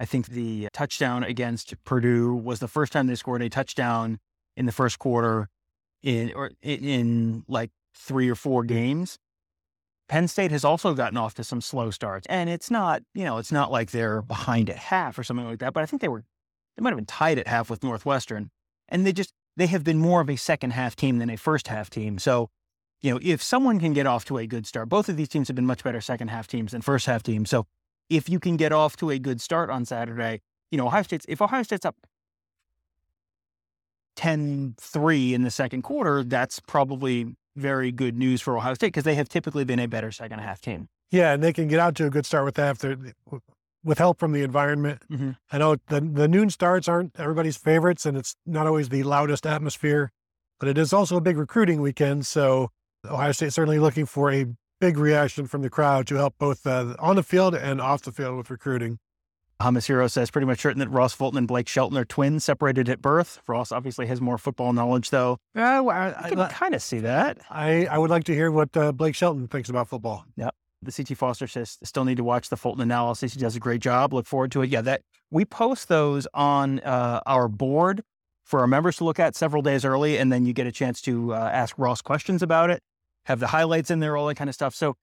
I 0.00 0.04
think 0.04 0.26
the 0.26 0.68
touchdown 0.72 1.22
against 1.22 1.74
Purdue 1.84 2.34
was 2.34 2.58
the 2.58 2.68
first 2.68 2.92
time 2.92 3.06
they 3.06 3.14
scored 3.14 3.42
a 3.42 3.48
touchdown 3.48 4.18
in 4.56 4.66
the 4.66 4.72
first 4.72 4.98
quarter 4.98 5.48
in 6.02 6.32
or 6.34 6.50
in, 6.62 7.44
like 7.48 7.70
three 7.94 8.28
or 8.28 8.34
four 8.34 8.64
games. 8.64 9.18
Penn 10.08 10.26
State 10.26 10.50
has 10.50 10.64
also 10.64 10.94
gotten 10.94 11.18
off 11.18 11.34
to 11.34 11.44
some 11.44 11.60
slow 11.60 11.90
starts. 11.90 12.26
And 12.28 12.48
it's 12.48 12.70
not, 12.70 13.02
you 13.14 13.24
know, 13.24 13.38
it's 13.38 13.52
not 13.52 13.70
like 13.70 13.90
they're 13.90 14.22
behind 14.22 14.70
at 14.70 14.76
half 14.76 15.18
or 15.18 15.22
something 15.22 15.46
like 15.46 15.58
that, 15.60 15.72
but 15.74 15.82
I 15.82 15.86
think 15.86 16.02
they 16.02 16.08
were 16.08 16.24
they 16.76 16.82
might 16.82 16.90
have 16.90 16.96
been 16.96 17.06
tied 17.06 17.38
at 17.38 17.48
half 17.48 17.70
with 17.70 17.82
Northwestern. 17.82 18.50
And 18.88 19.06
they 19.06 19.12
just 19.12 19.32
they 19.56 19.66
have 19.66 19.84
been 19.84 19.98
more 19.98 20.20
of 20.20 20.30
a 20.30 20.36
second 20.36 20.70
half 20.70 20.96
team 20.96 21.18
than 21.18 21.30
a 21.30 21.36
first 21.36 21.68
half 21.68 21.90
team. 21.90 22.18
So, 22.18 22.48
you 23.00 23.12
know, 23.12 23.18
if 23.22 23.42
someone 23.42 23.80
can 23.80 23.92
get 23.92 24.06
off 24.06 24.24
to 24.26 24.38
a 24.38 24.46
good 24.46 24.66
start, 24.66 24.88
both 24.88 25.08
of 25.08 25.16
these 25.16 25.28
teams 25.28 25.48
have 25.48 25.56
been 25.56 25.66
much 25.66 25.82
better 25.82 26.00
second 26.00 26.28
half 26.28 26.46
teams 26.46 26.72
than 26.72 26.80
first 26.80 27.06
half 27.06 27.22
teams. 27.22 27.50
So 27.50 27.66
if 28.08 28.28
you 28.28 28.38
can 28.40 28.56
get 28.56 28.72
off 28.72 28.96
to 28.98 29.10
a 29.10 29.18
good 29.18 29.40
start 29.40 29.68
on 29.68 29.84
Saturday, 29.84 30.40
you 30.70 30.78
know, 30.78 30.86
Ohio 30.86 31.02
State's 31.02 31.26
if 31.28 31.42
Ohio 31.42 31.62
State's 31.62 31.84
up 31.84 31.96
10-3 34.16 35.32
in 35.32 35.42
the 35.42 35.50
second 35.50 35.82
quarter, 35.82 36.24
that's 36.24 36.60
probably 36.60 37.36
very 37.56 37.92
good 37.92 38.16
news 38.16 38.40
for 38.40 38.56
Ohio 38.56 38.74
State 38.74 38.88
because 38.88 39.04
they 39.04 39.14
have 39.14 39.28
typically 39.28 39.64
been 39.64 39.78
a 39.78 39.86
better 39.86 40.12
second 40.12 40.38
half 40.38 40.60
team. 40.60 40.88
Yeah, 41.10 41.32
and 41.32 41.42
they 41.42 41.52
can 41.52 41.68
get 41.68 41.80
out 41.80 41.94
to 41.96 42.06
a 42.06 42.10
good 42.10 42.26
start 42.26 42.44
with 42.44 42.54
that 42.56 42.70
if 42.70 42.78
they're 42.78 42.96
with 43.84 43.98
help 43.98 44.18
from 44.18 44.32
the 44.32 44.42
environment. 44.42 45.02
Mm-hmm. 45.10 45.30
I 45.50 45.58
know 45.58 45.76
the 45.88 46.00
the 46.00 46.28
noon 46.28 46.50
starts 46.50 46.88
aren't 46.88 47.18
everybody's 47.18 47.56
favorites, 47.56 48.06
and 48.06 48.16
it's 48.16 48.34
not 48.46 48.66
always 48.66 48.88
the 48.88 49.02
loudest 49.02 49.46
atmosphere, 49.46 50.12
but 50.58 50.68
it 50.68 50.78
is 50.78 50.92
also 50.92 51.16
a 51.16 51.20
big 51.20 51.38
recruiting 51.38 51.80
weekend. 51.80 52.26
So 52.26 52.70
Ohio 53.08 53.32
State 53.32 53.46
is 53.46 53.54
certainly 53.54 53.78
looking 53.78 54.06
for 54.06 54.32
a 54.32 54.46
big 54.80 54.98
reaction 54.98 55.46
from 55.46 55.62
the 55.62 55.70
crowd 55.70 56.06
to 56.06 56.16
help 56.16 56.34
both 56.38 56.66
uh, 56.66 56.94
on 56.98 57.16
the 57.16 57.22
field 57.22 57.54
and 57.54 57.80
off 57.80 58.02
the 58.02 58.12
field 58.12 58.36
with 58.36 58.50
recruiting. 58.50 58.98
Hamas 59.60 59.86
Hero 59.86 60.06
says 60.06 60.30
pretty 60.30 60.46
much 60.46 60.60
certain 60.60 60.78
that 60.78 60.88
Ross 60.88 61.12
Fulton 61.12 61.36
and 61.36 61.48
Blake 61.48 61.66
Shelton 61.66 61.98
are 61.98 62.04
twins 62.04 62.44
separated 62.44 62.88
at 62.88 63.02
birth. 63.02 63.40
Ross 63.48 63.72
obviously 63.72 64.06
has 64.06 64.20
more 64.20 64.38
football 64.38 64.72
knowledge, 64.72 65.10
though. 65.10 65.38
Yeah, 65.52 65.80
well, 65.80 65.96
I, 65.96 66.26
I 66.26 66.28
can 66.30 66.48
kind 66.48 66.76
of 66.76 66.82
see 66.82 67.00
that. 67.00 67.38
I, 67.50 67.86
I 67.86 67.98
would 67.98 68.08
like 68.08 68.22
to 68.24 68.34
hear 68.34 68.52
what 68.52 68.76
uh, 68.76 68.92
Blake 68.92 69.16
Shelton 69.16 69.48
thinks 69.48 69.68
about 69.68 69.88
football. 69.88 70.24
Yep. 70.36 70.54
The 70.82 70.92
CT 70.92 71.16
Foster 71.18 71.46
says 71.46 71.78
still 71.82 72.04
need 72.04 72.18
to 72.18 72.24
watch 72.24 72.50
the 72.50 72.56
Fulton 72.56 72.82
analysis. 72.82 73.34
He 73.34 73.40
does 73.40 73.56
a 73.56 73.60
great 73.60 73.80
job. 73.80 74.12
Look 74.12 74.26
forward 74.26 74.52
to 74.52 74.62
it. 74.62 74.70
Yeah, 74.70 74.80
that 74.82 75.02
we 75.30 75.44
post 75.44 75.88
those 75.88 76.26
on 76.34 76.78
uh, 76.80 77.20
our 77.26 77.48
board 77.48 78.02
for 78.44 78.60
our 78.60 78.66
members 78.66 78.96
to 78.98 79.04
look 79.04 79.18
at 79.18 79.34
several 79.34 79.60
days 79.60 79.84
early, 79.84 80.16
and 80.18 80.32
then 80.32 80.46
you 80.46 80.52
get 80.52 80.66
a 80.66 80.72
chance 80.72 81.02
to 81.02 81.34
uh, 81.34 81.50
ask 81.52 81.76
Ross 81.78 82.00
questions 82.00 82.42
about 82.42 82.70
it. 82.70 82.80
Have 83.26 83.40
the 83.40 83.48
highlights 83.48 83.90
in 83.90 83.98
there, 84.00 84.16
all 84.16 84.26
that 84.28 84.36
kind 84.36 84.48
of 84.48 84.54
stuff. 84.54 84.74
So 84.74 84.96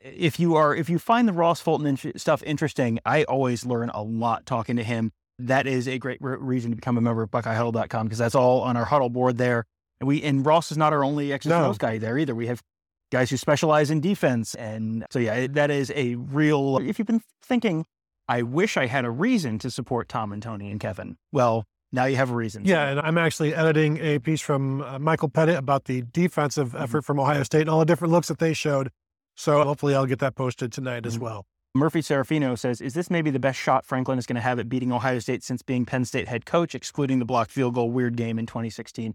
if 0.00 0.40
you 0.40 0.56
are 0.56 0.74
if 0.74 0.88
you 0.88 0.98
find 0.98 1.28
the 1.28 1.32
Ross 1.32 1.60
Fulton 1.60 1.96
stuff 2.16 2.42
interesting, 2.44 2.98
I 3.04 3.24
always 3.24 3.66
learn 3.66 3.90
a 3.90 4.02
lot 4.02 4.46
talking 4.46 4.76
to 4.76 4.82
him. 4.84 5.12
That 5.38 5.66
is 5.66 5.86
a 5.88 5.98
great 5.98 6.18
re- 6.20 6.36
reason 6.38 6.70
to 6.70 6.76
become 6.76 6.96
a 6.98 7.00
member 7.00 7.22
of 7.22 7.30
BuckeyeHuddle.com 7.30 8.06
because 8.06 8.18
that's 8.18 8.34
all 8.34 8.62
on 8.62 8.76
our 8.76 8.84
huddle 8.84 9.10
board 9.10 9.36
there. 9.38 9.64
And 10.00 10.08
we 10.08 10.22
and 10.22 10.44
Ross 10.44 10.70
is 10.72 10.78
not 10.78 10.92
our 10.92 11.04
only 11.04 11.28
No. 11.28 11.38
no. 11.70 11.74
guy 11.74 11.98
there 11.98 12.16
either. 12.18 12.34
We 12.34 12.46
have 12.46 12.62
guys 13.10 13.30
who 13.30 13.36
specialize 13.36 13.90
in 13.90 14.00
defense, 14.00 14.54
and 14.54 15.04
so 15.10 15.18
yeah, 15.18 15.46
that 15.48 15.70
is 15.70 15.92
a 15.94 16.14
real. 16.16 16.78
If 16.78 16.98
you've 16.98 17.06
been 17.08 17.22
thinking, 17.42 17.84
I 18.28 18.42
wish 18.42 18.76
I 18.76 18.86
had 18.86 19.04
a 19.04 19.10
reason 19.10 19.58
to 19.60 19.70
support 19.70 20.08
Tom 20.08 20.32
and 20.32 20.42
Tony 20.42 20.70
and 20.70 20.78
Kevin. 20.80 21.16
Well, 21.32 21.64
now 21.92 22.04
you 22.04 22.16
have 22.16 22.30
a 22.30 22.34
reason. 22.34 22.64
Yeah, 22.64 22.88
and 22.88 23.00
I'm 23.00 23.18
actually 23.18 23.54
editing 23.54 23.98
a 23.98 24.18
piece 24.20 24.40
from 24.40 24.82
uh, 24.82 24.98
Michael 24.98 25.28
Pettit 25.28 25.56
about 25.56 25.86
the 25.86 26.02
defensive 26.12 26.74
effort 26.74 27.02
from 27.02 27.18
Ohio 27.18 27.42
State 27.42 27.62
and 27.62 27.70
all 27.70 27.80
the 27.80 27.84
different 27.86 28.12
looks 28.12 28.28
that 28.28 28.38
they 28.38 28.52
showed. 28.54 28.90
So 29.36 29.62
hopefully 29.64 29.94
I'll 29.94 30.06
get 30.06 30.18
that 30.20 30.34
posted 30.36 30.70
tonight 30.72 31.06
as 31.06 31.16
Mhm. 31.18 31.22
well. 31.22 31.46
Murphy 31.74 32.00
Serafino 32.00 32.58
says, 32.58 32.80
Is 32.80 32.94
this 32.94 33.10
maybe 33.10 33.30
the 33.30 33.38
best 33.38 33.58
shot 33.58 33.86
Franklin 33.86 34.18
is 34.18 34.26
going 34.26 34.34
to 34.36 34.40
have 34.42 34.58
at 34.58 34.68
beating 34.68 34.92
Ohio 34.92 35.18
State 35.20 35.42
since 35.44 35.62
being 35.62 35.86
Penn 35.86 36.04
State 36.04 36.26
head 36.28 36.44
coach, 36.44 36.74
excluding 36.74 37.20
the 37.20 37.24
blocked 37.24 37.50
field 37.52 37.74
goal 37.74 37.90
weird 37.90 38.16
game 38.16 38.38
in 38.38 38.46
2016? 38.46 39.14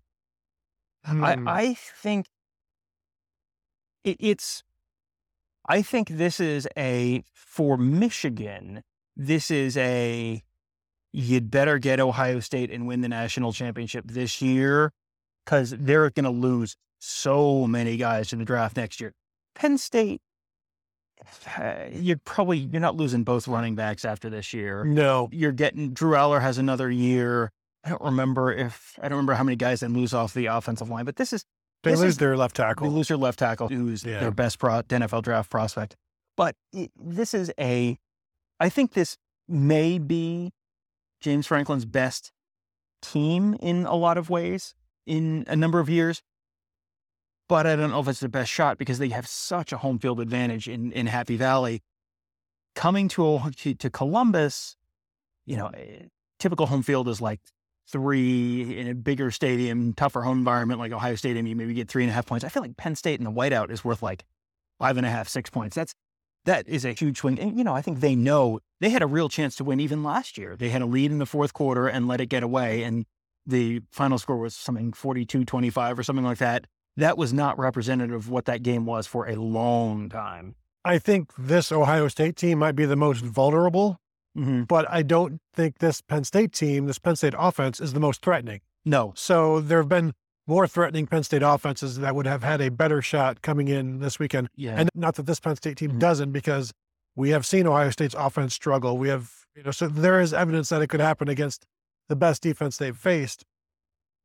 Hmm. 1.06 1.24
I, 1.24 1.38
I 1.46 1.74
think 1.76 2.26
it, 4.06 4.18
it's, 4.20 4.64
I 5.68 5.82
think 5.82 6.10
this 6.10 6.39
is 6.39 6.68
a, 6.78 7.24
for 7.34 7.78
Michigan, 7.78 8.84
this 9.18 9.51
is 9.51 9.76
a, 9.78 10.43
you'd 11.12 11.49
better 11.49 11.80
get 11.80 11.99
Ohio 11.99 12.39
State 12.39 12.72
and 12.72 12.88
win 12.88 13.01
the 13.01 13.10
national 13.10 13.51
championship 13.51 14.06
this 14.08 14.41
year 14.41 14.93
because 15.43 15.72
they're 15.78 16.10
going 16.12 16.26
to 16.26 16.30
lose 16.30 16.78
so 16.99 17.68
many 17.68 17.97
guys 17.97 18.30
to 18.30 18.36
the 18.36 18.45
draft 18.45 18.78
next 18.78 19.01
year. 19.01 19.14
Penn 19.56 19.78
State, 19.78 20.22
you're 21.91 22.20
probably 22.26 22.58
you're 22.58 22.82
not 22.82 22.95
losing 22.95 23.24
both 23.24 23.47
running 23.47 23.76
backs 23.76 24.06
after 24.06 24.30
this 24.30 24.53
year. 24.53 24.84
no, 24.84 25.30
You're 25.32 25.51
getting 25.51 25.91
Drew 25.93 26.12
Allar 26.12 26.41
has 26.41 26.58
another 26.58 26.91
year. 26.91 27.51
I 27.84 27.89
don't 27.89 28.01
remember 28.01 28.51
if 28.51 28.97
I 29.01 29.03
don't 29.03 29.18
remember 29.18 29.34
how 29.34 29.43
many 29.43 29.56
guys 29.56 29.80
they 29.80 29.88
lose 29.88 30.14
off 30.14 30.34
the 30.34 30.47
offensive 30.47 30.89
line, 30.89 31.06
but 31.06 31.16
this 31.16 31.32
is 31.32 31.45
they 31.86 31.91
This 31.91 31.99
lose 32.01 32.09
is- 32.11 32.17
their 32.17 32.36
left 32.36 32.55
tackle. 32.57 32.89
they 32.89 32.93
lose 32.93 33.07
their 33.07 33.17
left 33.17 33.39
tackle, 33.39 33.69
who's 33.69 34.03
Yeah. 34.03 34.19
their 34.19 34.31
best 34.31 34.59
pro, 34.59 34.81
NFL 34.83 35.21
draft 35.23 35.49
prospect. 35.49 35.95
But 36.36 36.55
it, 36.73 36.91
this 36.99 37.33
is 37.33 37.51
a, 37.57 37.97
I 38.59 38.67
think 38.69 38.91
this 38.93 39.17
may 39.47 39.97
be 39.99 40.51
James 41.21 41.47
Franklin's 41.47 41.86
best 41.86 42.31
team 43.01 43.53
in 43.61 43.86
a 43.86 43.95
lot 43.95 44.17
of 44.17 44.29
ways 44.29 44.75
in 45.05 45.45
a 45.47 45.55
number 45.55 45.79
of 45.79 45.88
years. 45.89 46.21
But 47.47 47.67
I 47.67 47.75
don't 47.75 47.91
know 47.91 47.99
if 47.99 48.07
it's 48.07 48.19
the 48.19 48.27
best 48.29 48.51
shot 48.51 48.77
because 48.77 48.97
they 48.99 49.09
have 49.09 49.27
such 49.27 49.71
a 49.71 49.77
home 49.77 49.99
field 49.99 50.19
advantage 50.19 50.67
in, 50.67 50.91
in 50.91 51.05
Happy 51.07 51.38
Valley. 51.38 51.81
Coming 52.75 53.07
to, 53.09 53.39
to 53.57 53.73
to 53.75 53.89
Columbus, 53.89 54.75
you 55.45 55.55
know, 55.55 55.67
eh, 55.67 56.07
typical 56.39 56.65
home 56.65 56.81
field 56.81 57.07
is 57.07 57.21
like 57.21 57.39
three 57.88 58.77
in 58.77 58.88
a 58.88 58.95
bigger 58.95 59.31
stadium, 59.31 59.93
tougher 59.93 60.21
home 60.21 60.39
environment 60.39 60.79
like 60.79 60.91
Ohio 60.91 61.15
Stadium. 61.15 61.47
You 61.47 61.55
maybe 61.55 61.73
get 61.73 61.89
three 61.89 62.03
and 62.03 62.11
a 62.11 62.13
half 62.13 62.25
points. 62.25 62.43
I 62.43 62.49
feel 62.49 62.61
like 62.61 62.77
Penn 62.77 62.95
State 62.95 63.19
in 63.19 63.25
the 63.25 63.31
whiteout 63.31 63.71
is 63.71 63.83
worth 63.83 64.01
like 64.01 64.23
five 64.79 64.97
and 64.97 65.05
a 65.05 65.09
half, 65.09 65.27
six 65.27 65.49
points. 65.49 65.75
That's 65.75 65.93
that 66.45 66.67
is 66.67 66.86
a 66.86 66.93
huge 66.93 67.17
swing. 67.17 67.39
And 67.39 67.57
you 67.57 67.63
know, 67.63 67.75
I 67.75 67.81
think 67.81 67.99
they 67.99 68.15
know 68.15 68.59
they 68.79 68.89
had 68.89 69.01
a 69.01 69.07
real 69.07 69.29
chance 69.29 69.55
to 69.57 69.63
win 69.63 69.79
even 69.79 70.03
last 70.03 70.38
year. 70.38 70.55
They 70.55 70.69
had 70.69 70.81
a 70.81 70.86
lead 70.86 71.11
in 71.11 71.19
the 71.19 71.25
fourth 71.25 71.53
quarter 71.53 71.88
and 71.88 72.07
let 72.07 72.21
it 72.21 72.27
get 72.27 72.43
away, 72.43 72.83
and 72.83 73.05
the 73.45 73.81
final 73.91 74.17
score 74.17 74.38
was 74.38 74.55
something 74.55 74.91
42-25 74.91 75.99
or 75.99 76.03
something 76.03 76.25
like 76.25 76.39
that. 76.39 76.65
That 76.97 77.17
was 77.17 77.33
not 77.33 77.59
representative 77.59 78.15
of 78.15 78.29
what 78.29 78.45
that 78.45 78.63
game 78.63 78.86
was 78.86 79.05
for 79.05 79.27
a 79.27 79.36
long 79.36 80.09
time. 80.09 80.55
I 80.83 80.97
think 80.99 81.31
this 81.38 81.71
Ohio 81.71 82.07
State 82.07 82.38
team 82.38 82.59
might 82.59 82.75
be 82.75 82.86
the 82.86 82.95
most 82.95 83.23
vulnerable, 83.23 83.99
Mm-hmm. 84.38 84.63
but 84.63 84.86
I 84.89 85.01
don't 85.01 85.39
think 85.53 85.79
this 85.79 86.01
Penn 86.01 86.23
State 86.25 86.51
team, 86.51 86.88
this 86.88 86.99
Penn 86.99 87.15
State 87.15 87.33
offense, 87.38 87.79
is 87.79 87.93
the 87.93 87.99
most 87.99 88.21
threatening. 88.21 88.61
No, 88.83 89.13
So 89.15 89.59
there 89.61 89.77
have 89.79 89.88
been 89.89 90.13
more 90.45 90.67
threatening 90.67 91.07
Penn 91.07 91.23
State 91.23 91.41
offenses 91.41 91.97
that 91.97 92.13
would 92.15 92.27
have 92.27 92.43
had 92.43 92.61
a 92.61 92.69
better 92.69 93.01
shot 93.01 93.41
coming 93.41 93.67
in 93.67 93.99
this 93.99 94.19
weekend. 94.19 94.49
yeah, 94.55 94.75
And 94.77 94.89
not 94.93 95.15
that 95.15 95.25
this 95.25 95.39
Penn 95.39 95.55
State 95.55 95.77
team 95.77 95.93
Mhm. 95.93 95.99
doesn't, 95.99 96.31
because 96.31 96.71
we 97.15 97.29
have 97.29 97.45
seen 97.45 97.65
Ohio 97.65 97.89
State's 97.89 98.13
offense 98.13 98.53
struggle. 98.53 98.97
We 98.97 99.07
have, 99.09 99.31
you 99.55 99.63
know, 99.63 99.71
so 99.71 99.88
there 99.88 100.19
is 100.19 100.33
evidence 100.33 100.69
that 100.69 100.81
it 100.81 100.88
could 100.88 100.99
happen 100.99 101.29
against 101.29 101.65
the 102.09 102.15
best 102.15 102.43
defense 102.43 102.77
they've 102.77 102.95
faced. 102.95 103.45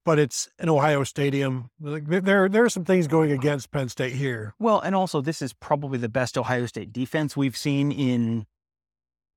But 0.04 0.18
it's 0.18 0.48
an 0.58 0.68
Ohio 0.68 1.04
Stadium. 1.04 1.70
Like, 1.80 2.06
there, 2.06 2.48
there 2.48 2.64
are 2.64 2.68
some 2.70 2.84
things 2.84 3.06
going 3.06 3.30
against 3.30 3.70
Penn 3.70 3.88
State 3.90 4.14
here. 4.14 4.54
Well, 4.58 4.80
and 4.80 4.94
also 4.94 5.20
this 5.20 5.40
is 5.40 5.52
probably 5.52 5.98
the 5.98 6.08
best 6.08 6.36
Ohio 6.36 6.66
State 6.66 6.92
defense 6.92 7.36
we've 7.36 7.56
seen 7.56 7.92
in 7.92 8.46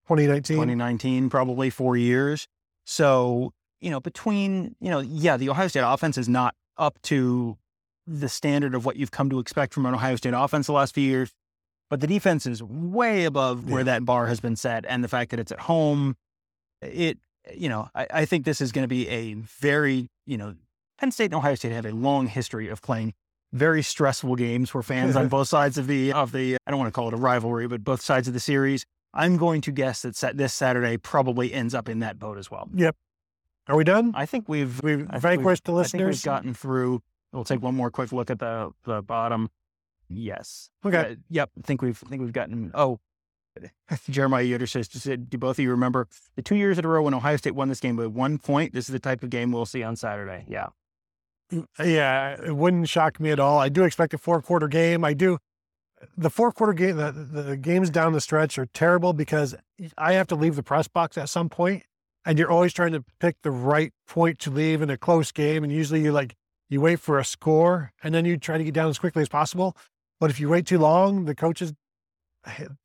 2019. 0.07 0.55
2019, 0.57 1.29
probably 1.29 1.69
four 1.69 1.95
years. 1.97 2.47
So, 2.85 3.53
you 3.81 3.89
know, 3.89 3.99
between, 3.99 4.75
you 4.79 4.89
know, 4.89 4.99
yeah, 4.99 5.37
the 5.37 5.49
Ohio 5.49 5.67
State 5.67 5.83
offense 5.85 6.17
is 6.17 6.27
not 6.29 6.55
up 6.77 7.01
to 7.03 7.57
the 8.05 8.27
standard 8.27 8.75
of 8.75 8.85
what 8.85 8.97
you've 8.97 9.11
come 9.11 9.29
to 9.29 9.39
expect 9.39 9.73
from 9.73 9.85
an 9.85 9.93
Ohio 9.93 10.15
State 10.17 10.33
offense 10.35 10.67
the 10.67 10.73
last 10.73 10.93
few 10.93 11.03
years, 11.03 11.31
but 11.89 12.01
the 12.01 12.07
defense 12.07 12.45
is 12.45 12.61
way 12.61 13.23
above 13.23 13.69
where 13.69 13.79
Yeah. 13.81 13.83
that 13.85 14.05
bar 14.05 14.27
has 14.27 14.39
been 14.41 14.55
set. 14.57 14.85
And 14.87 15.03
the 15.03 15.07
fact 15.07 15.31
that 15.31 15.39
it's 15.39 15.51
at 15.51 15.61
home, 15.61 16.15
it, 16.81 17.17
you 17.55 17.69
know, 17.69 17.89
I, 17.95 18.07
I 18.11 18.25
think 18.25 18.43
this 18.45 18.59
is 18.59 18.71
going 18.73 18.83
to 18.83 18.87
be 18.89 19.07
a 19.07 19.35
very, 19.35 20.07
you 20.25 20.37
know, 20.37 20.55
Penn 20.99 21.11
State 21.11 21.25
and 21.25 21.35
Ohio 21.35 21.55
State 21.55 21.71
have 21.71 21.85
a 21.85 21.91
long 21.91 22.27
history 22.27 22.67
of 22.67 22.81
playing 22.81 23.13
very 23.53 23.83
stressful 23.83 24.35
games 24.35 24.69
for 24.69 24.81
fans 24.83 25.15
on 25.15 25.27
both 25.29 25.47
sides 25.47 25.77
of 25.77 25.87
the 25.87 26.11
of 26.11 26.31
the 26.31 26.57
I 26.67 26.71
don't 26.71 26.79
want 26.79 26.87
to 26.87 26.95
call 26.95 27.07
it 27.07 27.13
a 27.13 27.17
rivalry, 27.17 27.67
but 27.67 27.83
both 27.83 28.01
sides 28.01 28.27
of 28.27 28.33
the 28.33 28.39
series. 28.39 28.85
I'm 29.13 29.37
going 29.37 29.61
to 29.61 29.71
guess 29.71 30.01
that 30.01 30.37
this 30.37 30.53
Saturday 30.53 30.97
probably 30.97 31.53
ends 31.53 31.73
up 31.75 31.87
in 31.87 31.99
that 31.99 32.17
boat 32.19 32.37
as 32.37 32.49
well. 32.49 32.69
Yep. 32.73 32.95
Are 33.67 33.75
we 33.77 33.83
done? 33.83 34.11
I 34.15 34.25
think 34.25 34.49
we've 34.49 34.81
We've 34.83 35.07
vanquished 35.07 35.65
the 35.65 35.73
I 35.75 35.83
think 35.83 35.93
we've 35.93 36.07
listeners. 36.07 36.23
gotten 36.23 36.53
through 36.53 37.01
We'll 37.31 37.43
take 37.43 37.61
one 37.63 37.75
more 37.75 37.89
quick 37.89 38.11
look 38.11 38.29
at 38.29 38.37
the 38.39 38.71
the 38.83 39.01
bottom. 39.01 39.49
Yes. 40.07 40.69
Okay. 40.85 40.97
Uh, 40.97 41.15
yep. 41.29 41.49
I 41.57 41.61
think 41.61 41.81
we've 41.81 42.01
I 42.05 42.09
think 42.09 42.21
we've 42.21 42.31
gotten. 42.33 42.71
Oh, 42.75 42.99
Jeremiah 44.09 44.43
Yoder 44.43 44.67
says, 44.67 44.87
said, 44.91 45.29
"Do 45.31 45.37
both 45.39 45.57
of 45.57 45.63
you 45.63 45.71
remember 45.71 46.07
the 46.35 46.43
two 46.43 46.55
years 46.55 46.77
in 46.77 46.85
a 46.85 46.87
row 46.87 47.01
when 47.01 47.13
Ohio 47.15 47.37
State 47.37 47.55
won 47.55 47.69
this 47.69 47.79
game 47.79 47.95
by 47.95 48.05
one 48.05 48.37
point? 48.37 48.73
This 48.73 48.87
is 48.87 48.93
the 48.93 48.99
type 48.99 49.23
of 49.23 49.31
game 49.31 49.51
we'll 49.51 49.65
see 49.65 49.81
on 49.81 49.95
Saturday." 49.95 50.45
Yeah. 50.47 50.67
Yeah, 51.79 52.35
it 52.41 52.55
wouldn't 52.55 52.89
shock 52.89 53.19
me 53.19 53.31
at 53.31 53.39
all. 53.39 53.59
I 53.59 53.69
do 53.69 53.83
expect 53.83 54.13
a 54.13 54.17
four 54.17 54.41
quarter 54.41 54.67
game. 54.67 55.03
I 55.03 55.13
do. 55.13 55.37
The 56.17 56.29
four 56.29 56.51
quarter 56.51 56.73
game, 56.73 56.97
the, 56.97 57.11
the 57.11 57.57
games 57.57 57.89
down 57.89 58.13
the 58.13 58.21
stretch 58.21 58.57
are 58.57 58.65
terrible 58.67 59.13
because 59.13 59.55
I 59.97 60.13
have 60.13 60.27
to 60.27 60.35
leave 60.35 60.55
the 60.55 60.63
press 60.63 60.87
box 60.87 61.17
at 61.17 61.29
some 61.29 61.49
point, 61.49 61.83
and 62.25 62.37
you're 62.37 62.51
always 62.51 62.73
trying 62.73 62.93
to 62.93 63.03
pick 63.19 63.37
the 63.41 63.51
right 63.51 63.93
point 64.07 64.39
to 64.39 64.51
leave 64.51 64.81
in 64.81 64.89
a 64.89 64.97
close 64.97 65.31
game. 65.31 65.63
And 65.63 65.71
usually 65.71 66.01
you 66.01 66.11
like 66.11 66.35
you 66.69 66.81
wait 66.81 66.99
for 66.99 67.19
a 67.19 67.25
score 67.25 67.91
and 68.03 68.13
then 68.13 68.25
you 68.25 68.37
try 68.37 68.57
to 68.57 68.63
get 68.63 68.73
down 68.73 68.89
as 68.89 68.99
quickly 68.99 69.21
as 69.21 69.29
possible. 69.29 69.75
But 70.19 70.29
if 70.29 70.39
you 70.39 70.49
wait 70.49 70.65
too 70.65 70.79
long, 70.79 71.25
the 71.25 71.35
coaches 71.35 71.73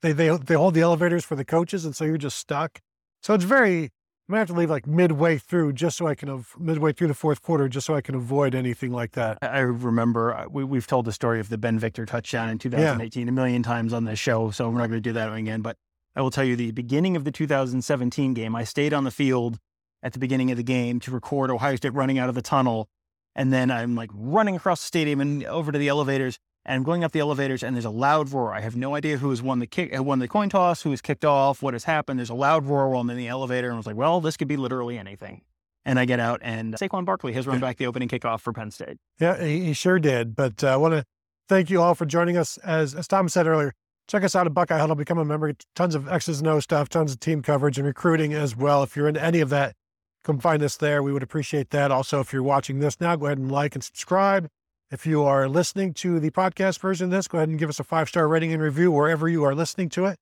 they 0.03 0.13
they 0.13 0.37
they 0.37 0.55
hold 0.55 0.75
the 0.75 0.81
elevators 0.81 1.25
for 1.25 1.37
the 1.37 1.45
coaches, 1.45 1.85
and 1.85 1.95
so 1.95 2.05
you're 2.05 2.17
just 2.19 2.39
stuck. 2.39 2.81
So 3.23 3.35
it's 3.35 3.45
very 3.45 3.91
I 4.29 4.33
might 4.33 4.39
have 4.41 4.49
to 4.49 4.55
leave 4.55 4.69
like 4.69 4.87
midway 4.87 5.39
through 5.39 5.73
just 5.73 5.97
so 5.97 6.07
I 6.07 6.15
can 6.15 6.29
av- 6.29 6.55
midway 6.59 6.93
through 6.93 7.09
the 7.09 7.15
fourth 7.15 7.41
quarter 7.41 7.67
just 7.67 7.87
so 7.87 7.95
I 7.95 8.03
can 8.03 8.15
avoid 8.15 8.55
anything 8.55 8.93
like 8.93 9.13
that. 9.13 9.39
I 9.41 9.61
remember 9.61 10.35
uh, 10.35 10.47
we, 10.51 10.65
we've 10.65 10.87
told 10.87 11.07
the 11.07 11.13
story 11.13 11.41
of 11.41 11.49
the 11.49 11.57
Ben 11.57 11.79
Victor 11.79 12.05
touchdown 12.05 12.51
in 12.51 12.59
2018 12.59 13.27
a 13.27 13.33
million 13.33 13.63
times 13.63 13.95
on 13.95 14.05
this 14.05 14.19
show, 14.19 14.51
so 14.51 14.69
we're 14.69 14.79
not 14.79 14.89
going 14.89 15.01
to 15.03 15.09
do 15.09 15.15
that 15.15 15.33
again. 15.33 15.63
But 15.63 15.77
I 16.15 16.21
will 16.21 16.31
tell 16.31 16.45
you 16.45 16.57
the 16.57 16.73
beginning 16.73 17.17
of 17.17 17.25
the 17.25 17.33
2017 17.33 18.35
game, 18.35 18.55
I 18.55 18.65
stayed 18.65 18.93
on 18.93 19.05
the 19.05 19.11
field 19.11 19.59
at 20.03 20.13
the 20.13 20.19
beginning 20.19 20.51
of 20.51 20.59
the 20.59 20.63
game 20.63 21.01
to 21.01 21.11
record 21.11 21.51
Ohio 21.51 21.77
State 21.77 21.95
running 21.95 22.19
out 22.19 22.29
of 22.29 22.35
the 22.35 22.43
tunnel. 22.43 22.91
And 23.35 23.51
then 23.51 23.71
I'm 23.71 23.95
like 23.95 24.11
running 24.13 24.57
across 24.57 24.81
the 24.81 24.87
stadium 24.87 25.23
and 25.23 25.43
over 25.45 25.73
to 25.73 25.79
the 25.79 25.89
elevators. 25.89 26.39
And 26.69 26.77
I'm 26.77 26.83
going 26.83 27.03
up 27.03 27.13
the 27.13 27.21
elevators, 27.21 27.63
and 27.63 27.75
there's 27.75 27.87
a 27.87 27.91
loud 27.91 28.31
roar. 28.31 28.53
I 28.53 28.61
have 28.61 28.77
no 28.77 28.95
idea 28.95 29.17
who 29.17 29.31
has 29.31 29.41
won 29.41 29.59
the 29.59 29.67
kick, 29.67 29.95
who 29.95 30.03
won 30.03 30.19
the 30.19 30.29
coin 30.29 30.51
toss, 30.51 30.83
who 30.83 30.91
has 30.91 31.01
kicked 31.01 31.25
off, 31.25 31.63
what 31.63 31.73
has 31.73 31.85
happened. 31.85 32.19
There's 32.21 32.29
a 32.29 32.35
loud 32.35 32.67
roar 32.67 32.91
while 32.91 33.01
I'm 33.01 33.09
in 33.09 33.17
the 33.17 33.27
elevator, 33.27 33.69
and 33.69 33.75
I 33.75 33.79
was 33.79 33.87
like, 33.87 33.97
"Well, 33.97 34.21
this 34.21 34.37
could 34.37 34.49
be 34.49 34.59
literally 34.59 34.99
anything." 34.99 35.41
And 35.87 35.99
I 35.99 36.05
get 36.05 36.21
out, 36.21 36.41
and 36.43 36.75
Saquon 36.75 37.07
Barkley 37.07 37.33
has 37.33 37.47
run 37.47 37.59
back 37.59 37.79
the 37.79 37.87
opening 37.87 38.07
kickoff 38.07 38.43
for 38.43 38.53
Penn 38.53 38.71
State. 38.71 38.99
Yeah, 39.19 39.43
he, 39.43 39.73
sure 39.73 39.99
did. 39.99 40.37
But 40.37 40.63
uh, 40.63 40.69
I 40.69 40.77
want 40.77 40.93
to 40.93 41.05
thank 41.49 41.71
you 41.71 41.81
all 41.81 41.95
for 41.95 42.05
joining 42.05 42.37
us. 42.37 42.59
As 42.59 42.95
as 42.95 43.09
Tom 43.09 43.31
said 43.31 43.47
earlier, 43.47 43.73
check 44.07 44.23
us 44.23 44.37
out 44.37 44.47
at 44.47 44.53
Buckeye 44.53 44.79
Huddle. 44.79 44.95
Become 44.95 45.17
a 45.17 45.25
member. 45.25 45.55
Tons 45.75 45.95
of 45.95 46.07
X's 46.07 46.41
and 46.41 46.49
O 46.49 46.61
stuff. 46.61 46.91
Tons 46.91 47.13
of 47.13 47.21
team 47.21 47.41
coverage 47.41 47.79
and 47.79 47.87
recruiting 47.87 48.35
as 48.35 48.55
well. 48.55 48.83
If 48.83 48.95
you're 48.95 49.09
into 49.09 49.25
any 49.25 49.41
of 49.41 49.49
that, 49.49 49.75
come 50.23 50.39
find 50.39 50.63
us 50.63 50.77
there. 50.77 51.03
We 51.03 51.15
would 51.15 51.23
appreciate 51.23 51.71
that. 51.71 51.91
Also, 51.91 52.21
if 52.21 52.31
you're 52.31 52.43
watching 52.43 52.81
this 52.81 53.01
now, 53.01 53.17
go 53.17 53.25
ahead 53.25 53.39
and 53.39 53.51
like 53.51 53.75
and 53.75 53.83
subscribe. 53.83 54.51
If 54.91 55.07
you 55.07 55.23
are 55.25 55.49
listening 55.49 55.93
to 55.95 56.19
the 56.19 56.31
podcast 56.31 56.79
version 56.79 57.05
of 57.05 57.11
this, 57.11 57.29
go 57.29 57.37
ahead 57.37 57.51
and 57.51 57.59
give 57.59 57.69
us 57.69 57.79
a 57.79 57.85
five 57.85 58.09
star 58.09 58.27
rating 58.27 58.55
and 58.55 58.63
review 58.63 58.91
wherever 58.91 59.29
you 59.29 59.45
are 59.45 59.55
listening 59.55 59.91
to 59.91 60.07
it. 60.07 60.19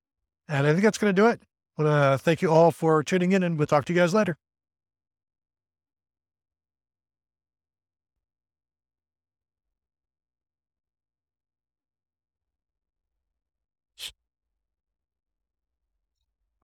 And 0.48 0.66
I 0.66 0.72
think 0.72 0.82
that's 0.82 0.98
going 0.98 1.14
to 1.14 1.22
do 1.22 1.28
it. 1.28 1.40
I 1.78 1.82
want 1.82 2.18
to 2.18 2.24
thank 2.24 2.42
you 2.42 2.50
all 2.50 2.72
for 2.72 3.04
tuning 3.04 3.30
in, 3.30 3.44
and 3.44 3.58
we'll 3.58 3.68
talk 3.68 3.84
to 3.84 3.92
you 3.92 3.98
guys 4.00 4.12
later. 4.12 4.36